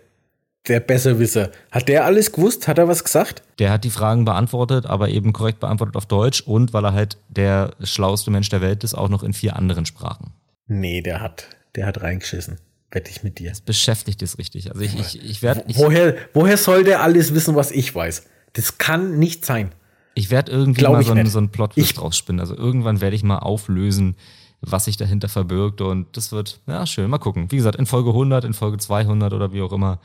der 0.66 0.80
Besserwisser, 0.80 1.50
hat 1.70 1.88
der 1.88 2.04
alles 2.06 2.32
gewusst? 2.32 2.68
Hat 2.68 2.78
er 2.78 2.88
was 2.88 3.04
gesagt? 3.04 3.42
der 3.58 3.70
hat 3.72 3.82
die 3.84 3.90
Fragen 3.90 4.24
beantwortet, 4.24 4.86
aber 4.86 5.08
eben 5.08 5.32
korrekt 5.32 5.60
beantwortet 5.60 5.96
auf 5.96 6.06
Deutsch 6.06 6.40
und 6.42 6.72
weil 6.72 6.84
er 6.84 6.92
halt 6.92 7.18
der 7.28 7.74
schlauste 7.82 8.30
Mensch 8.30 8.48
der 8.50 8.60
Welt 8.60 8.84
ist, 8.84 8.94
auch 8.94 9.08
noch 9.08 9.22
in 9.24 9.32
vier 9.34 9.56
anderen 9.56 9.84
Sprachen. 9.84 10.32
Nee, 10.68 11.02
der 11.02 11.20
hat, 11.20 11.48
der 11.74 11.86
hat 11.86 12.00
reingeschissen. 12.02 12.58
Wette 12.90 13.10
ich 13.10 13.22
mit 13.22 13.38
dir. 13.40 13.52
Beschäftigt 13.66 14.22
ist 14.22 14.38
richtig. 14.38 14.70
Also 14.70 14.80
ich, 14.82 14.98
ich, 14.98 15.22
ich 15.22 15.42
werde, 15.42 15.64
Woher, 15.74 16.14
woher 16.32 16.56
soll 16.56 16.84
der 16.84 17.02
alles 17.02 17.34
wissen, 17.34 17.54
was 17.56 17.70
ich 17.72 17.94
weiß? 17.94 18.22
Das 18.54 18.78
kann 18.78 19.18
nicht 19.18 19.44
sein. 19.44 19.72
Ich 20.14 20.30
werde 20.30 20.50
irgendwie 20.52 20.78
Glaub 20.80 20.94
mal 20.94 21.02
so, 21.04 21.12
einen- 21.12 21.26
so 21.26 21.38
einen 21.38 21.50
plot 21.50 21.72
Ich- 21.74 21.92
draus 21.94 22.16
spinnen. 22.16 22.40
Also 22.40 22.56
irgendwann 22.56 23.00
werde 23.02 23.14
ich 23.16 23.22
mal 23.22 23.38
auflösen, 23.38 24.16
was 24.60 24.86
sich 24.86 24.96
dahinter 24.96 25.28
verbirgt. 25.28 25.80
Und 25.80 26.16
das 26.16 26.32
wird, 26.32 26.60
ja, 26.66 26.86
schön. 26.86 27.10
Mal 27.10 27.18
gucken. 27.18 27.50
Wie 27.50 27.56
gesagt, 27.56 27.76
in 27.76 27.86
Folge 27.86 28.10
100, 28.10 28.44
in 28.44 28.54
Folge 28.54 28.78
200 28.78 29.32
oder 29.32 29.52
wie 29.52 29.62
auch 29.62 29.72
immer, 29.72 29.98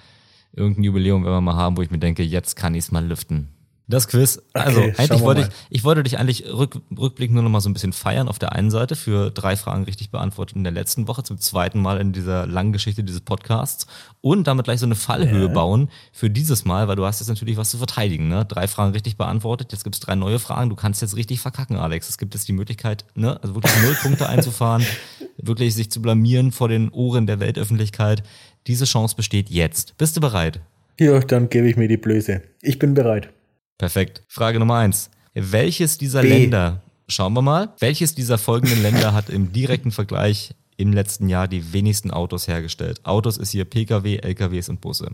irgendein 0.53 0.83
Jubiläum 0.83 1.23
werden 1.23 1.35
wir 1.35 1.41
mal 1.41 1.55
haben, 1.55 1.77
wo 1.77 1.81
ich 1.81 1.91
mir 1.91 1.99
denke, 1.99 2.23
jetzt 2.23 2.55
kann 2.55 2.75
ich 2.75 2.85
es 2.85 2.91
mal 2.91 3.05
lüften. 3.05 3.49
Das 3.87 4.07
Quiz. 4.07 4.41
Also, 4.53 4.79
Okay, 4.79 4.93
eigentlich 4.97 5.21
wollte 5.21 5.41
mal. 5.41 5.49
ich, 5.69 5.77
ich 5.77 5.83
wollte 5.83 6.03
dich 6.03 6.17
eigentlich 6.17 6.45
rück, 6.47 6.79
rückblickend 6.97 7.35
nur 7.35 7.43
noch 7.43 7.49
mal 7.49 7.59
so 7.59 7.69
ein 7.69 7.73
bisschen 7.73 7.91
feiern 7.91 8.29
auf 8.29 8.39
der 8.39 8.53
einen 8.53 8.71
Seite 8.71 8.95
für 8.95 9.29
drei 9.29 9.57
Fragen 9.57 9.83
richtig 9.83 10.09
beantwortet 10.09 10.55
in 10.55 10.63
der 10.63 10.71
letzten 10.71 11.07
Woche, 11.09 11.23
zum 11.23 11.37
zweiten 11.37 11.81
Mal 11.81 11.99
in 11.99 12.13
dieser 12.13 12.47
langen 12.47 12.71
Geschichte 12.71 13.03
dieses 13.03 13.19
Podcasts 13.19 13.85
und 14.21 14.47
damit 14.47 14.63
gleich 14.65 14.79
so 14.79 14.85
eine 14.85 14.95
Fallhöhe 14.95 15.49
bauen 15.49 15.89
für 16.13 16.29
dieses 16.29 16.63
Mal, 16.63 16.87
weil 16.87 16.95
du 16.95 17.05
hast 17.05 17.19
jetzt 17.19 17.27
natürlich 17.27 17.57
was 17.57 17.71
zu 17.71 17.77
verteidigen, 17.77 18.29
ne? 18.29 18.45
Drei 18.45 18.69
Fragen 18.69 18.93
richtig 18.93 19.17
beantwortet, 19.17 19.73
jetzt 19.73 19.83
gibt's 19.83 19.99
drei 19.99 20.15
neue 20.15 20.39
Fragen, 20.39 20.69
du 20.69 20.77
kannst 20.77 21.01
jetzt 21.01 21.17
richtig 21.17 21.41
verkacken, 21.41 21.75
Alex. 21.75 22.07
Es 22.07 22.17
gibt 22.17 22.33
jetzt 22.35 22.47
die 22.47 22.53
Möglichkeit, 22.53 23.03
ne, 23.15 23.37
also 23.43 23.53
wirklich 23.53 23.73
null 23.83 23.97
Punkte 24.01 24.29
einzufahren, 24.29 24.85
wirklich 25.37 25.75
sich 25.75 25.91
zu 25.91 26.01
blamieren 26.01 26.53
vor 26.53 26.69
den 26.69 26.89
Ohren 26.89 27.27
der 27.27 27.41
Weltöffentlichkeit. 27.41 28.23
Diese 28.67 28.85
Chance 28.85 29.17
besteht 29.17 29.49
jetzt. 29.49 29.97
Bist 29.97 30.15
du 30.15 30.21
bereit? 30.21 30.61
Ja, 30.99 31.19
dann 31.19 31.49
gebe 31.49 31.67
ich 31.67 31.75
mir 31.75 31.89
die 31.89 31.97
Blöße. 31.97 32.41
Ich 32.61 32.79
bin 32.79 32.93
bereit. 32.93 33.29
Perfekt. 33.77 34.23
Frage 34.27 34.59
Nummer 34.59 34.77
eins. 34.77 35.09
Welches 35.33 35.97
dieser 35.97 36.21
B. 36.21 36.29
Länder, 36.29 36.81
schauen 37.07 37.33
wir 37.33 37.41
mal, 37.41 37.73
welches 37.79 38.15
dieser 38.15 38.37
folgenden 38.37 38.81
Länder 38.81 39.13
hat 39.13 39.29
im 39.29 39.51
direkten 39.51 39.91
Vergleich 39.91 40.53
im 40.77 40.93
letzten 40.93 41.29
Jahr 41.29 41.47
die 41.47 41.73
wenigsten 41.73 42.11
Autos 42.11 42.47
hergestellt? 42.47 43.01
Autos 43.03 43.37
ist 43.37 43.51
hier 43.51 43.65
Pkw, 43.65 44.17
LKWs 44.17 44.69
und 44.69 44.81
Busse. 44.81 45.11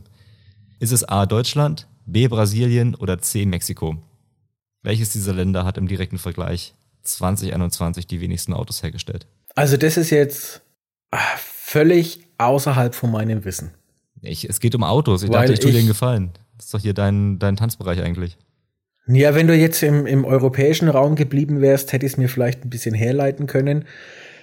Ist 0.79 0.91
es 0.91 1.03
A 1.03 1.25
Deutschland, 1.25 1.87
B 2.05 2.27
Brasilien 2.27 2.95
oder 2.95 3.19
C 3.19 3.45
Mexiko? 3.45 3.97
Welches 4.81 5.09
dieser 5.09 5.33
Länder 5.33 5.65
hat 5.65 5.77
im 5.77 5.87
direkten 5.87 6.17
Vergleich 6.17 6.73
2021 7.03 8.07
die 8.07 8.21
wenigsten 8.21 8.53
Autos 8.53 8.83
hergestellt? 8.83 9.27
Also 9.55 9.77
das 9.77 9.97
ist 9.97 10.09
jetzt 10.09 10.61
ah, 11.11 11.19
völlig 11.37 12.21
außerhalb 12.37 12.95
von 12.95 13.11
meinem 13.11 13.43
Wissen. 13.45 13.71
Ich, 14.21 14.47
es 14.49 14.59
geht 14.59 14.75
um 14.75 14.83
Autos. 14.83 15.23
Ich 15.23 15.29
Weil 15.29 15.41
dachte, 15.41 15.53
ich 15.53 15.59
tue 15.59 15.71
dir 15.71 15.79
einen 15.79 15.87
Gefallen. 15.87 16.31
Das 16.57 16.67
ist 16.67 16.73
doch 16.73 16.79
hier 16.79 16.93
dein, 16.93 17.39
dein 17.39 17.55
Tanzbereich 17.55 18.01
eigentlich. 18.01 18.37
Ja, 19.11 19.33
wenn 19.33 19.47
du 19.47 19.55
jetzt 19.55 19.81
im, 19.81 20.05
im 20.05 20.23
europäischen 20.23 20.87
Raum 20.87 21.15
geblieben 21.15 21.61
wärst, 21.61 21.93
hätte 21.93 22.05
ich 22.05 22.13
es 22.13 22.17
mir 22.17 22.29
vielleicht 22.29 22.63
ein 22.63 22.69
bisschen 22.69 22.93
herleiten 22.93 23.47
können. 23.47 23.85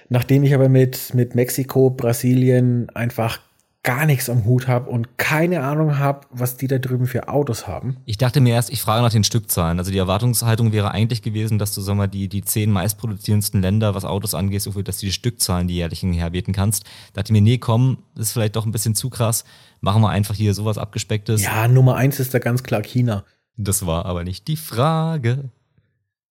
Nachdem 0.09 0.43
ich 0.43 0.53
aber 0.53 0.67
mit, 0.67 1.13
mit 1.13 1.35
Mexiko, 1.35 1.89
Brasilien 1.89 2.89
einfach 2.93 3.39
gar 3.83 4.05
nichts 4.05 4.29
am 4.29 4.43
Hut 4.43 4.67
habe 4.67 4.89
und 4.89 5.17
keine 5.17 5.63
Ahnung 5.63 5.97
habe, 5.97 6.27
was 6.29 6.57
die 6.57 6.67
da 6.67 6.77
drüben 6.77 7.07
für 7.07 7.29
Autos 7.29 7.67
haben. 7.67 7.95
Ich 8.03 8.17
dachte 8.17 8.41
mir 8.41 8.53
erst, 8.53 8.69
ich 8.69 8.81
frage 8.81 9.01
nach 9.01 9.13
den 9.13 9.23
Stückzahlen. 9.23 9.79
Also 9.79 9.91
die 9.91 9.97
Erwartungshaltung 9.97 10.73
wäre 10.73 10.91
eigentlich 10.91 11.21
gewesen, 11.21 11.57
dass 11.57 11.73
du 11.73 11.79
sag 11.79 11.95
mal, 11.95 12.07
die, 12.07 12.27
die 12.27 12.41
zehn 12.41 12.69
meistproduzierendsten 12.69 13.61
Länder, 13.61 13.95
was 13.95 14.03
Autos 14.03 14.35
angeht, 14.35 14.61
so 14.61 14.73
viel, 14.73 14.83
dass 14.83 14.99
du 14.99 15.05
die 15.05 15.13
Stückzahlen, 15.13 15.69
die 15.69 15.75
jährlichen 15.75 16.11
herbeten 16.11 16.53
kannst. 16.53 16.83
Dachte 17.13 17.31
mir, 17.31 17.41
nee, 17.41 17.59
komm, 17.59 17.99
das 18.15 18.27
ist 18.27 18.33
vielleicht 18.33 18.57
doch 18.57 18.65
ein 18.65 18.73
bisschen 18.73 18.95
zu 18.95 19.09
krass. 19.09 19.45
Machen 19.79 20.01
wir 20.01 20.09
einfach 20.09 20.35
hier 20.35 20.53
sowas 20.53 20.77
abgespecktes. 20.77 21.41
Ja, 21.41 21.69
Nummer 21.69 21.95
eins 21.95 22.19
ist 22.19 22.33
da 22.33 22.39
ganz 22.39 22.63
klar 22.63 22.81
China. 22.81 23.23
Das 23.57 23.85
war 23.85 24.05
aber 24.05 24.23
nicht 24.23 24.47
die 24.47 24.55
Frage. 24.55 25.49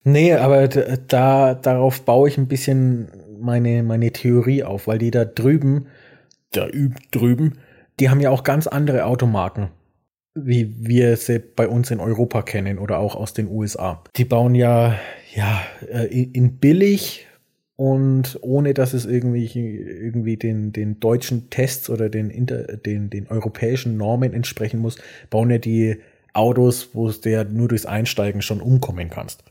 Nee, 0.05 0.35
aber 0.35 0.69
da, 0.69 1.55
darauf 1.55 2.03
baue 2.03 2.29
ich 2.29 2.39
ein 2.39 2.47
bisschen 2.47 3.09
meine, 3.41 3.83
meine 3.83 4.13
Theorie 4.13 4.63
auf, 4.63 4.87
weil 4.87 4.99
die 4.99 5.11
da 5.11 5.25
drüben, 5.25 5.87
da 6.53 6.67
üb- 6.67 7.11
drüben, 7.11 7.59
die 7.99 8.09
haben 8.09 8.21
ja 8.21 8.31
auch 8.31 8.45
ganz 8.45 8.69
andere 8.69 9.05
Automarken, 9.05 9.71
wie 10.35 10.87
wir 10.87 11.17
sie 11.17 11.41
bei 11.41 11.67
uns 11.67 11.91
in 11.91 11.99
Europa 11.99 12.43
kennen 12.43 12.79
oder 12.79 12.99
auch 12.99 13.17
aus 13.17 13.35
den 13.35 13.49
USA. 13.49 14.03
Die 14.17 14.25
bauen 14.25 14.55
ja, 14.55 14.97
ja, 15.35 15.61
äh, 15.91 16.07
in 16.07 16.59
billig 16.59 17.27
und 17.75 18.39
ohne 18.43 18.75
dass 18.75 18.95
es 18.95 19.07
irgendwie, 19.07 19.49
irgendwie 19.53 20.37
den, 20.37 20.73
den 20.73 21.01
deutschen 21.01 21.51
Tests 21.51 21.91
oder 21.91 22.09
den, 22.09 22.47
den, 22.87 23.11
den 23.11 23.27
europäischen 23.27 23.97
Normen 23.97 24.33
entsprechen 24.33 24.79
muss, 24.79 24.99
bauen 25.31 25.51
ja 25.51 25.59
die 25.59 25.97
Autos, 26.37 26.91
wo 26.93 27.11
du 27.11 27.31
ja 27.31 27.45
nur 27.45 27.69
durchs 27.69 27.87
Einsteigen 27.87 28.43
schon 28.43 28.61
umkommen 28.61 29.11
kannst. 29.11 29.45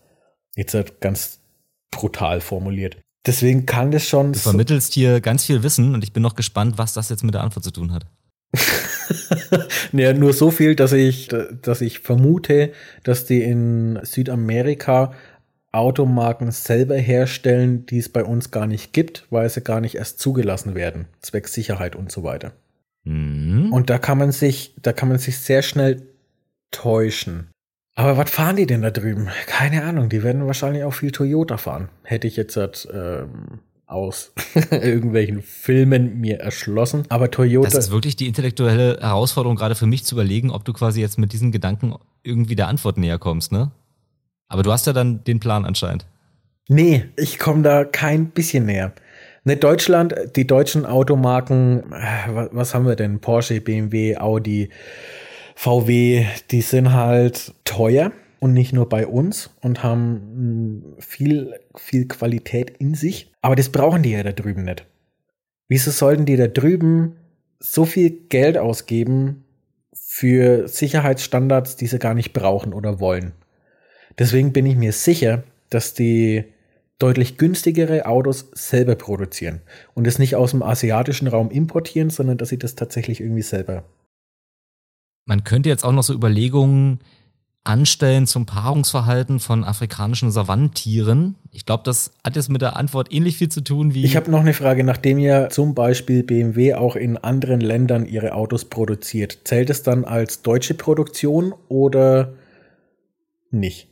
Jetzt 0.55 0.73
halt 0.73 1.01
ganz 1.01 1.39
brutal 1.91 2.41
formuliert. 2.41 2.97
Deswegen 3.25 3.65
kann 3.65 3.91
das 3.91 4.07
schon. 4.07 4.33
Du 4.33 4.39
vermittelst 4.39 4.93
hier 4.93 5.19
ganz 5.19 5.45
viel 5.45 5.63
Wissen 5.63 5.95
und 5.95 6.03
ich 6.03 6.13
bin 6.13 6.21
noch 6.21 6.35
gespannt, 6.35 6.77
was 6.77 6.93
das 6.93 7.09
jetzt 7.09 7.23
mit 7.23 7.33
der 7.33 7.41
Antwort 7.41 7.63
zu 7.63 7.71
tun 7.71 7.91
hat. 7.91 8.05
ja, 9.91 10.13
nur 10.13 10.33
so 10.33 10.51
viel, 10.51 10.75
dass 10.75 10.93
ich, 10.93 11.29
dass 11.61 11.81
ich 11.81 11.99
vermute, 11.99 12.71
dass 13.03 13.25
die 13.25 13.41
in 13.41 13.99
Südamerika 14.03 15.13
Automarken 15.71 16.51
selber 16.51 16.95
herstellen, 16.95 17.85
die 17.85 17.97
es 17.97 18.07
bei 18.07 18.23
uns 18.23 18.51
gar 18.51 18.65
nicht 18.65 18.93
gibt, 18.93 19.25
weil 19.29 19.49
sie 19.49 19.61
gar 19.61 19.81
nicht 19.81 19.95
erst 19.95 20.19
zugelassen 20.19 20.73
werden, 20.73 21.07
zwecks 21.21 21.53
Sicherheit 21.53 21.97
und 21.97 22.11
so 22.11 22.23
weiter. 22.23 22.53
Mhm. 23.03 23.73
Und 23.73 23.89
da 23.89 23.97
kann 23.97 24.17
man 24.17 24.31
sich, 24.31 24.73
da 24.81 24.93
kann 24.93 25.09
man 25.09 25.17
sich 25.17 25.37
sehr 25.37 25.61
schnell 25.63 26.03
täuschen. 26.75 27.49
Aber 27.95 28.17
was 28.17 28.29
fahren 28.29 28.57
die 28.57 28.65
denn 28.65 28.81
da 28.81 28.91
drüben? 28.91 29.29
Keine 29.47 29.83
Ahnung. 29.83 30.09
Die 30.09 30.21
werden 30.21 30.45
wahrscheinlich 30.45 30.83
auch 30.83 30.93
viel 30.93 31.11
Toyota 31.11 31.57
fahren. 31.57 31.89
Hätte 32.03 32.27
ich 32.27 32.35
jetzt 32.35 32.57
halt, 32.57 32.87
ähm, 32.93 33.59
aus 33.87 34.33
irgendwelchen 34.71 35.41
Filmen 35.41 36.19
mir 36.19 36.39
erschlossen. 36.39 37.05
Aber 37.09 37.31
Toyota. 37.31 37.69
Das 37.69 37.85
ist 37.85 37.91
wirklich 37.91 38.15
die 38.15 38.27
intellektuelle 38.27 38.97
Herausforderung, 38.99 39.55
gerade 39.55 39.75
für 39.75 39.85
mich 39.85 40.03
zu 40.03 40.15
überlegen, 40.15 40.51
ob 40.51 40.65
du 40.65 40.73
quasi 40.73 41.01
jetzt 41.01 41.17
mit 41.17 41.33
diesen 41.33 41.51
Gedanken 41.51 41.95
irgendwie 42.23 42.55
der 42.55 42.67
Antwort 42.67 42.97
näher 42.97 43.19
kommst, 43.19 43.51
ne? 43.51 43.71
Aber 44.47 44.63
du 44.63 44.71
hast 44.71 44.87
ja 44.87 44.93
dann 44.93 45.23
den 45.23 45.39
Plan 45.39 45.65
anscheinend. 45.65 46.05
Nee, 46.67 47.05
ich 47.15 47.39
komme 47.39 47.61
da 47.61 47.83
kein 47.83 48.27
bisschen 48.27 48.65
näher. 48.65 48.93
Ne, 49.43 49.57
Deutschland, 49.57 50.15
die 50.35 50.47
deutschen 50.47 50.85
Automarken, 50.85 51.83
was, 52.27 52.49
was 52.51 52.73
haben 52.73 52.87
wir 52.87 52.95
denn? 52.95 53.19
Porsche, 53.19 53.61
BMW, 53.61 54.17
Audi, 54.17 54.69
VW, 55.55 56.25
die 56.51 56.61
sind 56.61 56.93
halt 56.93 57.53
teuer 57.63 58.11
und 58.39 58.53
nicht 58.53 58.73
nur 58.73 58.87
bei 58.87 59.07
uns 59.07 59.49
und 59.61 59.81
haben 59.81 60.95
viel, 60.99 61.59
viel 61.75 62.07
Qualität 62.07 62.69
in 62.77 62.93
sich. 62.93 63.31
Aber 63.41 63.55
das 63.55 63.69
brauchen 63.69 64.03
die 64.03 64.11
ja 64.11 64.21
da 64.21 64.33
drüben 64.33 64.65
nicht. 64.65 64.85
Wieso 65.67 65.89
sollten 65.91 66.25
die 66.25 66.35
da 66.35 66.47
drüben 66.47 67.15
so 67.59 67.85
viel 67.85 68.11
Geld 68.29 68.57
ausgeben 68.57 69.45
für 69.93 70.67
Sicherheitsstandards, 70.67 71.77
die 71.77 71.87
sie 71.87 71.97
gar 71.97 72.13
nicht 72.13 72.33
brauchen 72.33 72.73
oder 72.73 72.99
wollen? 72.99 73.31
Deswegen 74.19 74.53
bin 74.53 74.65
ich 74.65 74.75
mir 74.75 74.91
sicher, 74.91 75.43
dass 75.69 75.93
die 75.93 76.45
deutlich 76.99 77.37
günstigere 77.37 78.05
Autos 78.05 78.51
selber 78.53 78.95
produzieren 78.95 79.61
und 79.93 80.05
es 80.05 80.19
nicht 80.19 80.35
aus 80.35 80.51
dem 80.51 80.63
asiatischen 80.63 81.27
Raum 81.27 81.49
importieren, 81.49 82.09
sondern 82.09 82.37
dass 82.37 82.49
sie 82.49 82.59
das 82.59 82.75
tatsächlich 82.75 83.21
irgendwie 83.21 83.41
selber. 83.41 83.83
Man 85.25 85.43
könnte 85.43 85.69
jetzt 85.69 85.83
auch 85.83 85.91
noch 85.91 86.03
so 86.03 86.13
Überlegungen 86.13 86.99
anstellen 87.63 88.27
zum 88.27 88.45
Paarungsverhalten 88.45 89.39
von 89.39 89.63
afrikanischen 89.63 90.31
Savannentieren. 90.31 91.35
Ich 91.51 91.65
glaube, 91.65 91.83
das 91.83 92.11
hat 92.23 92.35
jetzt 92.35 92.49
mit 92.49 92.61
der 92.61 92.75
Antwort 92.75 93.11
ähnlich 93.11 93.37
viel 93.37 93.49
zu 93.49 93.61
tun 93.61 93.93
wie. 93.95 94.05
Ich 94.05 94.15
habe 94.15 94.29
noch 94.29 94.41
eine 94.41 94.53
Frage, 94.53 94.83
nachdem 94.83 95.17
ja 95.17 95.49
zum 95.49 95.73
Beispiel 95.73 96.23
BMW 96.23 96.75
auch 96.75 96.95
in 96.95 97.17
anderen 97.17 97.59
Ländern 97.59 98.05
ihre 98.05 98.33
Autos 98.33 98.65
produziert, 98.65 99.39
zählt 99.45 99.71
es 99.71 99.81
dann 99.81 100.05
als 100.05 100.43
deutsche 100.43 100.75
Produktion 100.75 101.53
oder 101.67 102.33
nicht? 103.49 103.87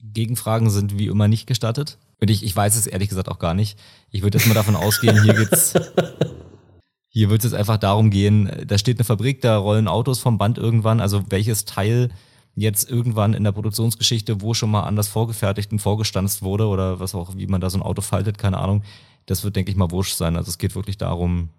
Gegenfragen 0.00 0.70
sind 0.70 0.98
wie 0.98 1.06
immer 1.06 1.28
nicht 1.28 1.46
gestattet. 1.46 1.98
Und 2.20 2.30
ich, 2.30 2.42
ich 2.42 2.54
weiß 2.54 2.74
es 2.74 2.88
ehrlich 2.88 3.08
gesagt 3.08 3.28
auch 3.28 3.38
gar 3.38 3.54
nicht. 3.54 3.78
Ich 4.10 4.22
würde 4.22 4.38
jetzt 4.38 4.48
mal 4.48 4.54
davon 4.54 4.74
ausgehen, 4.74 5.22
hier 5.22 5.34
geht's. 5.44 5.74
Hier 7.08 7.30
wird 7.30 7.44
es 7.44 7.54
einfach 7.54 7.78
darum 7.78 8.10
gehen, 8.10 8.50
da 8.66 8.76
steht 8.78 8.98
eine 8.98 9.04
Fabrik, 9.04 9.40
da 9.40 9.56
rollen 9.56 9.88
Autos 9.88 10.18
vom 10.18 10.38
Band 10.38 10.58
irgendwann, 10.58 11.00
also 11.00 11.24
welches 11.30 11.64
Teil 11.64 12.10
jetzt 12.54 12.90
irgendwann 12.90 13.34
in 13.34 13.44
der 13.44 13.52
Produktionsgeschichte, 13.52 14.40
wo 14.42 14.52
schon 14.52 14.70
mal 14.70 14.82
anders 14.82 15.08
vorgefertigt 15.08 15.72
und 15.72 15.78
vorgestanzt 15.78 16.42
wurde 16.42 16.66
oder 16.66 17.00
was 17.00 17.14
auch, 17.14 17.36
wie 17.36 17.46
man 17.46 17.60
da 17.60 17.70
so 17.70 17.78
ein 17.78 17.82
Auto 17.82 18.02
faltet, 18.02 18.36
keine 18.36 18.58
Ahnung, 18.58 18.82
das 19.26 19.44
wird, 19.44 19.56
denke 19.56 19.70
ich 19.70 19.76
mal, 19.76 19.90
wurscht 19.90 20.16
sein. 20.16 20.36
Also 20.36 20.50
es 20.50 20.58
geht 20.58 20.74
wirklich 20.74 20.98
darum, 20.98 21.50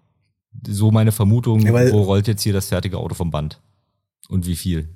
so 0.66 0.90
meine 0.90 1.12
Vermutung, 1.12 1.60
ja, 1.60 1.92
wo 1.92 2.02
rollt 2.02 2.28
jetzt 2.28 2.42
hier 2.42 2.52
das 2.52 2.68
fertige 2.68 2.98
Auto 2.98 3.14
vom 3.14 3.30
Band? 3.30 3.60
Und 4.28 4.46
wie 4.46 4.56
viel? 4.56 4.88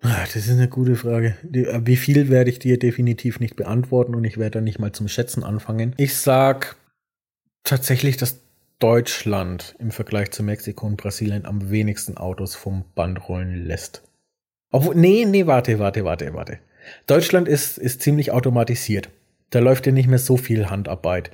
Ah, 0.00 0.24
das 0.24 0.36
ist 0.36 0.50
eine 0.50 0.68
gute 0.68 0.96
Frage. 0.96 1.36
Äh, 1.52 1.80
wie 1.84 1.96
viel 1.96 2.28
werde 2.28 2.50
ich 2.50 2.58
dir 2.58 2.78
definitiv 2.78 3.40
nicht 3.40 3.56
beantworten 3.56 4.14
und 4.14 4.24
ich 4.24 4.36
werde 4.36 4.52
dann 4.52 4.64
nicht 4.64 4.78
mal 4.78 4.92
zum 4.92 5.08
Schätzen 5.08 5.42
anfangen. 5.42 5.94
Ich 5.96 6.16
sag 6.16 6.76
tatsächlich, 7.62 8.16
dass 8.16 8.43
Deutschland 8.84 9.74
im 9.78 9.90
Vergleich 9.90 10.30
zu 10.30 10.42
Mexiko 10.42 10.86
und 10.86 10.98
Brasilien 10.98 11.46
am 11.46 11.70
wenigsten 11.70 12.18
Autos 12.18 12.54
vom 12.54 12.84
Band 12.94 13.30
rollen 13.30 13.64
lässt. 13.64 14.02
Obwohl, 14.72 14.94
nee, 14.94 15.24
nee, 15.24 15.46
warte, 15.46 15.78
warte, 15.78 16.04
warte, 16.04 16.34
warte. 16.34 16.58
Deutschland 17.06 17.48
ist, 17.48 17.78
ist 17.78 18.02
ziemlich 18.02 18.30
automatisiert. 18.30 19.08
Da 19.48 19.60
läuft 19.60 19.86
ja 19.86 19.92
nicht 19.92 20.06
mehr 20.06 20.18
so 20.18 20.36
viel 20.36 20.68
Handarbeit. 20.68 21.30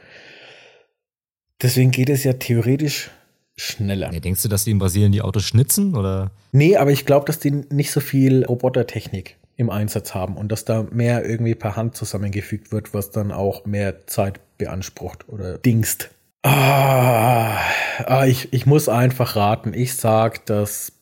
Deswegen 1.61 1.91
geht 1.91 2.09
es 2.09 2.23
ja 2.23 2.35
theoretisch 2.35 3.11
schneller. 3.57 4.13
Ja, 4.13 4.21
denkst 4.21 4.43
du, 4.45 4.49
dass 4.49 4.63
die 4.63 4.71
in 4.71 4.79
Brasilien 4.79 5.11
die 5.11 5.23
Autos 5.23 5.43
schnitzen 5.43 5.97
oder? 5.97 6.31
Nee, 6.53 6.77
aber 6.77 6.93
ich 6.93 7.05
glaube, 7.05 7.27
dass 7.27 7.41
die 7.41 7.51
nicht 7.51 7.91
so 7.91 7.99
viel 7.99 8.45
Robotertechnik 8.45 9.39
im 9.57 9.71
Einsatz 9.71 10.15
haben 10.15 10.37
und 10.37 10.53
dass 10.53 10.65
da 10.65 10.87
mehr 10.93 11.29
irgendwie 11.29 11.57
per 11.57 11.75
Hand 11.75 11.97
zusammengefügt 11.97 12.71
wird, 12.71 12.95
was 12.95 13.11
dann 13.11 13.33
auch 13.33 13.67
mehr 13.67 14.07
Zeit 14.07 14.39
beansprucht 14.57 15.29
oder 15.29 15.59
dingst. 15.59 16.11
Ah, 16.43 17.61
ah 18.07 18.27
ich, 18.27 18.53
ich 18.53 18.67
muss 18.67 18.89
einfach 18.89 19.37
raten. 19.37 19.75
Ich 19.75 19.95
sag, 19.95 20.47
dass 20.47 20.93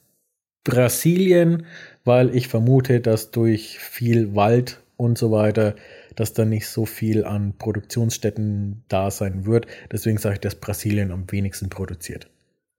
Brasilien, 0.65 1.67
weil 2.05 2.35
ich 2.35 2.49
vermute, 2.49 3.01
dass 3.01 3.31
durch 3.31 3.79
viel 3.79 4.35
Wald 4.35 4.83
und 4.97 5.17
so 5.17 5.31
weiter, 5.31 5.77
dass 6.17 6.33
da 6.33 6.45
nicht 6.45 6.67
so 6.67 6.85
viel 6.85 7.25
an 7.25 7.55
Produktionsstätten 7.57 8.83
da 8.89 9.11
sein 9.11 9.47
wird. 9.47 9.67
Deswegen 9.93 10.19
sage 10.19 10.35
ich, 10.35 10.41
dass 10.41 10.57
Brasilien 10.57 11.13
am 11.13 11.31
wenigsten 11.31 11.69
produziert. 11.69 12.29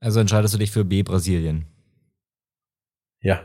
Also 0.02 0.20
entscheidest 0.20 0.54
du 0.54 0.58
dich 0.58 0.72
für 0.72 0.84
B 0.84 1.04
Brasilien? 1.04 1.66
Ja. 3.22 3.42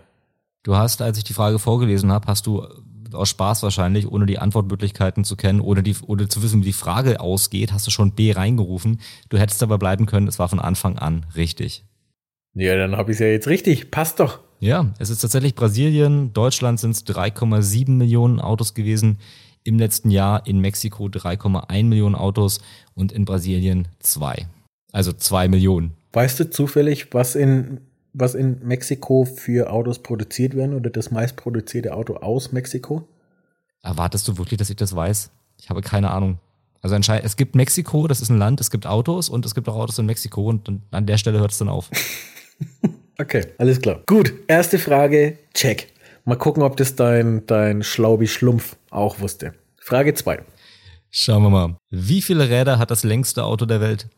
Du 0.63 0.77
hast, 0.77 1.03
als 1.03 1.19
ich 1.19 1.25
die 1.25 1.35
Frage 1.35 1.59
vorgelesen 1.59 2.11
habe, 2.11 2.27
hast 2.27 2.47
du 2.47 2.67
aus 3.15 3.29
Spaß 3.31 3.63
wahrscheinlich, 3.63 4.11
ohne 4.11 4.27
die 4.27 4.39
Antwortmöglichkeiten 4.39 5.25
zu 5.25 5.37
kennen, 5.37 5.61
ohne, 5.61 5.83
die, 5.83 5.95
ohne 6.07 6.29
zu 6.29 6.43
wissen, 6.43 6.61
wie 6.63 6.67
die 6.67 6.73
Frage 6.73 7.21
ausgeht, 7.21 7.73
hast 7.73 7.87
du 7.87 7.91
schon 7.91 8.13
B 8.13 8.33
reingerufen. 8.33 9.01
Du 9.29 9.39
hättest 9.39 9.63
aber 9.63 9.79
bleiben 9.79 10.07
können, 10.07 10.29
es 10.29 10.39
war 10.39 10.49
von 10.49 10.61
Anfang 10.61 10.99
an 10.99 11.27
richtig. 11.37 11.85
Ja, 12.55 12.77
dann 12.77 12.97
habe 12.97 13.11
ich 13.11 13.17
es 13.17 13.21
ja 13.21 13.27
jetzt 13.27 13.49
richtig. 13.49 13.91
Passt 13.91 14.21
doch. 14.21 14.41
Ja, 14.61 14.93
es 14.99 15.11
ist 15.11 15.21
tatsächlich 15.21 15.55
Brasilien. 15.55 16.33
Deutschland 16.33 16.81
sind 16.81 16.93
es 16.93 17.07
3,7 17.07 17.91
Millionen 17.91 18.41
Autos 18.41 18.75
gewesen. 18.75 19.19
Im 19.65 19.79
letzten 19.79 20.11
Jahr 20.11 20.47
in 20.47 20.61
Mexiko 20.61 21.07
3,1 21.07 21.85
Millionen 21.85 22.15
Autos 22.15 22.61
und 22.95 23.13
in 23.13 23.25
Brasilien 23.25 23.89
2. 23.99 24.47
Also 24.93 25.13
2 25.13 25.49
Millionen. 25.49 25.95
Weißt 26.13 26.39
du 26.39 26.49
zufällig, 26.49 27.13
was 27.13 27.35
in, 27.35 27.81
was 28.15 28.35
in 28.35 28.61
Mexiko 28.63 29.25
für 29.25 29.71
Autos 29.71 29.99
produziert 29.99 30.57
werden 30.57 30.75
oder 30.75 30.89
das 30.89 31.11
meistproduzierte 31.11 31.95
Auto 31.95 32.15
aus 32.17 32.53
Mexiko? 32.53 33.07
Erwartest 33.83 34.27
du 34.29 34.39
wirklich, 34.39 34.59
dass 34.59 34.71
ich 34.71 34.77
das 34.77 34.95
weiß? 34.95 35.31
Ich 35.61 35.69
habe 35.69 35.83
keine 35.83 36.11
Ahnung. 36.11 36.39
Also 36.81 36.97
es 36.97 37.37
gibt 37.37 37.55
Mexiko, 37.55 38.07
das 38.07 38.21
ist 38.21 38.31
ein 38.31 38.39
Land, 38.39 38.61
es 38.61 38.71
gibt 38.71 38.87
Autos 38.87 39.29
und 39.31 39.47
es 39.47 39.55
gibt 39.55 39.69
auch 39.69 39.77
Autos 39.77 39.99
in 39.99 40.07
Mexiko 40.07 40.49
und 40.49 40.71
an 40.91 41.07
der 41.07 41.17
Stelle 41.17 41.41
hört 41.41 41.51
es 41.51 41.59
dann 41.59 41.71
auf. 41.71 41.91
okay, 43.19 43.47
alles 43.59 43.81
klar. 43.81 44.03
Gut, 44.07 44.35
erste 44.49 44.79
Frage, 44.79 45.39
check. 45.55 45.89
Mal 46.27 46.37
gucken, 46.37 46.63
ob 46.63 46.77
das 46.77 46.95
dein, 46.95 47.45
dein 47.47 47.83
Schlaubi-Schlumpf 47.83 48.77
auch 48.91 49.21
wusste. 49.21 49.55
Frage 49.79 50.15
2. 50.15 50.43
Schauen 51.11 51.43
wir 51.43 51.51
mal. 51.51 51.77
Wie 51.91 52.23
viele 52.23 52.49
Räder 52.49 52.79
hat 52.79 52.91
das 52.91 53.03
längste 53.03 53.45
Auto 53.45 53.67
der 53.67 53.81
Welt? 53.81 54.09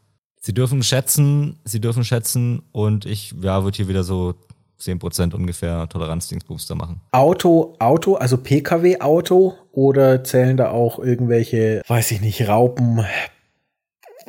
Sie 0.46 0.54
dürfen 0.54 0.84
schätzen, 0.84 1.58
Sie 1.64 1.80
dürfen 1.80 2.04
schätzen 2.04 2.62
und 2.70 3.04
ich 3.04 3.34
ja, 3.42 3.64
würde 3.64 3.76
hier 3.76 3.88
wieder 3.88 4.04
so 4.04 4.36
10% 4.80 5.34
ungefähr 5.34 5.88
Toleranzdingsbooster 5.88 6.76
machen. 6.76 7.00
Auto, 7.10 7.74
Auto, 7.80 8.14
also 8.14 8.36
Pkw-Auto 8.36 9.54
oder 9.72 10.22
zählen 10.22 10.56
da 10.56 10.70
auch 10.70 11.00
irgendwelche, 11.00 11.82
weiß 11.88 12.12
ich 12.12 12.20
nicht, 12.20 12.46
Raupen 12.46 13.04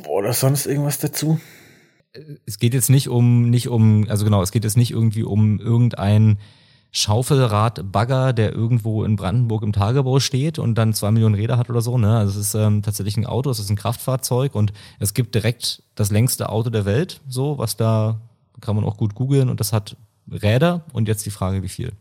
oder 0.07 0.33
sonst 0.33 0.65
irgendwas 0.65 0.97
dazu? 0.97 1.39
Es 2.47 2.57
geht 2.57 2.73
jetzt 2.73 2.89
nicht 2.89 3.09
um, 3.09 3.51
nicht 3.51 3.67
um, 3.67 4.07
also 4.09 4.25
genau, 4.25 4.41
es 4.41 4.51
geht 4.51 4.63
jetzt 4.63 4.75
nicht 4.75 4.89
irgendwie 4.89 5.21
um 5.21 5.59
irgendein 5.59 6.39
Schaufelrad-Bagger, 6.91 8.33
der 8.33 8.53
irgendwo 8.53 9.03
in 9.03 9.15
Brandenburg 9.15 9.63
im 9.63 9.73
Tagebau 9.73 10.19
steht 10.19 10.57
und 10.57 10.75
dann 10.75 10.93
zwei 10.93 11.11
Millionen 11.11 11.35
Räder 11.35 11.57
hat 11.57 11.69
oder 11.69 11.81
so. 11.81 11.97
Ne? 11.97 12.17
Also 12.17 12.39
es 12.39 12.47
ist 12.47 12.55
ähm, 12.55 12.81
tatsächlich 12.81 13.17
ein 13.17 13.25
Auto, 13.25 13.49
es 13.49 13.59
ist 13.59 13.69
ein 13.69 13.75
Kraftfahrzeug 13.75 14.55
und 14.55 14.73
es 14.99 15.13
gibt 15.13 15.35
direkt 15.35 15.83
das 15.95 16.11
längste 16.11 16.49
Auto 16.49 16.69
der 16.69 16.85
Welt, 16.85 17.21
so 17.27 17.57
was 17.57 17.77
da 17.77 18.21
kann 18.61 18.75
man 18.75 18.85
auch 18.85 18.97
gut 18.97 19.15
googeln 19.15 19.49
und 19.49 19.59
das 19.59 19.73
hat 19.73 19.97
Räder 20.29 20.85
und 20.93 21.07
jetzt 21.07 21.25
die 21.25 21.31
Frage, 21.31 21.61
wie 21.63 21.69
viel. 21.69 21.91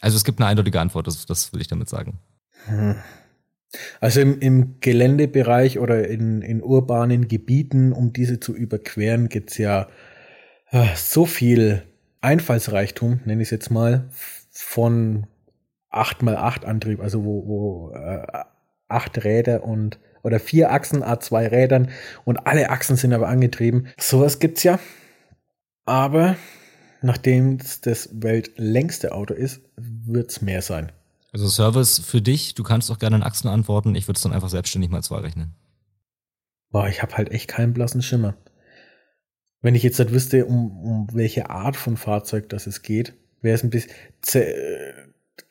Also 0.00 0.16
es 0.16 0.24
gibt 0.24 0.40
eine 0.40 0.48
eindeutige 0.48 0.80
Antwort, 0.80 1.06
das, 1.06 1.26
das 1.26 1.52
will 1.52 1.60
ich 1.60 1.68
damit 1.68 1.88
sagen. 1.88 2.18
Hm. 2.66 2.96
Also 4.00 4.20
im, 4.20 4.40
im 4.40 4.80
Geländebereich 4.80 5.78
oder 5.78 6.08
in, 6.08 6.42
in 6.42 6.62
urbanen 6.62 7.28
Gebieten, 7.28 7.92
um 7.92 8.12
diese 8.12 8.40
zu 8.40 8.54
überqueren, 8.54 9.28
gibt's 9.28 9.58
ja 9.58 9.86
äh, 10.70 10.86
so 10.96 11.24
viel 11.24 11.82
Einfallsreichtum, 12.20 13.20
nenne 13.24 13.42
ich 13.42 13.46
es 13.46 13.50
jetzt 13.50 13.70
mal, 13.70 14.08
von 14.50 15.26
8x8 15.90 16.64
Antrieb, 16.64 17.00
also 17.00 17.24
wo, 17.24 17.46
wo 17.46 17.92
äh, 17.94 18.44
acht 18.88 19.24
Räder 19.24 19.64
und 19.64 19.98
oder 20.22 20.38
vier 20.38 20.70
Achsen, 20.70 21.02
A2 21.02 21.50
Rädern 21.50 21.90
und 22.24 22.46
alle 22.46 22.68
Achsen 22.70 22.96
sind 22.96 23.12
aber 23.12 23.28
angetrieben. 23.28 23.88
Sowas 23.98 24.38
gibt's 24.38 24.62
ja. 24.62 24.78
Aber 25.86 26.36
nachdem 27.00 27.56
es 27.56 27.80
das 27.80 28.10
weltlängste 28.12 29.12
Auto 29.12 29.32
ist, 29.32 29.62
wird's 29.76 30.42
mehr 30.42 30.60
sein. 30.60 30.92
Also 31.32 31.48
Service 31.48 32.00
für 32.00 32.20
dich, 32.20 32.54
du 32.54 32.62
kannst 32.62 32.90
auch 32.90 32.98
gerne 32.98 33.16
in 33.16 33.22
Achsen 33.22 33.48
antworten, 33.48 33.94
ich 33.94 34.08
würde 34.08 34.18
es 34.18 34.22
dann 34.22 34.32
einfach 34.32 34.50
selbstständig 34.50 34.90
mal 34.90 35.02
zwei 35.02 35.20
rechnen. 35.20 35.54
Boah, 36.70 36.88
ich 36.88 37.02
habe 37.02 37.16
halt 37.16 37.30
echt 37.32 37.48
keinen 37.48 37.72
blassen 37.72 38.02
Schimmer. 38.02 38.34
Wenn 39.62 39.74
ich 39.74 39.82
jetzt 39.82 39.98
halt 39.98 40.12
wüsste, 40.12 40.46
um, 40.46 40.70
um 40.82 41.08
welche 41.12 41.50
Art 41.50 41.76
von 41.76 41.96
Fahrzeug 41.96 42.48
das 42.48 42.66
es 42.66 42.82
geht, 42.82 43.14
wäre 43.42 43.54
es 43.54 43.62
ein 43.62 43.70
bisschen. 43.70 43.92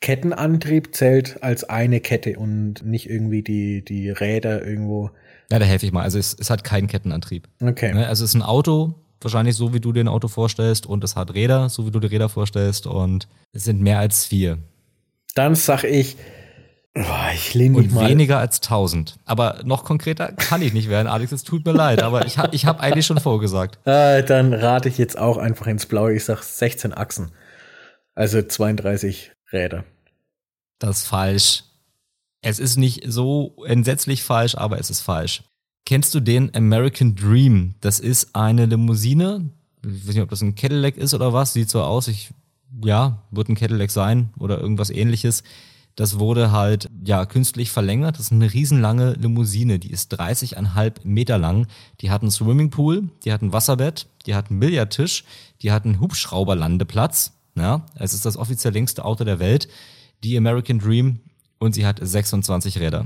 Kettenantrieb 0.00 0.94
zählt 0.94 1.42
als 1.42 1.64
eine 1.64 2.00
Kette 2.00 2.38
und 2.38 2.84
nicht 2.84 3.10
irgendwie 3.10 3.42
die, 3.42 3.84
die 3.84 4.08
Räder 4.10 4.64
irgendwo. 4.64 5.10
Ja, 5.50 5.58
da 5.58 5.66
helfe 5.66 5.84
ich 5.84 5.92
mal. 5.92 6.02
Also 6.02 6.18
es, 6.18 6.34
es 6.38 6.48
hat 6.48 6.64
keinen 6.64 6.86
Kettenantrieb. 6.86 7.48
Okay. 7.60 7.92
Ne, 7.92 8.06
also 8.06 8.24
es 8.24 8.30
ist 8.30 8.34
ein 8.34 8.42
Auto, 8.42 8.94
wahrscheinlich 9.20 9.56
so, 9.56 9.74
wie 9.74 9.80
du 9.80 9.92
dir 9.92 10.02
ein 10.02 10.08
Auto 10.08 10.28
vorstellst, 10.28 10.86
und 10.86 11.04
es 11.04 11.16
hat 11.16 11.34
Räder, 11.34 11.68
so 11.68 11.86
wie 11.86 11.90
du 11.90 12.00
die 12.00 12.06
Räder 12.06 12.28
vorstellst, 12.28 12.86
und 12.86 13.28
es 13.52 13.64
sind 13.64 13.80
mehr 13.80 13.98
als 13.98 14.24
vier. 14.24 14.58
Dann 15.34 15.54
sag 15.54 15.84
ich 15.84 16.16
ich 17.34 17.54
lehne 17.54 17.78
Und 17.78 17.92
mal. 17.94 18.08
weniger 18.08 18.38
als 18.38 18.60
1000. 18.60 19.18
Aber 19.24 19.60
noch 19.64 19.84
konkreter 19.84 20.32
kann 20.32 20.60
ich 20.60 20.72
nicht 20.72 20.88
werden, 20.88 21.06
Alex. 21.06 21.30
Es 21.32 21.44
tut 21.44 21.64
mir 21.64 21.72
leid, 21.72 22.02
aber 22.02 22.26
ich 22.26 22.38
habe 22.38 22.54
ich 22.54 22.66
hab 22.66 22.80
eigentlich 22.80 23.06
schon 23.06 23.20
vorgesagt. 23.20 23.78
Äh, 23.86 24.24
dann 24.26 24.52
rate 24.52 24.88
ich 24.88 24.98
jetzt 24.98 25.16
auch 25.16 25.36
einfach 25.36 25.66
ins 25.68 25.86
Blaue. 25.86 26.14
Ich 26.14 26.24
sag 26.24 26.42
16 26.42 26.92
Achsen. 26.92 27.30
Also 28.14 28.42
32 28.42 29.32
Räder. 29.52 29.84
Das 30.80 30.98
ist 30.98 31.06
falsch. 31.06 31.64
Es 32.42 32.58
ist 32.58 32.76
nicht 32.76 33.04
so 33.06 33.54
entsetzlich 33.66 34.24
falsch, 34.24 34.56
aber 34.56 34.78
es 34.80 34.90
ist 34.90 35.02
falsch. 35.02 35.42
Kennst 35.86 36.14
du 36.14 36.20
den 36.20 36.54
American 36.54 37.14
Dream? 37.14 37.74
Das 37.80 38.00
ist 38.00 38.34
eine 38.34 38.66
Limousine. 38.66 39.50
Ich 39.84 40.06
weiß 40.08 40.14
nicht, 40.14 40.22
ob 40.22 40.30
das 40.30 40.42
ein 40.42 40.54
Cadillac 40.54 40.96
ist 40.96 41.14
oder 41.14 41.32
was. 41.32 41.52
Sieht 41.52 41.70
so 41.70 41.82
aus. 41.82 42.08
Ich, 42.08 42.30
ja, 42.84 43.22
wird 43.30 43.48
ein 43.48 43.54
Cadillac 43.54 43.90
sein 43.90 44.30
oder 44.38 44.58
irgendwas 44.58 44.90
ähnliches. 44.90 45.42
Das 46.00 46.18
wurde 46.18 46.50
halt, 46.50 46.88
ja, 47.04 47.26
künstlich 47.26 47.70
verlängert. 47.70 48.14
Das 48.14 48.22
ist 48.22 48.32
eine 48.32 48.50
riesenlange 48.50 49.12
Limousine. 49.20 49.78
Die 49.78 49.90
ist 49.90 50.18
30,5 50.18 51.00
Meter 51.04 51.36
lang. 51.36 51.66
Die 52.00 52.10
hat 52.10 52.22
einen 52.22 52.30
Swimmingpool, 52.30 53.10
die 53.22 53.30
hat 53.30 53.42
ein 53.42 53.52
Wasserbett, 53.52 54.06
die 54.24 54.34
hat 54.34 54.48
einen 54.48 54.60
Billardtisch, 54.60 55.24
die 55.60 55.72
hat 55.72 55.84
einen 55.84 56.00
Hubschrauberlandeplatz. 56.00 57.34
Ja, 57.54 57.84
es 57.96 58.14
ist 58.14 58.24
das 58.24 58.38
offiziell 58.38 58.72
längste 58.72 59.04
Auto 59.04 59.24
der 59.24 59.40
Welt. 59.40 59.68
Die 60.24 60.38
American 60.38 60.78
Dream 60.78 61.20
und 61.58 61.74
sie 61.74 61.84
hat 61.84 61.98
26 62.00 62.80
Räder. 62.80 63.04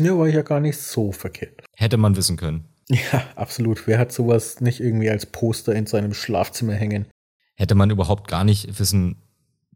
Ja, 0.00 0.16
war 0.16 0.28
ich 0.28 0.34
ja 0.34 0.40
gar 0.40 0.60
nicht 0.60 0.78
so 0.78 1.12
verkehrt. 1.12 1.62
Hätte 1.76 1.98
man 1.98 2.16
wissen 2.16 2.38
können. 2.38 2.64
Ja, 2.88 3.22
absolut. 3.36 3.86
Wer 3.86 3.98
hat 3.98 4.12
sowas 4.12 4.62
nicht 4.62 4.80
irgendwie 4.80 5.10
als 5.10 5.26
Poster 5.26 5.74
in 5.74 5.84
seinem 5.84 6.14
Schlafzimmer 6.14 6.72
hängen? 6.72 7.06
Hätte 7.54 7.74
man 7.74 7.90
überhaupt 7.90 8.28
gar 8.28 8.44
nicht 8.44 8.78
wissen 8.78 9.16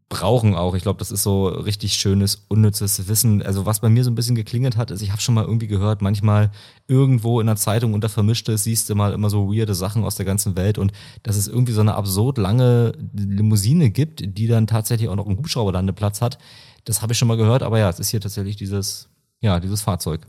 brauchen 0.09 0.55
auch. 0.55 0.73
Ich 0.73 0.83
glaube, 0.83 0.99
das 0.99 1.11
ist 1.11 1.23
so 1.23 1.47
richtig 1.47 1.95
schönes, 1.95 2.45
unnützes 2.47 3.09
Wissen. 3.09 3.41
Also 3.41 3.65
was 3.65 3.81
bei 3.81 3.89
mir 3.89 4.05
so 4.05 4.11
ein 4.11 4.15
bisschen 4.15 4.35
geklingelt 4.35 4.77
hat, 4.77 4.89
ist, 4.89 5.01
ich 5.01 5.11
habe 5.11 5.21
schon 5.21 5.35
mal 5.35 5.43
irgendwie 5.43 5.67
gehört, 5.67 6.01
manchmal 6.01 6.51
irgendwo 6.87 7.41
in 7.41 7.47
der 7.47 7.57
Zeitung 7.57 7.93
unter 7.93 8.07
Vermischtes 8.07 8.63
siehst 8.63 8.89
du 8.89 8.95
mal 8.95 9.11
immer 9.11 9.29
so 9.29 9.53
weirde 9.53 9.75
Sachen 9.75 10.05
aus 10.05 10.15
der 10.15 10.25
ganzen 10.25 10.55
Welt 10.55 10.77
und 10.77 10.93
dass 11.23 11.35
es 11.35 11.49
irgendwie 11.49 11.73
so 11.73 11.81
eine 11.81 11.95
absurd 11.95 12.37
lange 12.37 12.93
Limousine 13.13 13.89
gibt, 13.89 14.37
die 14.37 14.47
dann 14.47 14.65
tatsächlich 14.65 15.09
auch 15.09 15.15
noch 15.15 15.27
einen 15.27 15.37
Hubschrauberlandeplatz 15.37 16.21
hat. 16.21 16.37
Das 16.85 17.01
habe 17.01 17.11
ich 17.11 17.19
schon 17.19 17.27
mal 17.27 17.37
gehört, 17.37 17.61
aber 17.61 17.79
ja, 17.79 17.89
es 17.89 17.99
ist 17.99 18.09
hier 18.09 18.21
tatsächlich 18.21 18.55
dieses, 18.55 19.09
ja, 19.41 19.59
dieses 19.59 19.81
Fahrzeug. 19.81 20.21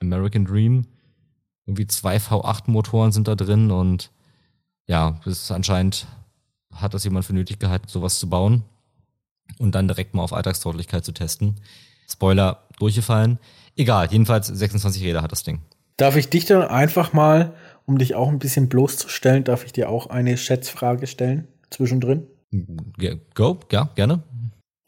American 0.00 0.44
Dream. 0.44 0.86
Irgendwie 1.66 1.86
zwei 1.86 2.16
V8-Motoren 2.16 3.12
sind 3.12 3.28
da 3.28 3.36
drin 3.36 3.70
und 3.70 4.10
ja, 4.88 5.20
das 5.24 5.44
ist 5.44 5.50
anscheinend 5.52 6.06
hat 6.74 6.94
das 6.94 7.04
jemand 7.04 7.26
für 7.26 7.34
nötig 7.34 7.58
gehalten, 7.58 7.88
sowas 7.88 8.18
zu 8.18 8.28
bauen 8.28 8.64
und 9.58 9.74
dann 9.74 9.88
direkt 9.88 10.14
mal 10.14 10.22
auf 10.22 10.32
Alltagstauglichkeit 10.32 11.04
zu 11.04 11.12
testen. 11.12 11.56
Spoiler, 12.10 12.64
durchgefallen. 12.78 13.38
Egal, 13.76 14.08
jedenfalls 14.10 14.46
26 14.46 15.04
Räder 15.04 15.22
hat 15.22 15.32
das 15.32 15.42
Ding. 15.42 15.60
Darf 15.96 16.16
ich 16.16 16.28
dich 16.28 16.46
dann 16.46 16.62
einfach 16.62 17.12
mal, 17.12 17.54
um 17.86 17.98
dich 17.98 18.14
auch 18.14 18.28
ein 18.28 18.38
bisschen 18.38 18.68
bloßzustellen, 18.68 19.44
darf 19.44 19.64
ich 19.64 19.72
dir 19.72 19.88
auch 19.88 20.08
eine 20.08 20.36
Schätzfrage 20.36 21.06
stellen 21.06 21.48
zwischendrin? 21.70 22.26
Go, 23.34 23.58
ja, 23.70 23.90
gerne. 23.94 24.22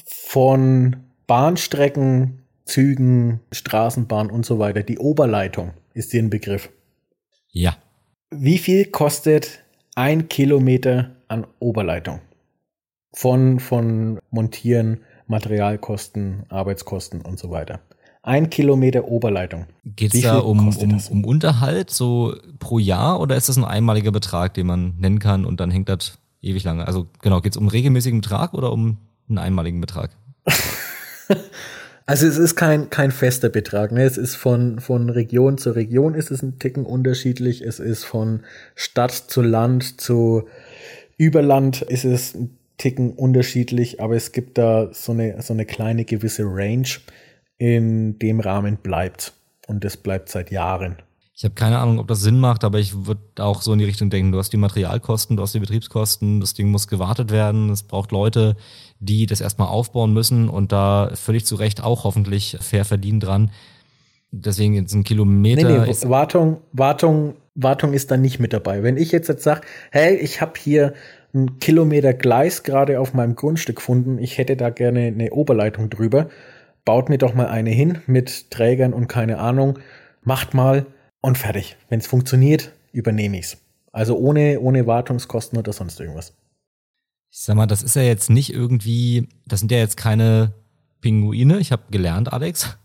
Von 0.05 0.97
Bahnstrecken, 1.27 2.43
Zügen, 2.65 3.41
Straßenbahn 3.53 4.31
und 4.31 4.47
so 4.47 4.59
weiter, 4.59 4.83
die 4.83 4.99
Oberleitung 4.99 5.73
ist 5.93 6.13
dir 6.13 6.23
ein 6.23 6.31
Begriff. 6.31 6.71
Ja. 7.51 7.77
Wie 8.31 8.59
viel 8.59 8.87
kostet 8.87 9.65
ein 9.97 10.29
Kilometer 10.29 11.17
an 11.29 11.47
Oberleitung? 11.59 12.21
Von, 13.13 13.59
von 13.61 14.21
Montieren, 14.31 15.01
Materialkosten, 15.27 16.45
Arbeitskosten 16.49 17.23
und 17.23 17.39
so 17.39 17.51
weiter. 17.51 17.81
Ein 18.23 18.51
Kilometer 18.51 19.07
Oberleitung. 19.07 19.67
Geht 19.85 20.15
es 20.15 20.21
da 20.21 20.39
um, 20.39 20.69
um, 20.69 20.91
das? 20.91 21.09
um 21.09 21.25
Unterhalt 21.25 21.91
so 21.91 22.35
pro 22.59 22.79
Jahr 22.79 23.19
oder 23.21 23.37
ist 23.37 23.49
das 23.49 23.57
ein 23.57 23.65
einmaliger 23.65 24.13
Betrag, 24.13 24.55
den 24.55 24.67
man 24.67 24.95
nennen 24.99 25.19
kann 25.19 25.47
und 25.47 25.61
dann 25.61 25.71
hängt 25.71 25.89
das 25.89 26.19
ewig 26.43 26.65
lange? 26.65 26.87
Also 26.87 27.07
genau, 27.23 27.41
geht 27.41 27.53
es 27.53 27.57
um 27.57 27.69
regelmäßigen 27.69 28.21
Betrag 28.21 28.53
oder 28.53 28.73
um 28.73 28.99
einen 29.29 29.39
einmaligen 29.39 29.81
Betrag? 29.81 30.11
Also 32.11 32.27
es 32.27 32.39
ist 32.39 32.57
kein, 32.57 32.91
kein 32.91 33.13
fester 33.13 33.51
Betrag. 33.51 33.93
Ne? 33.93 34.03
Es 34.03 34.19
ist 34.19 34.35
von, 34.35 34.81
von 34.81 35.11
Region 35.11 35.59
zu 35.59 35.71
Region 35.71 36.15
ist 36.15 36.33
es 36.33 36.43
ein 36.43 36.59
Ticken 36.59 36.85
unterschiedlich. 36.85 37.61
Es 37.61 37.79
ist 37.79 38.03
von 38.03 38.41
Stadt 38.75 39.13
zu 39.13 39.43
Land 39.43 40.01
zu 40.01 40.49
Überland 41.19 41.83
ist 41.83 42.05
es 42.05 42.35
ein 42.35 42.59
Ticken 42.81 43.13
unterschiedlich, 43.13 44.01
aber 44.01 44.17
es 44.17 44.33
gibt 44.33 44.57
da 44.57 44.89
so 44.93 45.13
eine, 45.13 45.43
so 45.43 45.53
eine 45.53 45.67
kleine 45.67 46.07
gewisse 46.07 46.45
Range, 46.45 46.89
in 47.59 48.19
dem 48.19 48.41
Rahmen 48.41 48.79
bleibt. 48.79 49.35
Und 49.67 49.85
das 49.85 49.99
bleibt 49.99 50.31
seit 50.31 50.51
Jahren. 50.51 50.97
Ich 51.35 51.45
habe 51.45 51.55
keine 51.55 51.79
Ahnung, 51.79 51.99
ob 51.99 52.09
das 52.09 52.21
Sinn 52.21 52.41
macht, 52.41 52.65
aber 52.65 52.79
ich 52.79 53.07
würde 53.07 53.21
auch 53.39 53.61
so 53.61 53.75
in 53.75 53.79
die 53.79 53.85
Richtung 53.85 54.09
denken, 54.09 54.33
du 54.33 54.39
hast 54.39 54.51
die 54.53 54.57
Materialkosten, 54.57 55.37
du 55.37 55.43
hast 55.43 55.55
die 55.55 55.61
Betriebskosten, 55.61 56.41
das 56.41 56.55
Ding 56.55 56.71
muss 56.71 56.89
gewartet 56.89 57.31
werden, 57.31 57.69
es 57.69 57.83
braucht 57.83 58.13
Leute, 58.13 58.57
die 58.99 59.27
das 59.27 59.43
erstmal 59.43 59.69
aufbauen 59.69 60.15
müssen 60.15 60.49
und 60.49 60.73
da 60.73 61.11
völlig 61.15 61.45
zu 61.45 61.57
Recht 61.57 61.83
auch 61.83 62.05
hoffentlich 62.05 62.57
fair 62.61 62.87
verdienen 62.87 63.21
dran. 63.21 63.51
Deswegen 64.33 64.75
jetzt 64.75 64.95
ein 64.95 65.05
Kilometer 65.05 65.69
Nee, 65.69 65.87
nee, 65.87 66.09
Wartung, 66.09 66.59
Wartung, 66.73 67.35
Wartung 67.55 67.93
ist 67.93 68.11
da 68.11 68.17
nicht 68.17 68.39
mit 68.39 68.53
dabei. 68.53 68.83
Wenn 68.83 68.97
ich 68.97 69.13
jetzt, 69.13 69.29
jetzt 69.29 69.43
sage, 69.43 69.63
hey, 69.91 70.17
ich 70.17 70.41
habe 70.41 70.53
hier 70.59 70.95
einen 71.33 71.59
Kilometer 71.59 72.13
Gleis 72.15 72.63
gerade 72.63 73.01
auf 73.01 73.15
meinem 73.15 73.37
Grundstück 73.37 73.77
gefunden, 73.77 74.19
ich 74.19 74.39
hätte 74.39 74.57
da 74.57 74.71
gerne 74.71 75.07
eine 75.07 75.33
Oberleitung 75.33 75.91
drüber, 75.91 76.29
baut 76.85 77.09
mir 77.09 77.19
doch 77.19 77.35
mal 77.35 77.47
eine 77.47 77.71
hin 77.71 77.99
mit 78.07 78.51
Trägern 78.51 78.93
und 78.93 79.09
keine 79.09 79.39
Ahnung, 79.39 79.79
macht 80.23 80.55
mal 80.55 80.87
und 81.21 81.39
fertig. 81.39 81.77
Wenn 81.89 82.01
es 82.01 82.07
funktioniert, 82.07 82.73
übernehme 82.93 83.39
ich's. 83.39 83.59
Also 83.93 84.17
ohne, 84.17 84.61
ohne 84.61 84.87
Wartungskosten 84.87 85.59
oder 85.59 85.73
sonst 85.73 86.01
irgendwas. 86.01 86.35
ich 87.31 87.41
sag 87.41 87.57
mal, 87.57 87.67
das 87.67 87.83
ist 87.83 87.97
ja 87.97 88.03
jetzt 88.03 88.31
nicht 88.31 88.53
irgendwie, 88.53 89.29
das 89.47 89.61
sind 89.61 89.73
ja 89.73 89.79
jetzt 89.79 89.97
keine 89.97 90.53
Pinguine, 91.01 91.59
ich 91.59 91.73
habe 91.73 91.83
gelernt, 91.91 92.33
Alex. 92.33 92.77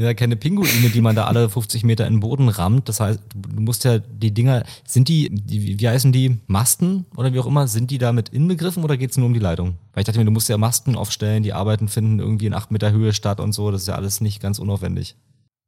Sind 0.00 0.06
ja 0.06 0.14
keine 0.14 0.36
Pinguine, 0.36 0.88
die 0.88 1.02
man 1.02 1.14
da 1.14 1.24
alle 1.24 1.50
50 1.50 1.84
Meter 1.84 2.06
in 2.06 2.14
den 2.14 2.20
Boden 2.20 2.48
rammt. 2.48 2.88
Das 2.88 3.00
heißt, 3.00 3.20
du 3.34 3.60
musst 3.60 3.84
ja 3.84 3.98
die 3.98 4.32
Dinger, 4.32 4.64
sind 4.86 5.08
die, 5.08 5.28
die 5.28 5.78
wie 5.78 5.88
heißen 5.90 6.10
die, 6.10 6.38
Masten 6.46 7.04
oder 7.16 7.34
wie 7.34 7.38
auch 7.38 7.44
immer, 7.44 7.68
sind 7.68 7.90
die 7.90 7.98
damit 7.98 8.30
inbegriffen 8.30 8.82
oder 8.82 8.96
geht's 8.96 9.18
nur 9.18 9.26
um 9.26 9.34
die 9.34 9.40
Leitung? 9.40 9.74
Weil 9.92 10.00
ich 10.00 10.06
dachte 10.06 10.18
mir, 10.18 10.24
du 10.24 10.30
musst 10.30 10.48
ja 10.48 10.56
Masten 10.56 10.96
aufstellen, 10.96 11.42
die 11.42 11.52
Arbeiten 11.52 11.86
finden 11.88 12.18
irgendwie 12.18 12.46
in 12.46 12.54
8 12.54 12.70
Meter 12.70 12.92
Höhe 12.92 13.12
statt 13.12 13.40
und 13.40 13.52
so, 13.52 13.70
das 13.70 13.82
ist 13.82 13.88
ja 13.88 13.94
alles 13.94 14.22
nicht 14.22 14.40
ganz 14.40 14.58
unaufwendig. 14.58 15.16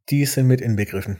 Die 0.09 0.24
sind 0.24 0.47
mit 0.47 0.62
inbegriffen. 0.62 1.18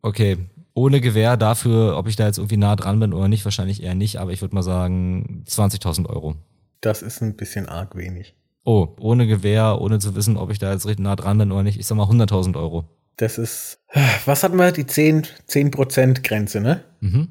Okay, 0.00 0.38
ohne 0.72 1.02
Gewähr 1.02 1.36
dafür, 1.36 1.98
ob 1.98 2.08
ich 2.08 2.16
da 2.16 2.24
jetzt 2.24 2.38
irgendwie 2.38 2.56
nah 2.56 2.74
dran 2.74 2.98
bin 3.00 3.12
oder 3.12 3.28
nicht, 3.28 3.44
wahrscheinlich 3.44 3.82
eher 3.82 3.94
nicht, 3.94 4.16
aber 4.16 4.32
ich 4.32 4.40
würde 4.40 4.54
mal 4.54 4.62
sagen 4.62 5.44
20.000 5.46 6.06
Euro. 6.08 6.36
Das 6.80 7.02
ist 7.02 7.20
ein 7.20 7.36
bisschen 7.36 7.66
arg 7.66 7.96
wenig. 7.96 8.34
Oh, 8.68 8.88
ohne 8.98 9.28
Gewehr, 9.28 9.80
ohne 9.80 10.00
zu 10.00 10.16
wissen, 10.16 10.36
ob 10.36 10.50
ich 10.50 10.58
da 10.58 10.72
jetzt 10.72 10.86
richtig 10.86 11.04
nah 11.04 11.14
dran 11.14 11.38
bin 11.38 11.52
oder 11.52 11.62
nicht. 11.62 11.78
Ich 11.78 11.86
sag 11.86 11.94
mal 11.94 12.08
100.000 12.08 12.56
Euro. 12.56 12.84
Das 13.16 13.38
ist, 13.38 13.78
was 14.24 14.42
hatten 14.42 14.56
wir? 14.58 14.72
Die 14.72 14.86
10, 14.86 15.22
10% 15.48 16.22
Grenze, 16.26 16.60
ne? 16.60 16.82
Mhm. 17.00 17.28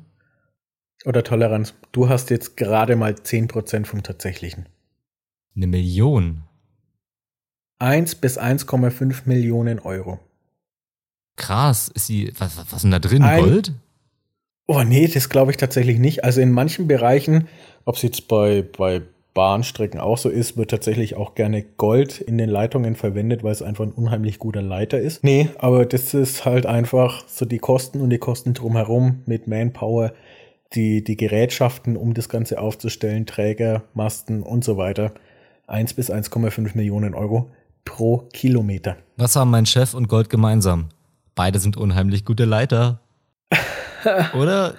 Oder 1.04 1.24
Toleranz. 1.26 1.74
Du 1.92 2.08
hast 2.08 2.30
jetzt 2.30 2.56
gerade 2.56 2.96
mal 2.96 3.14
10% 3.14 3.86
vom 3.86 4.02
tatsächlichen. 4.02 4.70
Eine 5.58 5.68
Million. 5.68 6.44
1 7.80 8.16
bis 8.16 8.40
1,5 8.40 9.24
Millionen 9.26 9.80
Euro. 9.80 10.20
Krass. 11.36 11.90
Ist 11.90 12.08
die, 12.08 12.32
was, 12.40 12.58
was 12.58 12.72
ist 12.72 12.82
denn 12.84 12.92
da 12.92 13.00
drin? 13.00 13.24
Ein- 13.24 13.44
Gold? 13.44 13.74
Oh 14.68 14.84
nee, 14.84 15.08
das 15.08 15.28
glaube 15.30 15.52
ich 15.52 15.58
tatsächlich 15.58 16.00
nicht. 16.00 16.24
Also 16.24 16.40
in 16.40 16.52
manchen 16.52 16.88
Bereichen, 16.88 17.50
ob 17.84 17.98
es 17.98 18.02
jetzt 18.04 18.28
bei, 18.30 18.64
bei 18.64 19.02
Bahnstrecken 19.36 20.00
auch 20.00 20.18
so 20.18 20.30
ist, 20.30 20.58
wird 20.58 20.72
tatsächlich 20.72 21.16
auch 21.16 21.36
gerne 21.36 21.62
Gold 21.62 22.22
in 22.22 22.40
den 22.40 22.50
Leitungen 22.50 22.96
verwendet, 22.96 23.44
weil 23.44 23.52
es 23.52 23.62
einfach 23.62 23.84
ein 23.84 23.92
unheimlich 23.92 24.40
guter 24.40 24.62
Leiter 24.62 24.98
ist. 24.98 25.24
Nee, 25.24 25.50
aber 25.60 25.86
das 25.86 26.16
ist 26.16 26.46
halt 26.46 26.66
einfach 26.66 27.28
so 27.28 27.46
die 27.46 27.60
Kosten 27.60 28.02
und 28.02 28.10
die 28.10 28.18
Kosten 28.18 28.54
drumherum 28.54 29.22
mit 29.26 29.48
Manpower, 29.48 30.14
die, 30.74 31.04
die 31.04 31.18
Gerätschaften, 31.18 31.98
um 31.98 32.14
das 32.14 32.30
Ganze 32.30 32.60
aufzustellen, 32.60 33.26
Träger, 33.26 33.84
Masten 33.94 34.42
und 34.42 34.64
so 34.64 34.78
weiter. 34.78 35.12
1 35.68 35.94
bis 35.96 36.10
1,5 36.10 36.76
Millionen 36.76 37.14
Euro 37.14 37.52
pro 37.84 38.30
Kilometer. 38.32 38.96
Was 39.18 39.36
haben 39.36 39.52
mein 39.52 39.66
Chef 39.66 39.94
und 39.94 40.08
Gold 40.08 40.30
gemeinsam? 40.30 40.90
Beide 41.36 41.60
sind 41.60 41.76
unheimlich 41.76 42.24
gute 42.24 42.46
Leiter. 42.46 43.02
Oder? 44.34 44.76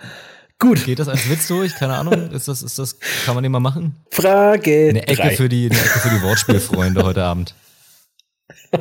Gut, 0.59 0.85
Geht 0.85 0.99
das 0.99 1.09
als 1.09 1.29
Witz 1.29 1.49
durch? 1.49 1.75
Keine 1.75 1.97
Ahnung. 1.97 2.31
Ist 2.31 2.49
das, 2.49 2.63
ist 2.63 2.79
das, 2.79 2.99
kann 3.27 3.35
man 3.35 3.43
den 3.43 3.53
mal 3.53 3.61
machen? 3.61 3.95
Frage 4.11 4.89
Eine 4.89 5.07
Ecke 5.07 5.17
drei. 5.23 5.37
für 5.37 5.49
die, 5.51 5.71
eine 5.71 5.79
Ecke 5.79 5.99
für 5.99 6.09
die 6.11 6.23
Wortspielfreunde 6.23 7.03
heute 7.03 7.25
Abend. 7.25 7.55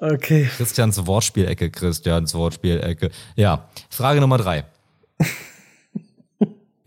Okay. 0.00 0.48
Christians 0.56 1.06
Wortspielecke, 1.06 1.70
Christians 1.70 2.34
Wortspielecke. 2.34 3.10
Ja, 3.34 3.68
Frage 3.90 4.20
Nummer 4.20 4.38
drei. 4.38 4.64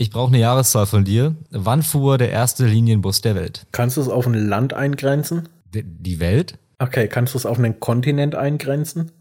Ich 0.02 0.12
brauche 0.12 0.30
eine 0.30 0.40
Jahreszahl 0.40 0.86
von 0.86 1.04
dir. 1.04 1.36
Wann 1.50 1.84
fuhr 1.84 2.18
der 2.18 2.32
erste 2.32 2.66
Linienbus 2.66 3.20
der 3.20 3.36
Welt? 3.36 3.68
Kannst 3.74 3.98
du 3.98 4.02
es 4.02 4.08
auf 4.08 4.26
ein 4.28 4.34
Land 4.34 4.74
eingrenzen? 4.74 5.50
Die 5.74 6.22
Welt? 6.22 6.58
Okay, 6.78 7.10
kannst 7.10 7.34
du 7.34 7.38
es 7.38 7.46
auf 7.46 7.58
einen 7.58 7.82
Kontinent 7.82 8.34
eingrenzen? 8.34 9.12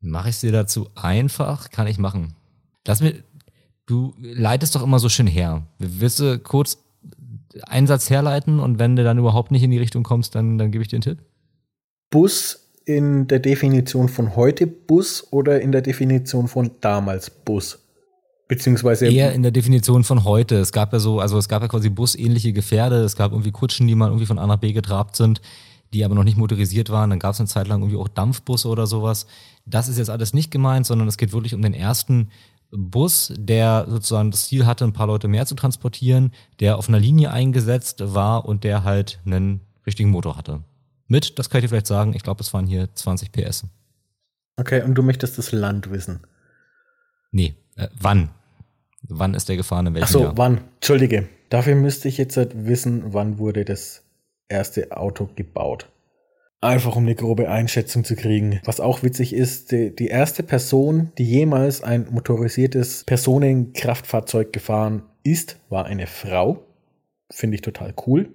Mache 0.00 0.30
ich 0.30 0.34
es 0.34 0.40
dir 0.40 0.50
dazu 0.50 0.90
einfach? 0.96 1.70
Kann 1.70 1.86
ich 1.86 1.96
machen. 1.98 2.34
Lass 2.86 3.00
mir, 3.00 3.14
du 3.86 4.14
leitest 4.20 4.74
doch 4.74 4.82
immer 4.82 4.98
so 4.98 5.08
schön 5.08 5.26
her. 5.26 5.66
Willst 5.78 6.20
du 6.20 6.38
kurz 6.38 6.78
einen 7.62 7.86
Satz 7.86 8.10
herleiten 8.10 8.60
und 8.60 8.78
wenn 8.78 8.96
du 8.96 9.04
dann 9.04 9.18
überhaupt 9.18 9.50
nicht 9.50 9.62
in 9.62 9.70
die 9.70 9.78
Richtung 9.78 10.02
kommst, 10.02 10.34
dann, 10.34 10.58
dann 10.58 10.70
gebe 10.70 10.82
ich 10.82 10.88
dir 10.88 10.96
einen 10.96 11.02
Tipp? 11.02 11.18
Bus 12.10 12.68
in 12.84 13.28
der 13.28 13.38
Definition 13.38 14.08
von 14.08 14.36
heute 14.36 14.66
Bus 14.66 15.26
oder 15.30 15.60
in 15.60 15.72
der 15.72 15.82
Definition 15.82 16.48
von 16.48 16.70
damals 16.80 17.30
Bus? 17.30 17.78
Beziehungsweise. 18.48 19.06
Eher 19.06 19.32
in 19.32 19.42
der 19.42 19.52
Definition 19.52 20.04
von 20.04 20.24
heute. 20.24 20.56
Es 20.56 20.72
gab 20.72 20.92
ja 20.92 20.98
so, 20.98 21.20
also 21.20 21.38
es 21.38 21.48
gab 21.48 21.62
ja 21.62 21.68
quasi 21.68 21.88
busähnliche 21.88 22.52
Gefährde, 22.52 22.96
es 22.96 23.16
gab 23.16 23.32
irgendwie 23.32 23.52
Kutschen, 23.52 23.86
die 23.86 23.94
mal 23.94 24.08
irgendwie 24.08 24.26
von 24.26 24.38
A 24.38 24.46
nach 24.46 24.58
B 24.58 24.72
getrabt 24.72 25.16
sind, 25.16 25.40
die 25.94 26.04
aber 26.04 26.14
noch 26.14 26.24
nicht 26.24 26.36
motorisiert 26.36 26.90
waren. 26.90 27.10
Dann 27.10 27.18
gab 27.18 27.32
es 27.32 27.40
eine 27.40 27.48
Zeit 27.48 27.68
lang 27.68 27.80
irgendwie 27.80 27.96
auch 27.96 28.08
Dampfbusse 28.08 28.68
oder 28.68 28.86
sowas. 28.86 29.26
Das 29.64 29.88
ist 29.88 29.98
jetzt 29.98 30.10
alles 30.10 30.34
nicht 30.34 30.50
gemeint, 30.50 30.86
sondern 30.86 31.08
es 31.08 31.16
geht 31.16 31.32
wirklich 31.32 31.54
um 31.54 31.62
den 31.62 31.72
ersten 31.72 32.28
Bus, 32.72 33.32
der 33.36 33.86
sozusagen 33.88 34.30
das 34.30 34.46
Ziel 34.46 34.66
hatte, 34.66 34.84
ein 34.84 34.92
paar 34.92 35.06
Leute 35.06 35.28
mehr 35.28 35.46
zu 35.46 35.54
transportieren, 35.54 36.32
der 36.58 36.78
auf 36.78 36.88
einer 36.88 36.98
Linie 36.98 37.30
eingesetzt 37.30 38.14
war 38.14 38.46
und 38.46 38.64
der 38.64 38.82
halt 38.82 39.20
einen 39.26 39.60
richtigen 39.86 40.10
Motor 40.10 40.36
hatte. 40.36 40.64
Mit, 41.06 41.38
das 41.38 41.50
kann 41.50 41.58
ich 41.58 41.64
dir 41.64 41.68
vielleicht 41.68 41.86
sagen, 41.86 42.14
ich 42.14 42.22
glaube, 42.22 42.40
es 42.40 42.54
waren 42.54 42.66
hier 42.66 42.94
20 42.94 43.30
PS. 43.30 43.66
Okay, 44.56 44.82
und 44.82 44.94
du 44.94 45.02
möchtest 45.02 45.36
das 45.36 45.52
Land 45.52 45.90
wissen? 45.90 46.20
Nee, 47.30 47.54
äh, 47.76 47.88
wann? 47.98 48.30
Wann 49.02 49.34
ist 49.34 49.48
der 49.48 49.56
gefahren? 49.56 49.86
In 49.86 49.94
welchem 49.94 50.04
Ach 50.04 50.10
so, 50.10 50.22
Jahr? 50.22 50.36
wann? 50.38 50.60
Entschuldige. 50.76 51.28
Dafür 51.50 51.74
müsste 51.74 52.08
ich 52.08 52.16
jetzt 52.16 52.36
halt 52.36 52.66
wissen, 52.66 53.12
wann 53.12 53.38
wurde 53.38 53.64
das 53.64 54.02
erste 54.48 54.96
Auto 54.96 55.28
gebaut. 55.34 55.88
Einfach 56.62 56.94
um 56.94 57.02
eine 57.02 57.16
grobe 57.16 57.50
Einschätzung 57.50 58.04
zu 58.04 58.14
kriegen. 58.14 58.60
Was 58.64 58.78
auch 58.78 59.02
witzig 59.02 59.32
ist, 59.34 59.72
die, 59.72 59.94
die 59.94 60.06
erste 60.06 60.44
Person, 60.44 61.10
die 61.18 61.24
jemals 61.24 61.82
ein 61.82 62.06
motorisiertes 62.08 63.02
Personenkraftfahrzeug 63.02 64.52
gefahren 64.52 65.02
ist, 65.24 65.58
war 65.70 65.86
eine 65.86 66.06
Frau. 66.06 66.64
Finde 67.32 67.56
ich 67.56 67.62
total 67.62 67.92
cool. 68.06 68.28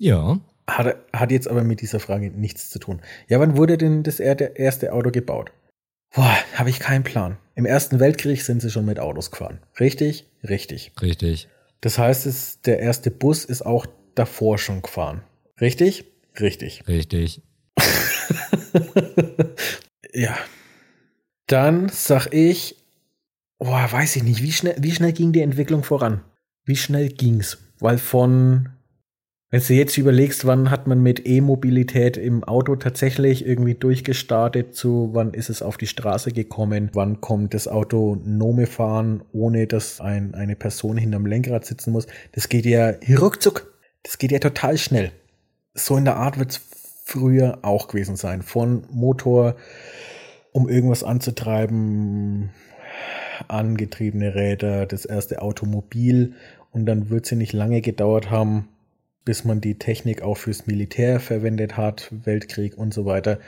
Ja. 0.00 0.40
Hat, 0.66 0.96
hat 1.12 1.30
jetzt 1.30 1.46
aber 1.46 1.62
mit 1.62 1.82
dieser 1.82 2.00
Frage 2.00 2.30
nichts 2.30 2.70
zu 2.70 2.78
tun. 2.78 3.02
Ja, 3.28 3.38
wann 3.38 3.58
wurde 3.58 3.76
denn 3.76 4.02
das 4.02 4.18
erste 4.18 4.94
Auto 4.94 5.10
gebaut? 5.10 5.52
Boah, 6.14 6.38
habe 6.54 6.70
ich 6.70 6.80
keinen 6.80 7.04
Plan. 7.04 7.36
Im 7.54 7.66
Ersten 7.66 8.00
Weltkrieg 8.00 8.40
sind 8.40 8.62
sie 8.62 8.70
schon 8.70 8.86
mit 8.86 8.98
Autos 8.98 9.30
gefahren. 9.30 9.60
Richtig? 9.78 10.26
Richtig. 10.42 10.92
Richtig. 11.02 11.48
Das 11.82 11.98
heißt, 11.98 12.24
es, 12.24 12.62
der 12.62 12.78
erste 12.78 13.10
Bus 13.10 13.44
ist 13.44 13.60
auch 13.60 13.84
davor 14.14 14.56
schon 14.56 14.80
gefahren. 14.80 15.22
Richtig? 15.60 16.06
Richtig. 16.40 16.88
Richtig. 16.88 17.42
ja. 20.12 20.36
Dann 21.46 21.88
sag 21.88 22.32
ich, 22.32 22.76
boah, 23.58 23.86
weiß 23.90 24.16
ich 24.16 24.22
nicht, 24.22 24.42
wie 24.42 24.52
schnell, 24.52 24.76
wie 24.78 24.92
schnell 24.92 25.12
ging 25.12 25.32
die 25.32 25.42
Entwicklung 25.42 25.84
voran? 25.84 26.22
Wie 26.64 26.76
schnell 26.76 27.08
ging's? 27.08 27.58
Weil 27.78 27.98
von 27.98 28.70
wenn 29.54 29.62
du 29.62 29.74
jetzt 29.74 29.96
überlegst, 29.98 30.46
wann 30.46 30.68
hat 30.68 30.88
man 30.88 31.00
mit 31.00 31.28
E-Mobilität 31.28 32.16
im 32.16 32.42
Auto 32.42 32.74
tatsächlich 32.74 33.46
irgendwie 33.46 33.74
durchgestartet, 33.74 34.74
zu 34.74 35.10
wann 35.12 35.32
ist 35.32 35.48
es 35.48 35.62
auf 35.62 35.76
die 35.76 35.86
Straße 35.86 36.32
gekommen, 36.32 36.90
wann 36.92 37.20
kommt 37.20 37.54
das 37.54 37.68
autonome 37.68 38.66
Fahren, 38.66 39.22
ohne 39.32 39.68
dass 39.68 40.00
ein, 40.00 40.34
eine 40.34 40.56
Person 40.56 40.96
hinterm 40.96 41.26
Lenkrad 41.26 41.64
sitzen 41.64 41.92
muss, 41.92 42.08
das 42.32 42.48
geht 42.48 42.66
ja 42.66 42.94
ruckzuck. 43.16 43.72
Das 44.02 44.18
geht 44.18 44.32
ja 44.32 44.40
total 44.40 44.76
schnell. 44.76 45.12
So 45.72 45.96
in 45.96 46.04
der 46.04 46.16
Art 46.16 46.36
wird 46.36 46.50
es 46.50 46.60
früher 47.04 47.58
auch 47.62 47.86
gewesen 47.88 48.16
sein. 48.16 48.42
Von 48.42 48.84
Motor, 48.90 49.54
um 50.52 50.68
irgendwas 50.68 51.02
anzutreiben, 51.04 52.50
angetriebene 53.46 54.34
Räder, 54.34 54.86
das 54.86 55.04
erste 55.04 55.42
Automobil 55.42 56.32
und 56.72 56.86
dann 56.86 57.10
wird 57.10 57.26
sie 57.26 57.36
nicht 57.36 57.52
lange 57.52 57.82
gedauert 57.82 58.30
haben, 58.30 58.68
bis 59.24 59.44
man 59.44 59.60
die 59.60 59.78
Technik 59.78 60.22
auch 60.22 60.36
fürs 60.36 60.66
Militär 60.66 61.20
verwendet 61.20 61.76
hat, 61.76 62.08
Weltkrieg 62.10 62.76
und 62.76 62.92
so 62.94 63.06
weiter. 63.06 63.38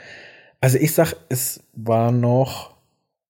Also 0.61 0.77
ich 0.77 0.93
sag, 0.93 1.15
es 1.29 1.61
war 1.73 2.11
noch, 2.11 2.75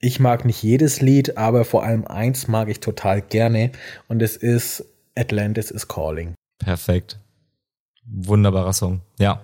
Ich 0.00 0.18
mag 0.18 0.44
nicht 0.44 0.60
jedes 0.60 1.00
Lied, 1.00 1.38
aber 1.38 1.64
vor 1.64 1.84
allem 1.84 2.04
eins 2.04 2.48
mag 2.48 2.68
ich 2.68 2.80
total 2.80 3.22
gerne. 3.22 3.70
Und 4.08 4.22
es 4.22 4.36
ist 4.36 4.84
Atlantis 5.14 5.70
is 5.70 5.86
Calling. 5.86 6.34
Perfekt. 6.58 7.20
Wunderbarer 8.06 8.72
Song. 8.72 9.00
Ja. 9.18 9.40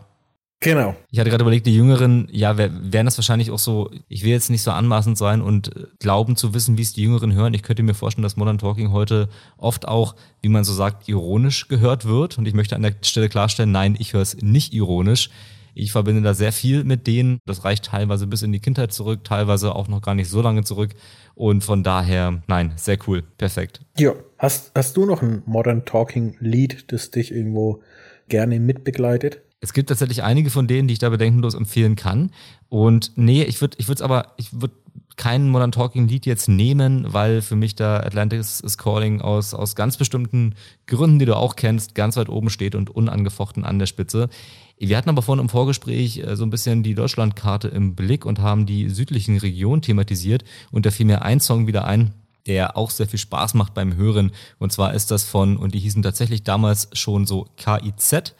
Genau. 0.62 0.94
Ich 1.10 1.18
hatte 1.18 1.30
gerade 1.30 1.42
überlegt, 1.42 1.64
die 1.66 1.74
Jüngeren, 1.74 2.28
ja, 2.30 2.58
werden 2.58 3.06
das 3.06 3.16
wahrscheinlich 3.16 3.50
auch 3.50 3.58
so, 3.58 3.90
ich 4.08 4.24
will 4.24 4.30
jetzt 4.30 4.50
nicht 4.50 4.62
so 4.62 4.70
anmaßend 4.72 5.16
sein 5.16 5.40
und 5.40 5.74
äh, 5.74 5.86
glauben 5.98 6.36
zu 6.36 6.52
wissen, 6.52 6.76
wie 6.76 6.82
es 6.82 6.92
die 6.92 7.02
Jüngeren 7.02 7.32
hören. 7.32 7.54
Ich 7.54 7.62
könnte 7.62 7.82
mir 7.82 7.94
vorstellen, 7.94 8.24
dass 8.24 8.36
Modern 8.36 8.58
Talking 8.58 8.92
heute 8.92 9.30
oft 9.56 9.88
auch, 9.88 10.14
wie 10.42 10.50
man 10.50 10.64
so 10.64 10.74
sagt, 10.74 11.08
ironisch 11.08 11.68
gehört 11.68 12.04
wird. 12.04 12.36
Und 12.36 12.46
ich 12.46 12.52
möchte 12.52 12.76
an 12.76 12.82
der 12.82 12.94
Stelle 13.00 13.30
klarstellen, 13.30 13.72
nein, 13.72 13.96
ich 13.98 14.12
höre 14.12 14.20
es 14.20 14.36
nicht 14.42 14.74
ironisch. 14.74 15.30
Ich 15.72 15.92
verbinde 15.92 16.20
da 16.20 16.34
sehr 16.34 16.52
viel 16.52 16.84
mit 16.84 17.06
denen. 17.06 17.38
Das 17.46 17.64
reicht 17.64 17.86
teilweise 17.86 18.26
bis 18.26 18.42
in 18.42 18.52
die 18.52 18.60
Kindheit 18.60 18.92
zurück, 18.92 19.24
teilweise 19.24 19.74
auch 19.74 19.88
noch 19.88 20.02
gar 20.02 20.14
nicht 20.14 20.28
so 20.28 20.42
lange 20.42 20.62
zurück. 20.64 20.94
Und 21.34 21.64
von 21.64 21.82
daher, 21.82 22.42
nein, 22.48 22.72
sehr 22.76 22.98
cool. 23.06 23.22
Perfekt. 23.38 23.80
Ja. 23.96 24.12
Hast, 24.36 24.72
hast 24.74 24.96
du 24.96 25.06
noch 25.06 25.22
ein 25.22 25.42
Modern 25.46 25.86
Talking 25.86 26.36
Lied, 26.40 26.92
das 26.92 27.10
dich 27.10 27.32
irgendwo 27.32 27.82
gerne 28.30 28.58
mitbegleitet? 28.58 29.42
Es 29.60 29.74
gibt 29.74 29.90
tatsächlich 29.90 30.22
einige 30.22 30.48
von 30.48 30.66
denen, 30.66 30.88
die 30.88 30.92
ich 30.92 30.98
da 30.98 31.10
bedenkenlos 31.10 31.54
empfehlen 31.54 31.94
kann. 31.94 32.30
Und 32.70 33.12
nee, 33.16 33.42
ich 33.42 33.60
würde 33.60 33.76
ich 33.78 33.88
würde 33.88 34.02
aber, 34.02 34.32
ich 34.38 34.58
würde 34.58 34.74
kein 35.16 35.50
Modern 35.50 35.70
Talking 35.70 36.08
Lied 36.08 36.24
jetzt 36.24 36.48
nehmen, 36.48 37.04
weil 37.12 37.42
für 37.42 37.56
mich 37.56 37.74
da 37.74 37.98
Atlantis 38.00 38.60
is 38.60 38.78
Calling 38.78 39.20
aus, 39.20 39.52
aus 39.52 39.74
ganz 39.74 39.98
bestimmten 39.98 40.54
Gründen, 40.86 41.18
die 41.18 41.26
du 41.26 41.36
auch 41.36 41.56
kennst, 41.56 41.94
ganz 41.94 42.16
weit 42.16 42.30
oben 42.30 42.48
steht 42.48 42.74
und 42.74 42.88
unangefochten 42.88 43.66
an 43.66 43.78
der 43.78 43.84
Spitze. 43.84 44.30
Wir 44.78 44.96
hatten 44.96 45.10
aber 45.10 45.20
vorhin 45.20 45.42
im 45.42 45.50
Vorgespräch 45.50 46.18
äh, 46.18 46.36
so 46.36 46.44
ein 46.44 46.50
bisschen 46.50 46.82
die 46.82 46.94
Deutschlandkarte 46.94 47.68
im 47.68 47.94
Blick 47.94 48.24
und 48.24 48.38
haben 48.38 48.64
die 48.64 48.88
südlichen 48.88 49.36
Regionen 49.36 49.82
thematisiert 49.82 50.42
und 50.70 50.86
da 50.86 50.90
fiel 50.90 51.04
mir 51.04 51.20
ein 51.20 51.40
Song 51.40 51.66
wieder 51.66 51.84
ein, 51.84 52.14
der 52.46 52.76
auch 52.76 52.90
sehr 52.90 53.06
viel 53.06 53.18
Spaß 53.18 53.54
macht 53.54 53.74
beim 53.74 53.96
Hören. 53.96 54.32
Und 54.58 54.72
zwar 54.72 54.94
ist 54.94 55.10
das 55.10 55.24
von, 55.24 55.56
und 55.56 55.74
die 55.74 55.78
hießen 55.78 56.02
tatsächlich 56.02 56.42
damals 56.42 56.88
schon 56.92 57.26
so 57.26 57.46
KIZ, 57.56 58.34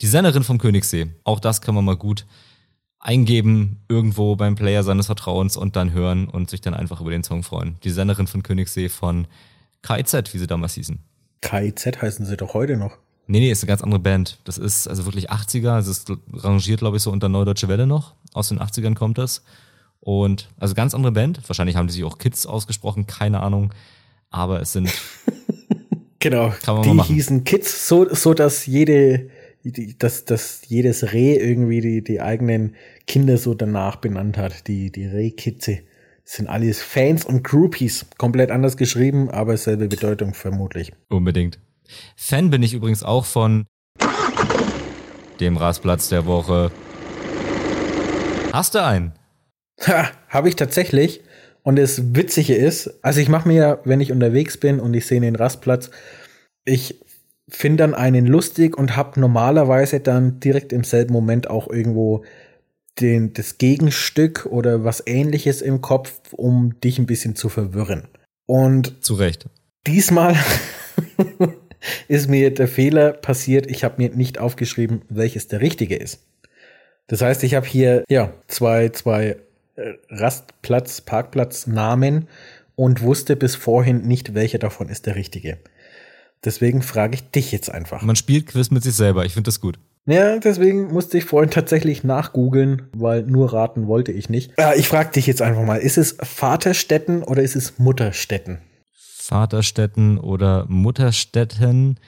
die 0.00 0.06
Sennerin 0.06 0.42
vom 0.42 0.58
Königssee. 0.58 1.08
Auch 1.24 1.40
das 1.40 1.60
kann 1.60 1.74
man 1.74 1.84
mal 1.84 1.96
gut 1.96 2.26
eingeben 3.00 3.78
irgendwo 3.88 4.36
beim 4.36 4.54
Player 4.54 4.82
seines 4.82 5.06
Vertrauens 5.06 5.56
und 5.56 5.76
dann 5.76 5.92
hören 5.92 6.28
und 6.28 6.50
sich 6.50 6.60
dann 6.60 6.74
einfach 6.74 7.00
über 7.00 7.10
den 7.10 7.24
Song 7.24 7.42
freuen. 7.42 7.76
Die 7.84 7.90
Sennerin 7.90 8.26
von 8.26 8.42
Königssee 8.42 8.88
von 8.88 9.26
KIZ, 9.82 10.34
wie 10.34 10.38
sie 10.38 10.46
damals 10.46 10.74
hießen. 10.74 10.98
KIZ 11.40 12.02
heißen 12.02 12.26
sie 12.26 12.36
doch 12.36 12.54
heute 12.54 12.76
noch. 12.76 12.98
Nee, 13.30 13.40
nee, 13.40 13.50
ist 13.50 13.62
eine 13.62 13.68
ganz 13.68 13.82
andere 13.82 14.00
Band. 14.00 14.38
Das 14.44 14.56
ist 14.56 14.88
also 14.88 15.04
wirklich 15.04 15.30
80er. 15.30 15.70
Also 15.70 15.90
es 15.90 16.06
rangiert, 16.32 16.80
glaube 16.80 16.96
ich, 16.96 17.02
so 17.02 17.12
unter 17.12 17.28
Neudeutsche 17.28 17.68
Welle 17.68 17.86
noch. 17.86 18.14
Aus 18.32 18.48
den 18.48 18.58
80ern 18.58 18.94
kommt 18.94 19.18
das. 19.18 19.42
Und 20.00 20.48
also 20.56 20.74
ganz 20.74 20.94
andere 20.94 21.12
Band. 21.12 21.40
Wahrscheinlich 21.48 21.76
haben 21.76 21.86
die 21.86 21.92
sich 21.92 22.04
auch 22.04 22.18
Kids 22.18 22.46
ausgesprochen, 22.46 23.06
keine 23.06 23.40
Ahnung. 23.40 23.72
Aber 24.30 24.60
es 24.60 24.72
sind. 24.72 24.92
genau. 26.18 26.52
die 26.84 27.02
hießen 27.02 27.44
Kids, 27.44 27.88
so, 27.88 28.12
so 28.14 28.34
dass 28.34 28.66
jede, 28.66 29.30
dass, 29.98 30.24
dass 30.24 30.62
jedes 30.66 31.12
Reh 31.12 31.36
irgendwie 31.36 31.80
die, 31.80 32.04
die 32.04 32.20
eigenen 32.20 32.74
Kinder 33.06 33.38
so 33.38 33.54
danach 33.54 33.96
benannt 33.96 34.36
hat. 34.36 34.66
Die, 34.68 34.90
die 34.90 35.06
Rehkitze. 35.06 35.80
Sind 36.24 36.46
alles 36.46 36.82
Fans 36.82 37.24
und 37.24 37.42
Groupies. 37.42 38.04
Komplett 38.18 38.50
anders 38.50 38.76
geschrieben, 38.76 39.30
aber 39.30 39.56
selbe 39.56 39.88
Bedeutung 39.88 40.34
vermutlich. 40.34 40.92
Unbedingt. 41.08 41.58
Fan 42.16 42.50
bin 42.50 42.62
ich 42.62 42.74
übrigens 42.74 43.02
auch 43.02 43.24
von 43.24 43.64
dem 45.40 45.56
Rastplatz 45.56 46.08
der 46.10 46.26
Woche. 46.26 46.70
Hast 48.52 48.74
du 48.74 48.84
einen? 48.84 49.17
Ha, 49.86 50.10
habe 50.28 50.48
ich 50.48 50.56
tatsächlich. 50.56 51.22
Und 51.62 51.76
das 51.76 52.14
Witzige 52.14 52.54
ist, 52.54 52.98
also 53.02 53.20
ich 53.20 53.28
mache 53.28 53.48
mir, 53.48 53.80
wenn 53.84 54.00
ich 54.00 54.12
unterwegs 54.12 54.56
bin 54.56 54.80
und 54.80 54.94
ich 54.94 55.06
sehe 55.06 55.20
den 55.20 55.36
Rastplatz, 55.36 55.90
ich 56.64 57.00
finde 57.48 57.78
dann 57.78 57.94
einen 57.94 58.26
lustig 58.26 58.76
und 58.76 58.96
habe 58.96 59.20
normalerweise 59.20 60.00
dann 60.00 60.40
direkt 60.40 60.72
im 60.72 60.84
selben 60.84 61.12
Moment 61.12 61.50
auch 61.50 61.68
irgendwo 61.68 62.24
den, 63.00 63.32
das 63.32 63.58
Gegenstück 63.58 64.46
oder 64.46 64.84
was 64.84 65.02
ähnliches 65.06 65.62
im 65.62 65.80
Kopf, 65.80 66.20
um 66.32 66.78
dich 66.80 66.98
ein 66.98 67.06
bisschen 67.06 67.36
zu 67.36 67.48
verwirren. 67.48 68.08
Und 68.46 69.04
zu 69.04 69.14
Recht. 69.14 69.46
Diesmal 69.86 70.36
ist 72.08 72.28
mir 72.28 72.52
der 72.52 72.68
Fehler 72.68 73.12
passiert, 73.12 73.70
ich 73.70 73.84
habe 73.84 74.02
mir 74.02 74.10
nicht 74.10 74.38
aufgeschrieben, 74.38 75.02
welches 75.08 75.48
der 75.48 75.60
richtige 75.60 75.96
ist. 75.96 76.20
Das 77.06 77.22
heißt, 77.22 77.42
ich 77.44 77.54
habe 77.54 77.66
hier 77.66 78.04
ja 78.08 78.32
zwei, 78.48 78.90
zwei 78.90 79.36
Rastplatz, 80.08 81.00
Parkplatznamen 81.00 82.28
und 82.74 83.02
wusste 83.02 83.36
bis 83.36 83.56
vorhin 83.56 84.02
nicht, 84.06 84.34
welcher 84.34 84.58
davon 84.58 84.88
ist 84.88 85.06
der 85.06 85.16
richtige. 85.16 85.58
Deswegen 86.44 86.82
frage 86.82 87.14
ich 87.14 87.30
dich 87.30 87.50
jetzt 87.52 87.70
einfach. 87.70 88.02
Man 88.02 88.16
spielt 88.16 88.46
Quiz 88.46 88.70
mit 88.70 88.82
sich 88.82 88.94
selber, 88.94 89.24
ich 89.24 89.34
finde 89.34 89.48
das 89.48 89.60
gut. 89.60 89.78
Ja, 90.06 90.38
deswegen 90.38 90.88
musste 90.88 91.18
ich 91.18 91.24
vorhin 91.24 91.50
tatsächlich 91.50 92.02
nachgoogeln, 92.02 92.88
weil 92.94 93.24
nur 93.24 93.52
raten 93.52 93.88
wollte 93.88 94.10
ich 94.10 94.30
nicht. 94.30 94.52
Ja, 94.58 94.72
ich 94.74 94.88
frage 94.88 95.10
dich 95.10 95.26
jetzt 95.26 95.42
einfach 95.42 95.64
mal, 95.64 95.76
ist 95.76 95.98
es 95.98 96.16
Vaterstätten 96.22 97.22
oder 97.22 97.42
ist 97.42 97.56
es 97.56 97.78
Mutterstätten? 97.78 98.58
Vaterstätten 98.94 100.18
oder 100.18 100.64
Mutterstätten. 100.68 102.00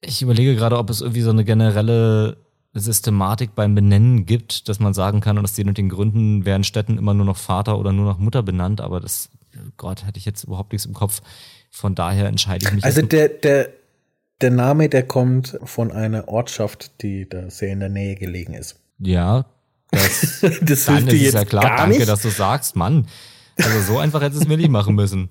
Ich 0.00 0.22
überlege 0.22 0.54
gerade, 0.54 0.78
ob 0.78 0.88
es 0.90 1.00
irgendwie 1.00 1.22
so 1.22 1.30
eine 1.30 1.44
generelle 1.44 2.36
Systematik 2.74 3.54
beim 3.54 3.74
Benennen 3.74 4.26
gibt, 4.26 4.68
dass 4.68 4.78
man 4.78 4.94
sagen 4.94 5.20
kann, 5.20 5.38
und 5.38 5.44
aus 5.44 5.54
den 5.54 5.68
und 5.68 5.78
den 5.78 5.88
Gründen 5.88 6.44
werden 6.44 6.64
Städten 6.64 6.98
immer 6.98 7.14
nur 7.14 7.26
noch 7.26 7.36
Vater 7.36 7.78
oder 7.78 7.92
nur 7.92 8.04
noch 8.04 8.18
Mutter 8.18 8.42
benannt, 8.42 8.80
aber 8.80 9.00
das, 9.00 9.30
Gott, 9.76 10.06
hätte 10.06 10.18
ich 10.18 10.24
jetzt 10.24 10.44
überhaupt 10.44 10.72
nichts 10.72 10.86
im 10.86 10.94
Kopf. 10.94 11.22
Von 11.70 11.94
daher 11.94 12.26
entscheide 12.26 12.66
ich 12.66 12.72
mich. 12.72 12.84
Also 12.84 13.02
der, 13.02 13.28
der, 13.28 13.70
der 14.40 14.50
Name, 14.50 14.88
der 14.88 15.06
kommt 15.06 15.58
von 15.64 15.92
einer 15.92 16.28
Ortschaft, 16.28 17.02
die 17.02 17.28
da 17.28 17.50
sehr 17.50 17.72
in 17.72 17.80
der 17.80 17.88
Nähe 17.88 18.16
gelegen 18.16 18.54
ist. 18.54 18.76
Ja, 18.98 19.46
das, 19.90 20.40
das 20.62 20.84
dann 20.84 21.08
ist 21.08 21.34
ja 21.34 21.44
klar. 21.44 21.76
Danke, 21.76 22.06
dass 22.06 22.22
du 22.22 22.28
sagst, 22.28 22.76
Mann. 22.76 23.06
Also 23.56 23.80
so 23.80 23.98
einfach 23.98 24.20
hättest 24.20 24.40
du 24.40 24.44
es 24.44 24.48
mir 24.48 24.56
nicht 24.56 24.70
machen 24.70 24.94
müssen. 24.94 25.30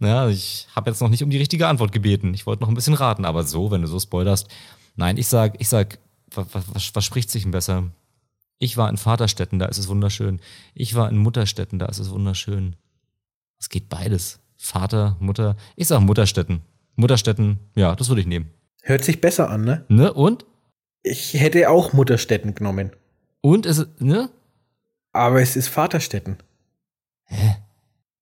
Ja, 0.00 0.28
ich 0.28 0.66
habe 0.74 0.90
jetzt 0.90 1.00
noch 1.00 1.08
nicht 1.08 1.22
um 1.22 1.30
die 1.30 1.38
richtige 1.38 1.68
Antwort 1.68 1.92
gebeten. 1.92 2.34
Ich 2.34 2.44
wollte 2.44 2.62
noch 2.62 2.68
ein 2.68 2.74
bisschen 2.74 2.94
raten, 2.94 3.24
aber 3.24 3.44
so, 3.44 3.70
wenn 3.70 3.82
du 3.82 3.88
so 3.88 4.00
spoilerst. 4.00 4.48
Nein, 4.96 5.16
ich 5.16 5.28
sag, 5.28 5.54
ich 5.58 5.68
sag, 5.68 5.98
was, 6.36 6.46
was, 6.52 6.94
was 6.94 7.04
spricht 7.04 7.30
sich 7.30 7.42
denn 7.42 7.52
besser? 7.52 7.90
Ich 8.58 8.76
war 8.76 8.88
in 8.88 8.96
Vaterstätten, 8.96 9.58
da 9.58 9.66
ist 9.66 9.78
es 9.78 9.88
wunderschön. 9.88 10.40
Ich 10.74 10.94
war 10.94 11.08
in 11.08 11.16
Mutterstätten, 11.16 11.78
da 11.78 11.86
ist 11.86 11.98
es 11.98 12.10
wunderschön. 12.10 12.76
Es 13.58 13.68
geht 13.68 13.88
beides. 13.88 14.40
Vater, 14.56 15.16
Mutter. 15.18 15.56
Ich 15.74 15.88
sag 15.88 16.00
Mutterstätten. 16.00 16.62
Mutterstätten, 16.94 17.58
ja, 17.74 17.96
das 17.96 18.08
würde 18.08 18.20
ich 18.20 18.26
nehmen. 18.26 18.50
Hört 18.82 19.04
sich 19.04 19.20
besser 19.20 19.50
an, 19.50 19.64
ne? 19.64 19.84
Ne? 19.88 20.12
Und? 20.12 20.46
Ich 21.02 21.34
hätte 21.34 21.68
auch 21.70 21.92
Mutterstätten 21.92 22.54
genommen. 22.54 22.92
Und 23.40 23.66
es, 23.66 23.86
ne? 23.98 24.30
Aber 25.12 25.42
es 25.42 25.56
ist 25.56 25.68
Vaterstätten. 25.68 26.36
Hä? 27.24 27.56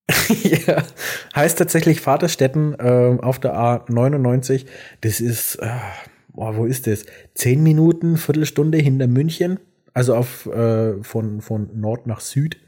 ja, 0.66 0.82
heißt 1.34 1.58
tatsächlich 1.58 2.00
Vaterstetten 2.00 2.74
äh, 2.78 3.18
auf 3.20 3.38
der 3.38 3.54
A99. 3.54 4.66
Das 5.02 5.20
ist, 5.20 5.56
äh, 5.56 5.78
boah, 6.34 6.56
wo 6.56 6.64
ist 6.64 6.86
das? 6.86 7.04
Zehn 7.34 7.62
Minuten, 7.62 8.16
Viertelstunde 8.16 8.78
hinter 8.78 9.06
München. 9.06 9.60
Also 9.92 10.14
auf 10.14 10.46
äh, 10.46 11.02
von, 11.02 11.40
von 11.40 11.68
Nord 11.78 12.06
nach 12.06 12.20
Süd. 12.20 12.58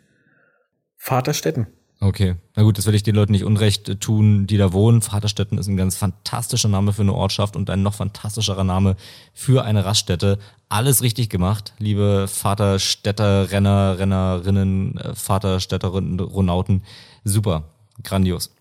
Vaterstetten. 0.96 1.66
Okay, 2.02 2.34
na 2.56 2.64
gut, 2.64 2.78
das 2.78 2.86
will 2.86 2.96
ich 2.96 3.04
den 3.04 3.14
Leuten 3.14 3.30
nicht 3.30 3.44
unrecht 3.44 4.00
tun, 4.00 4.48
die 4.48 4.56
da 4.56 4.72
wohnen. 4.72 5.02
Vaterstetten 5.02 5.56
ist 5.56 5.68
ein 5.68 5.76
ganz 5.76 5.94
fantastischer 5.94 6.68
Name 6.68 6.92
für 6.92 7.02
eine 7.02 7.14
Ortschaft 7.14 7.54
und 7.54 7.70
ein 7.70 7.84
noch 7.84 7.94
fantastischerer 7.94 8.64
Name 8.64 8.96
für 9.32 9.64
eine 9.64 9.84
Raststätte. 9.84 10.40
Alles 10.68 11.02
richtig 11.02 11.28
gemacht, 11.28 11.74
liebe 11.78 12.26
Vaterstädter, 12.26 13.52
Renner, 13.52 14.00
Rennerinnen, 14.00 14.98
äh, 14.98 15.14
Vaterstädter, 15.14 15.88
Ronauten. 15.88 16.82
Super, 17.22 17.70
grandios. 18.02 18.52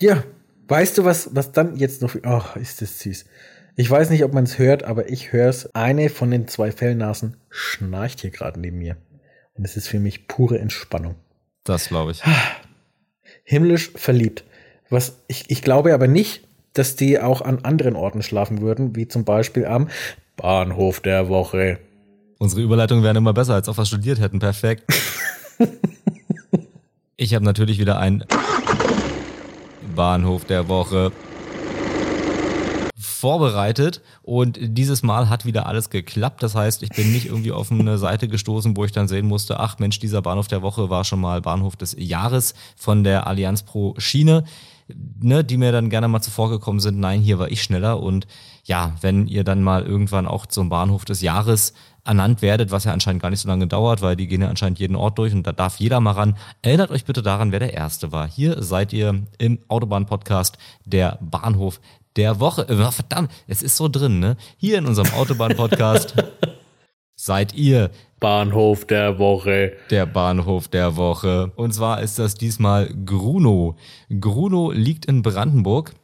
Ja, 0.00 0.22
weißt 0.68 0.98
du, 0.98 1.04
was, 1.04 1.34
was 1.34 1.50
dann 1.50 1.76
jetzt 1.76 2.00
noch. 2.00 2.14
Ach, 2.22 2.54
ist 2.54 2.80
das 2.80 3.00
süß. 3.00 3.24
Ich 3.80 3.88
weiß 3.88 4.10
nicht, 4.10 4.24
ob 4.24 4.34
man 4.34 4.42
es 4.42 4.58
hört, 4.58 4.82
aber 4.82 5.08
ich 5.08 5.30
höre 5.30 5.48
es. 5.48 5.72
Eine 5.72 6.08
von 6.08 6.32
den 6.32 6.48
zwei 6.48 6.72
Fellnasen 6.72 7.36
schnarcht 7.48 8.22
hier 8.22 8.30
gerade 8.30 8.58
neben 8.58 8.78
mir. 8.78 8.96
Und 9.54 9.64
es 9.64 9.76
ist 9.76 9.86
für 9.86 10.00
mich 10.00 10.26
pure 10.26 10.58
Entspannung. 10.58 11.14
Das 11.62 11.86
glaube 11.86 12.10
ich. 12.10 12.20
Himmlisch 13.44 13.92
verliebt. 13.94 14.42
Was 14.90 15.20
ich, 15.28 15.44
ich 15.46 15.62
glaube 15.62 15.94
aber 15.94 16.08
nicht, 16.08 16.42
dass 16.72 16.96
die 16.96 17.20
auch 17.20 17.40
an 17.40 17.60
anderen 17.64 17.94
Orten 17.94 18.22
schlafen 18.22 18.62
würden, 18.62 18.96
wie 18.96 19.06
zum 19.06 19.24
Beispiel 19.24 19.64
am 19.64 19.86
Bahnhof 20.34 20.98
der 20.98 21.28
Woche. 21.28 21.78
Unsere 22.38 22.62
Überleitungen 22.62 23.04
wären 23.04 23.16
immer 23.16 23.32
besser, 23.32 23.54
als 23.54 23.68
ob 23.68 23.78
wir 23.78 23.86
studiert 23.86 24.18
hätten. 24.18 24.40
Perfekt. 24.40 24.82
Ich 27.20 27.34
habe 27.34 27.44
natürlich 27.44 27.80
wieder 27.80 27.98
ein 27.98 28.24
Bahnhof 29.96 30.44
der 30.44 30.68
Woche 30.68 31.10
vorbereitet 33.18 34.00
und 34.22 34.58
dieses 34.60 35.02
Mal 35.02 35.28
hat 35.28 35.44
wieder 35.44 35.66
alles 35.66 35.90
geklappt. 35.90 36.42
Das 36.42 36.54
heißt, 36.54 36.84
ich 36.84 36.90
bin 36.90 37.10
nicht 37.10 37.26
irgendwie 37.26 37.50
auf 37.50 37.72
eine 37.72 37.98
Seite 37.98 38.28
gestoßen, 38.28 38.76
wo 38.76 38.84
ich 38.84 38.92
dann 38.92 39.08
sehen 39.08 39.26
musste, 39.26 39.58
ach 39.58 39.78
Mensch, 39.80 39.98
dieser 39.98 40.22
Bahnhof 40.22 40.46
der 40.46 40.62
Woche 40.62 40.88
war 40.88 41.04
schon 41.04 41.20
mal 41.20 41.40
Bahnhof 41.40 41.74
des 41.74 41.96
Jahres 41.98 42.54
von 42.76 43.02
der 43.02 43.26
Allianz 43.26 43.64
Pro 43.64 43.94
Schiene, 43.98 44.44
ne, 45.20 45.42
die 45.42 45.56
mir 45.56 45.72
dann 45.72 45.90
gerne 45.90 46.06
mal 46.06 46.22
zuvor 46.22 46.48
gekommen 46.48 46.78
sind. 46.78 47.00
Nein, 47.00 47.20
hier 47.20 47.40
war 47.40 47.50
ich 47.50 47.62
schneller 47.62 48.00
und 48.00 48.28
ja, 48.64 48.92
wenn 49.00 49.26
ihr 49.26 49.42
dann 49.42 49.62
mal 49.62 49.82
irgendwann 49.82 50.28
auch 50.28 50.46
zum 50.46 50.68
Bahnhof 50.68 51.04
des 51.04 51.20
Jahres 51.20 51.72
ernannt 52.04 52.40
werdet, 52.40 52.70
was 52.70 52.84
ja 52.84 52.92
anscheinend 52.92 53.20
gar 53.20 53.30
nicht 53.30 53.40
so 53.40 53.48
lange 53.48 53.66
dauert, 53.66 54.00
weil 54.00 54.14
die 54.14 54.28
gehen 54.28 54.42
ja 54.42 54.48
anscheinend 54.48 54.78
jeden 54.78 54.96
Ort 54.96 55.18
durch 55.18 55.34
und 55.34 55.46
da 55.46 55.52
darf 55.52 55.80
jeder 55.80 56.00
mal 56.00 56.12
ran. 56.12 56.36
Erinnert 56.62 56.90
euch 56.90 57.04
bitte 57.04 57.22
daran, 57.22 57.50
wer 57.50 57.58
der 57.58 57.74
Erste 57.74 58.12
war. 58.12 58.28
Hier 58.28 58.62
seid 58.62 58.92
ihr 58.92 59.26
im 59.38 59.58
Autobahn-Podcast 59.68 60.56
der 60.84 61.18
Bahnhof 61.20 61.80
der 62.18 62.40
Woche. 62.40 62.68
Äh, 62.68 62.76
verdammt, 62.90 63.30
es 63.46 63.62
ist 63.62 63.76
so 63.76 63.88
drin, 63.88 64.18
ne? 64.18 64.36
Hier 64.58 64.78
in 64.78 64.86
unserem 64.86 65.12
Autobahn-Podcast 65.14 66.14
seid 67.14 67.54
ihr 67.54 67.90
Bahnhof 68.20 68.84
der 68.84 69.18
Woche. 69.18 69.72
Der 69.90 70.04
Bahnhof 70.04 70.68
der 70.68 70.96
Woche. 70.96 71.52
Und 71.56 71.72
zwar 71.72 72.02
ist 72.02 72.18
das 72.18 72.34
diesmal 72.34 72.92
Gruno. 73.06 73.76
Gruno 74.20 74.72
liegt 74.72 75.06
in 75.06 75.22
Brandenburg. 75.22 75.94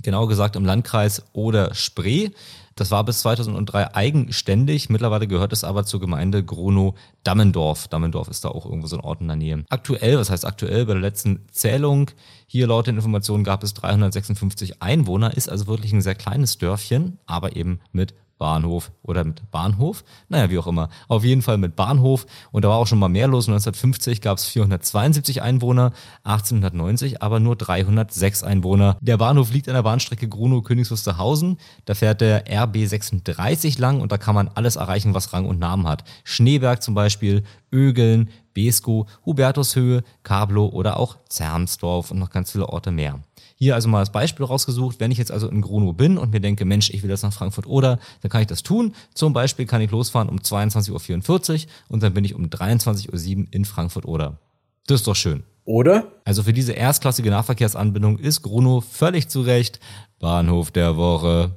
Genau 0.00 0.26
gesagt 0.26 0.56
im 0.56 0.64
Landkreis 0.64 1.22
Oder 1.32 1.74
Spree. 1.74 2.30
Das 2.76 2.90
war 2.90 3.04
bis 3.04 3.20
2003 3.20 3.94
eigenständig. 3.94 4.88
Mittlerweile 4.88 5.26
gehört 5.26 5.52
es 5.52 5.64
aber 5.64 5.84
zur 5.84 6.00
Gemeinde 6.00 6.42
Gronow-Dammendorf. 6.42 7.88
Dammendorf 7.88 8.28
ist 8.28 8.44
da 8.44 8.48
auch 8.48 8.64
irgendwo 8.64 8.86
so 8.86 8.96
ein 8.96 9.04
Ort 9.04 9.20
in 9.20 9.28
der 9.28 9.36
Nähe. 9.36 9.64
Aktuell, 9.68 10.18
was 10.18 10.30
heißt 10.30 10.46
aktuell? 10.46 10.86
Bei 10.86 10.94
der 10.94 11.02
letzten 11.02 11.46
Zählung, 11.50 12.10
hier 12.46 12.66
laut 12.66 12.86
den 12.86 12.96
Informationen 12.96 13.44
gab 13.44 13.62
es 13.62 13.74
356 13.74 14.82
Einwohner, 14.82 15.36
ist 15.36 15.50
also 15.50 15.66
wirklich 15.66 15.92
ein 15.92 16.00
sehr 16.00 16.14
kleines 16.14 16.56
Dörfchen, 16.56 17.18
aber 17.26 17.56
eben 17.56 17.80
mit 17.92 18.14
Bahnhof 18.42 18.90
oder 19.02 19.22
mit 19.22 19.52
Bahnhof, 19.52 20.02
naja, 20.28 20.50
wie 20.50 20.58
auch 20.58 20.66
immer. 20.66 20.88
Auf 21.06 21.22
jeden 21.22 21.42
Fall 21.42 21.58
mit 21.58 21.76
Bahnhof 21.76 22.26
und 22.50 22.64
da 22.64 22.70
war 22.70 22.78
auch 22.78 22.88
schon 22.88 22.98
mal 22.98 23.08
mehr 23.08 23.28
los. 23.28 23.46
1950 23.46 24.20
gab 24.20 24.38
es 24.38 24.46
472 24.46 25.42
Einwohner, 25.42 25.92
1890 26.24 27.22
aber 27.22 27.38
nur 27.38 27.54
306 27.54 28.42
Einwohner. 28.42 28.96
Der 29.00 29.16
Bahnhof 29.16 29.52
liegt 29.52 29.68
an 29.68 29.74
der 29.74 29.84
Bahnstrecke 29.84 30.28
Grunow-Königs 30.28 30.90
Wusterhausen. 30.90 31.58
Da 31.84 31.94
fährt 31.94 32.20
der 32.20 32.42
RB 32.50 32.84
36 32.84 33.78
lang 33.78 34.00
und 34.00 34.10
da 34.10 34.18
kann 34.18 34.34
man 34.34 34.48
alles 34.48 34.74
erreichen, 34.74 35.14
was 35.14 35.32
Rang 35.32 35.46
und 35.46 35.60
Namen 35.60 35.86
hat. 35.86 36.02
Schneeberg 36.24 36.82
zum 36.82 36.94
Beispiel, 36.94 37.44
Ögeln, 37.72 38.28
Besko, 38.54 39.06
Hubertushöhe, 39.24 40.02
Kablo 40.24 40.66
oder 40.66 40.96
auch 40.96 41.16
Zermsdorf 41.28 42.10
und 42.10 42.18
noch 42.18 42.30
ganz 42.30 42.50
viele 42.50 42.68
Orte 42.68 42.90
mehr. 42.90 43.20
Hier 43.62 43.76
also 43.76 43.88
mal 43.88 44.00
das 44.00 44.10
Beispiel 44.10 44.44
rausgesucht. 44.44 44.98
Wenn 44.98 45.12
ich 45.12 45.18
jetzt 45.18 45.30
also 45.30 45.48
in 45.48 45.60
Grunow 45.60 45.96
bin 45.96 46.18
und 46.18 46.32
mir 46.32 46.40
denke, 46.40 46.64
Mensch, 46.64 46.90
ich 46.90 47.04
will 47.04 47.08
das 47.08 47.22
nach 47.22 47.32
Frankfurt 47.32 47.68
oder, 47.68 48.00
dann 48.20 48.28
kann 48.28 48.40
ich 48.40 48.48
das 48.48 48.64
tun. 48.64 48.92
Zum 49.14 49.32
Beispiel 49.32 49.66
kann 49.66 49.80
ich 49.80 49.92
losfahren 49.92 50.28
um 50.28 50.38
22.44 50.38 51.52
Uhr 51.52 51.70
und 51.88 52.02
dann 52.02 52.12
bin 52.12 52.24
ich 52.24 52.34
um 52.34 52.46
23.07 52.46 53.38
Uhr 53.38 53.46
in 53.52 53.64
Frankfurt 53.64 54.04
oder. 54.04 54.40
Das 54.88 55.02
ist 55.02 55.06
doch 55.06 55.14
schön. 55.14 55.44
Oder? 55.64 56.10
Also 56.24 56.42
für 56.42 56.52
diese 56.52 56.72
erstklassige 56.72 57.30
Nahverkehrsanbindung 57.30 58.18
ist 58.18 58.42
Grunow 58.42 58.84
völlig 58.84 59.28
zu 59.28 59.42
Recht 59.42 59.78
Bahnhof 60.18 60.72
der 60.72 60.96
Woche. 60.96 61.56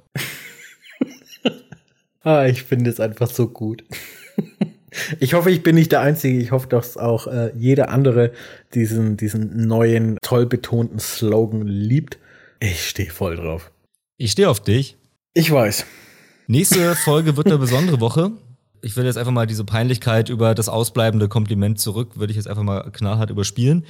ah, 2.21 2.45
ich 2.45 2.61
finde 2.61 2.91
es 2.91 2.99
einfach 2.99 3.31
so 3.31 3.47
gut. 3.47 3.83
Ich 5.19 5.33
hoffe, 5.33 5.51
ich 5.51 5.63
bin 5.63 5.75
nicht 5.75 5.91
der 5.91 6.01
Einzige. 6.01 6.37
Ich 6.39 6.51
hoffe, 6.51 6.67
dass 6.67 6.97
auch 6.97 7.27
äh, 7.27 7.51
jeder 7.55 7.89
andere 7.89 8.31
diesen, 8.73 9.17
diesen 9.17 9.67
neuen, 9.67 10.17
toll 10.21 10.45
betonten 10.45 10.99
Slogan 10.99 11.67
liebt. 11.67 12.17
Ich 12.59 12.87
stehe 12.89 13.11
voll 13.11 13.35
drauf. 13.35 13.71
Ich 14.17 14.31
stehe 14.31 14.49
auf 14.49 14.59
dich. 14.59 14.97
Ich 15.33 15.51
weiß. 15.51 15.85
Nächste 16.47 16.95
Folge 17.03 17.37
wird 17.37 17.47
eine 17.47 17.57
besondere 17.57 17.99
Woche. 17.99 18.31
Ich 18.81 18.95
will 18.95 19.05
jetzt 19.05 19.17
einfach 19.17 19.31
mal 19.31 19.47
diese 19.47 19.65
Peinlichkeit 19.65 20.29
über 20.29 20.53
das 20.53 20.69
ausbleibende 20.69 21.27
Kompliment 21.27 21.79
zurück, 21.79 22.17
würde 22.17 22.31
ich 22.31 22.37
jetzt 22.37 22.47
einfach 22.47 22.63
mal 22.63 22.91
knallhart 22.91 23.31
überspielen, 23.31 23.85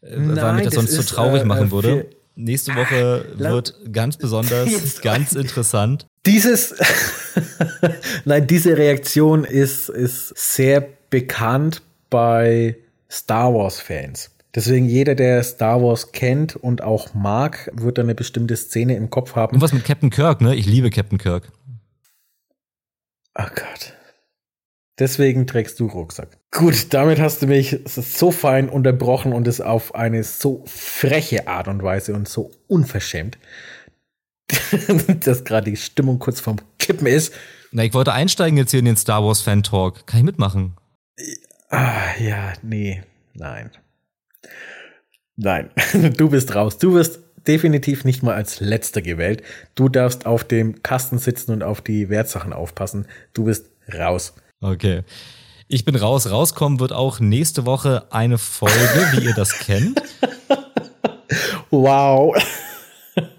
äh, 0.00 0.16
Nein, 0.16 0.36
weil 0.36 0.52
mich 0.54 0.64
das, 0.64 0.74
das 0.74 0.84
sonst 0.84 1.08
zu 1.08 1.14
traurig 1.14 1.42
äh, 1.42 1.44
machen 1.44 1.68
äh, 1.68 1.70
würde. 1.72 2.06
Nächste 2.36 2.76
Woche 2.76 3.24
wird 3.36 3.74
ganz 3.92 4.16
besonders, 4.16 5.00
ganz 5.02 5.32
interessant. 5.32 6.06
Dieses, 6.26 6.74
nein, 8.24 8.46
diese 8.46 8.76
Reaktion 8.76 9.44
ist, 9.44 9.88
ist 9.88 10.28
sehr 10.36 10.86
bekannt 11.10 11.82
bei 12.10 12.76
Star 13.10 13.54
Wars 13.54 13.80
Fans. 13.80 14.30
Deswegen 14.54 14.86
jeder, 14.86 15.14
der 15.14 15.42
Star 15.42 15.82
Wars 15.82 16.12
kennt 16.12 16.56
und 16.56 16.82
auch 16.82 17.14
mag, 17.14 17.70
wird 17.74 17.98
da 17.98 18.02
eine 18.02 18.14
bestimmte 18.14 18.56
Szene 18.56 18.96
im 18.96 19.10
Kopf 19.10 19.36
haben. 19.36 19.56
Und 19.56 19.62
was 19.62 19.72
mit 19.72 19.84
Captain 19.84 20.10
Kirk, 20.10 20.40
ne? 20.40 20.54
Ich 20.54 20.66
liebe 20.66 20.90
Captain 20.90 21.18
Kirk. 21.18 21.52
Oh 23.38 23.46
Gott. 23.54 23.94
Deswegen 24.98 25.46
trägst 25.46 25.78
du 25.78 25.86
Rucksack. 25.86 26.38
Gut, 26.50 26.92
damit 26.92 27.20
hast 27.20 27.42
du 27.42 27.46
mich 27.46 27.78
so 27.84 28.32
fein 28.32 28.68
unterbrochen 28.68 29.32
und 29.32 29.46
es 29.46 29.60
auf 29.60 29.94
eine 29.94 30.24
so 30.24 30.64
freche 30.66 31.46
Art 31.46 31.68
und 31.68 31.82
Weise 31.82 32.14
und 32.14 32.28
so 32.28 32.50
unverschämt, 32.66 33.38
dass 35.24 35.44
gerade 35.44 35.70
die 35.70 35.76
Stimmung 35.76 36.18
kurz 36.18 36.40
vorm 36.40 36.58
Kippen 36.78 37.06
ist. 37.06 37.32
Na, 37.70 37.84
ich 37.84 37.94
wollte 37.94 38.12
einsteigen 38.12 38.56
jetzt 38.56 38.70
hier 38.70 38.80
in 38.80 38.86
den 38.86 38.96
Star 38.96 39.24
Wars 39.24 39.40
Fan 39.40 39.62
Talk. 39.62 40.06
Kann 40.06 40.20
ich 40.20 40.24
mitmachen? 40.24 40.76
Ah, 41.68 42.16
ja, 42.18 42.54
nee, 42.62 43.02
nein. 43.34 43.70
Nein, 45.36 45.70
du 46.16 46.30
bist 46.30 46.54
raus. 46.54 46.78
Du 46.78 46.94
wirst 46.94 47.20
definitiv 47.46 48.04
nicht 48.04 48.22
mal 48.22 48.34
als 48.34 48.60
letzter 48.60 49.02
gewählt. 49.02 49.42
Du 49.74 49.88
darfst 49.88 50.26
auf 50.26 50.44
dem 50.44 50.82
Kasten 50.82 51.18
sitzen 51.18 51.52
und 51.52 51.62
auf 51.62 51.80
die 51.80 52.08
Wertsachen 52.08 52.52
aufpassen. 52.52 53.06
Du 53.34 53.44
bist 53.44 53.66
raus. 53.92 54.34
Okay. 54.60 55.02
Ich 55.68 55.84
bin 55.84 55.94
raus. 55.94 56.30
Rauskommen 56.30 56.80
wird 56.80 56.92
auch 56.92 57.20
nächste 57.20 57.66
Woche 57.66 58.06
eine 58.10 58.38
Folge, 58.38 59.08
wie 59.12 59.26
ihr 59.26 59.34
das 59.34 59.58
kennt. 59.58 60.02
Wow. 61.70 62.34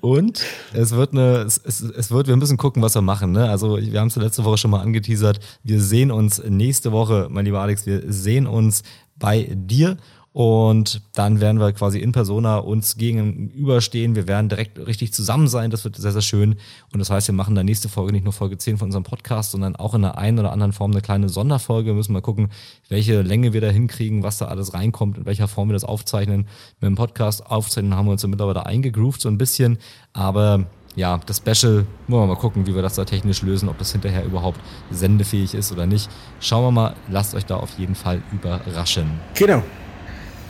Und 0.01 0.43
es 0.73 0.91
wird 0.91 1.13
eine, 1.13 1.39
es, 1.39 1.57
es, 1.57 2.11
wird, 2.11 2.27
wir 2.27 2.35
müssen 2.37 2.57
gucken, 2.57 2.81
was 2.81 2.95
wir 2.95 3.01
machen. 3.01 3.31
Ne? 3.31 3.49
Also 3.49 3.77
wir 3.77 3.99
haben 3.99 4.07
es 4.07 4.15
letzte 4.15 4.43
Woche 4.43 4.57
schon 4.57 4.71
mal 4.71 4.81
angeteasert. 4.81 5.39
Wir 5.63 5.81
sehen 5.81 6.11
uns 6.11 6.41
nächste 6.47 6.91
Woche, 6.91 7.27
mein 7.29 7.45
lieber 7.45 7.61
Alex, 7.61 7.85
wir 7.85 8.03
sehen 8.11 8.47
uns 8.47 8.83
bei 9.17 9.49
dir 9.53 9.97
und 10.39 11.01
dann 11.15 11.41
werden 11.41 11.59
wir 11.59 11.73
quasi 11.73 11.99
in 11.99 12.13
Persona 12.13 12.59
uns 12.59 12.95
gegenüberstehen. 12.95 14.15
Wir 14.15 14.25
werden 14.25 14.47
direkt 14.47 14.79
richtig 14.79 15.11
zusammen 15.11 15.49
sein. 15.49 15.69
Das 15.69 15.83
wird 15.83 15.97
sehr, 15.97 16.13
sehr 16.13 16.21
schön. 16.21 16.55
Und 16.93 16.99
das 16.99 17.09
heißt, 17.09 17.27
wir 17.27 17.35
machen 17.35 17.57
in 17.57 17.65
nächste 17.65 17.89
Folge 17.89 18.13
nicht 18.13 18.23
nur 18.23 18.31
Folge 18.31 18.57
10 18.57 18.77
von 18.77 18.85
unserem 18.85 19.03
Podcast, 19.03 19.51
sondern 19.51 19.75
auch 19.75 19.95
in 19.95 20.01
der 20.01 20.17
einen 20.17 20.39
oder 20.39 20.53
anderen 20.53 20.71
Form 20.71 20.91
eine 20.91 21.01
kleine 21.01 21.27
Sonderfolge. 21.27 21.87
Wir 21.87 21.93
müssen 21.93 22.13
mal 22.13 22.21
gucken, 22.21 22.51
welche 22.87 23.21
Länge 23.21 23.51
wir 23.51 23.59
da 23.59 23.67
hinkriegen, 23.67 24.23
was 24.23 24.37
da 24.37 24.45
alles 24.45 24.73
reinkommt, 24.73 25.17
in 25.17 25.25
welcher 25.25 25.49
Form 25.49 25.67
wir 25.67 25.73
das 25.73 25.83
aufzeichnen. 25.83 26.47
Mit 26.79 26.87
dem 26.87 26.95
Podcast 26.95 27.45
aufzeichnen 27.45 27.93
haben 27.93 28.05
wir 28.05 28.13
uns 28.13 28.21
ja 28.21 28.29
mittlerweile 28.29 28.65
eingegroovt 28.65 29.19
so 29.19 29.27
ein 29.27 29.37
bisschen. 29.37 29.77
Aber 30.13 30.67
ja, 30.95 31.19
das 31.25 31.43
Special, 31.45 31.85
wollen 32.07 32.23
wir 32.23 32.27
mal 32.27 32.39
gucken, 32.39 32.65
wie 32.65 32.75
wir 32.75 32.81
das 32.81 32.95
da 32.95 33.03
technisch 33.03 33.41
lösen, 33.41 33.67
ob 33.67 33.77
das 33.77 33.91
hinterher 33.91 34.23
überhaupt 34.23 34.61
sendefähig 34.89 35.53
ist 35.53 35.73
oder 35.73 35.85
nicht. 35.85 36.09
Schauen 36.39 36.63
wir 36.63 36.71
mal, 36.71 36.95
lasst 37.09 37.35
euch 37.35 37.45
da 37.45 37.57
auf 37.57 37.77
jeden 37.77 37.95
Fall 37.95 38.23
überraschen. 38.31 39.19
Genau. 39.33 39.61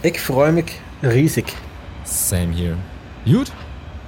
Ich 0.01 0.19
freue 0.19 0.53
mich 0.53 0.79
riesig. 1.03 1.53
Same 2.05 2.53
here. 2.53 2.77
Gut. 3.25 3.51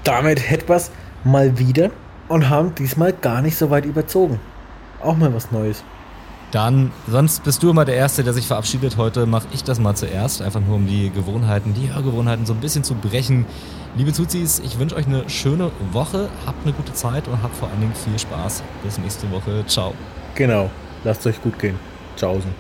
Damit 0.06 0.50
hätten 0.50 0.70
wir 0.70 0.78
es 0.78 0.90
mal 1.24 1.58
wieder 1.60 1.92
und 2.30 2.50
haben 2.50 2.74
diesmal 2.76 3.12
gar 3.12 3.42
nicht 3.42 3.58
so 3.58 3.70
weit 3.70 3.86
überzogen. 3.86 4.40
Auch 5.02 5.18
mal 5.18 5.34
was 5.34 5.52
Neues. 5.52 5.84
Dann, 6.52 6.92
sonst 7.08 7.44
bist 7.44 7.62
du 7.64 7.70
immer 7.70 7.86
der 7.86 7.96
Erste, 7.96 8.24
der 8.24 8.34
sich 8.34 8.48
verabschiedet. 8.48 8.98
Heute 8.98 9.26
mache 9.26 9.48
ich 9.54 9.64
das 9.64 9.80
mal 9.80 9.96
zuerst, 9.96 10.42
einfach 10.42 10.62
nur 10.62 10.78
um 10.78 10.88
die 10.88 11.10
Gewohnheiten, 11.10 11.74
die 11.74 11.94
Hörgewohnheiten 11.94 12.46
so 12.46 12.54
ein 12.54 12.60
bisschen 12.60 12.84
zu 12.84 12.96
brechen. 12.96 13.46
Liebe 13.96 14.14
Zuzis, 14.14 14.60
ich 14.60 14.80
wünsche 14.80 14.96
euch 14.96 15.08
eine 15.08 15.30
schöne 15.30 15.72
Woche, 15.92 16.30
habt 16.46 16.66
eine 16.66 16.74
gute 16.74 16.94
Zeit 16.94 17.28
und 17.28 17.42
habt 17.44 17.56
vor 17.56 17.70
allen 17.70 17.82
Dingen 17.82 17.96
viel 17.96 18.18
Spaß. 18.18 18.64
Bis 18.84 18.98
nächste 18.98 19.30
Woche. 19.32 19.66
Ciao. 19.68 19.94
Genau, 20.36 20.70
lasst 21.04 21.26
euch 21.28 21.42
gut 21.42 21.60
gehen. 21.60 21.78
Tschaußen. 22.16 22.52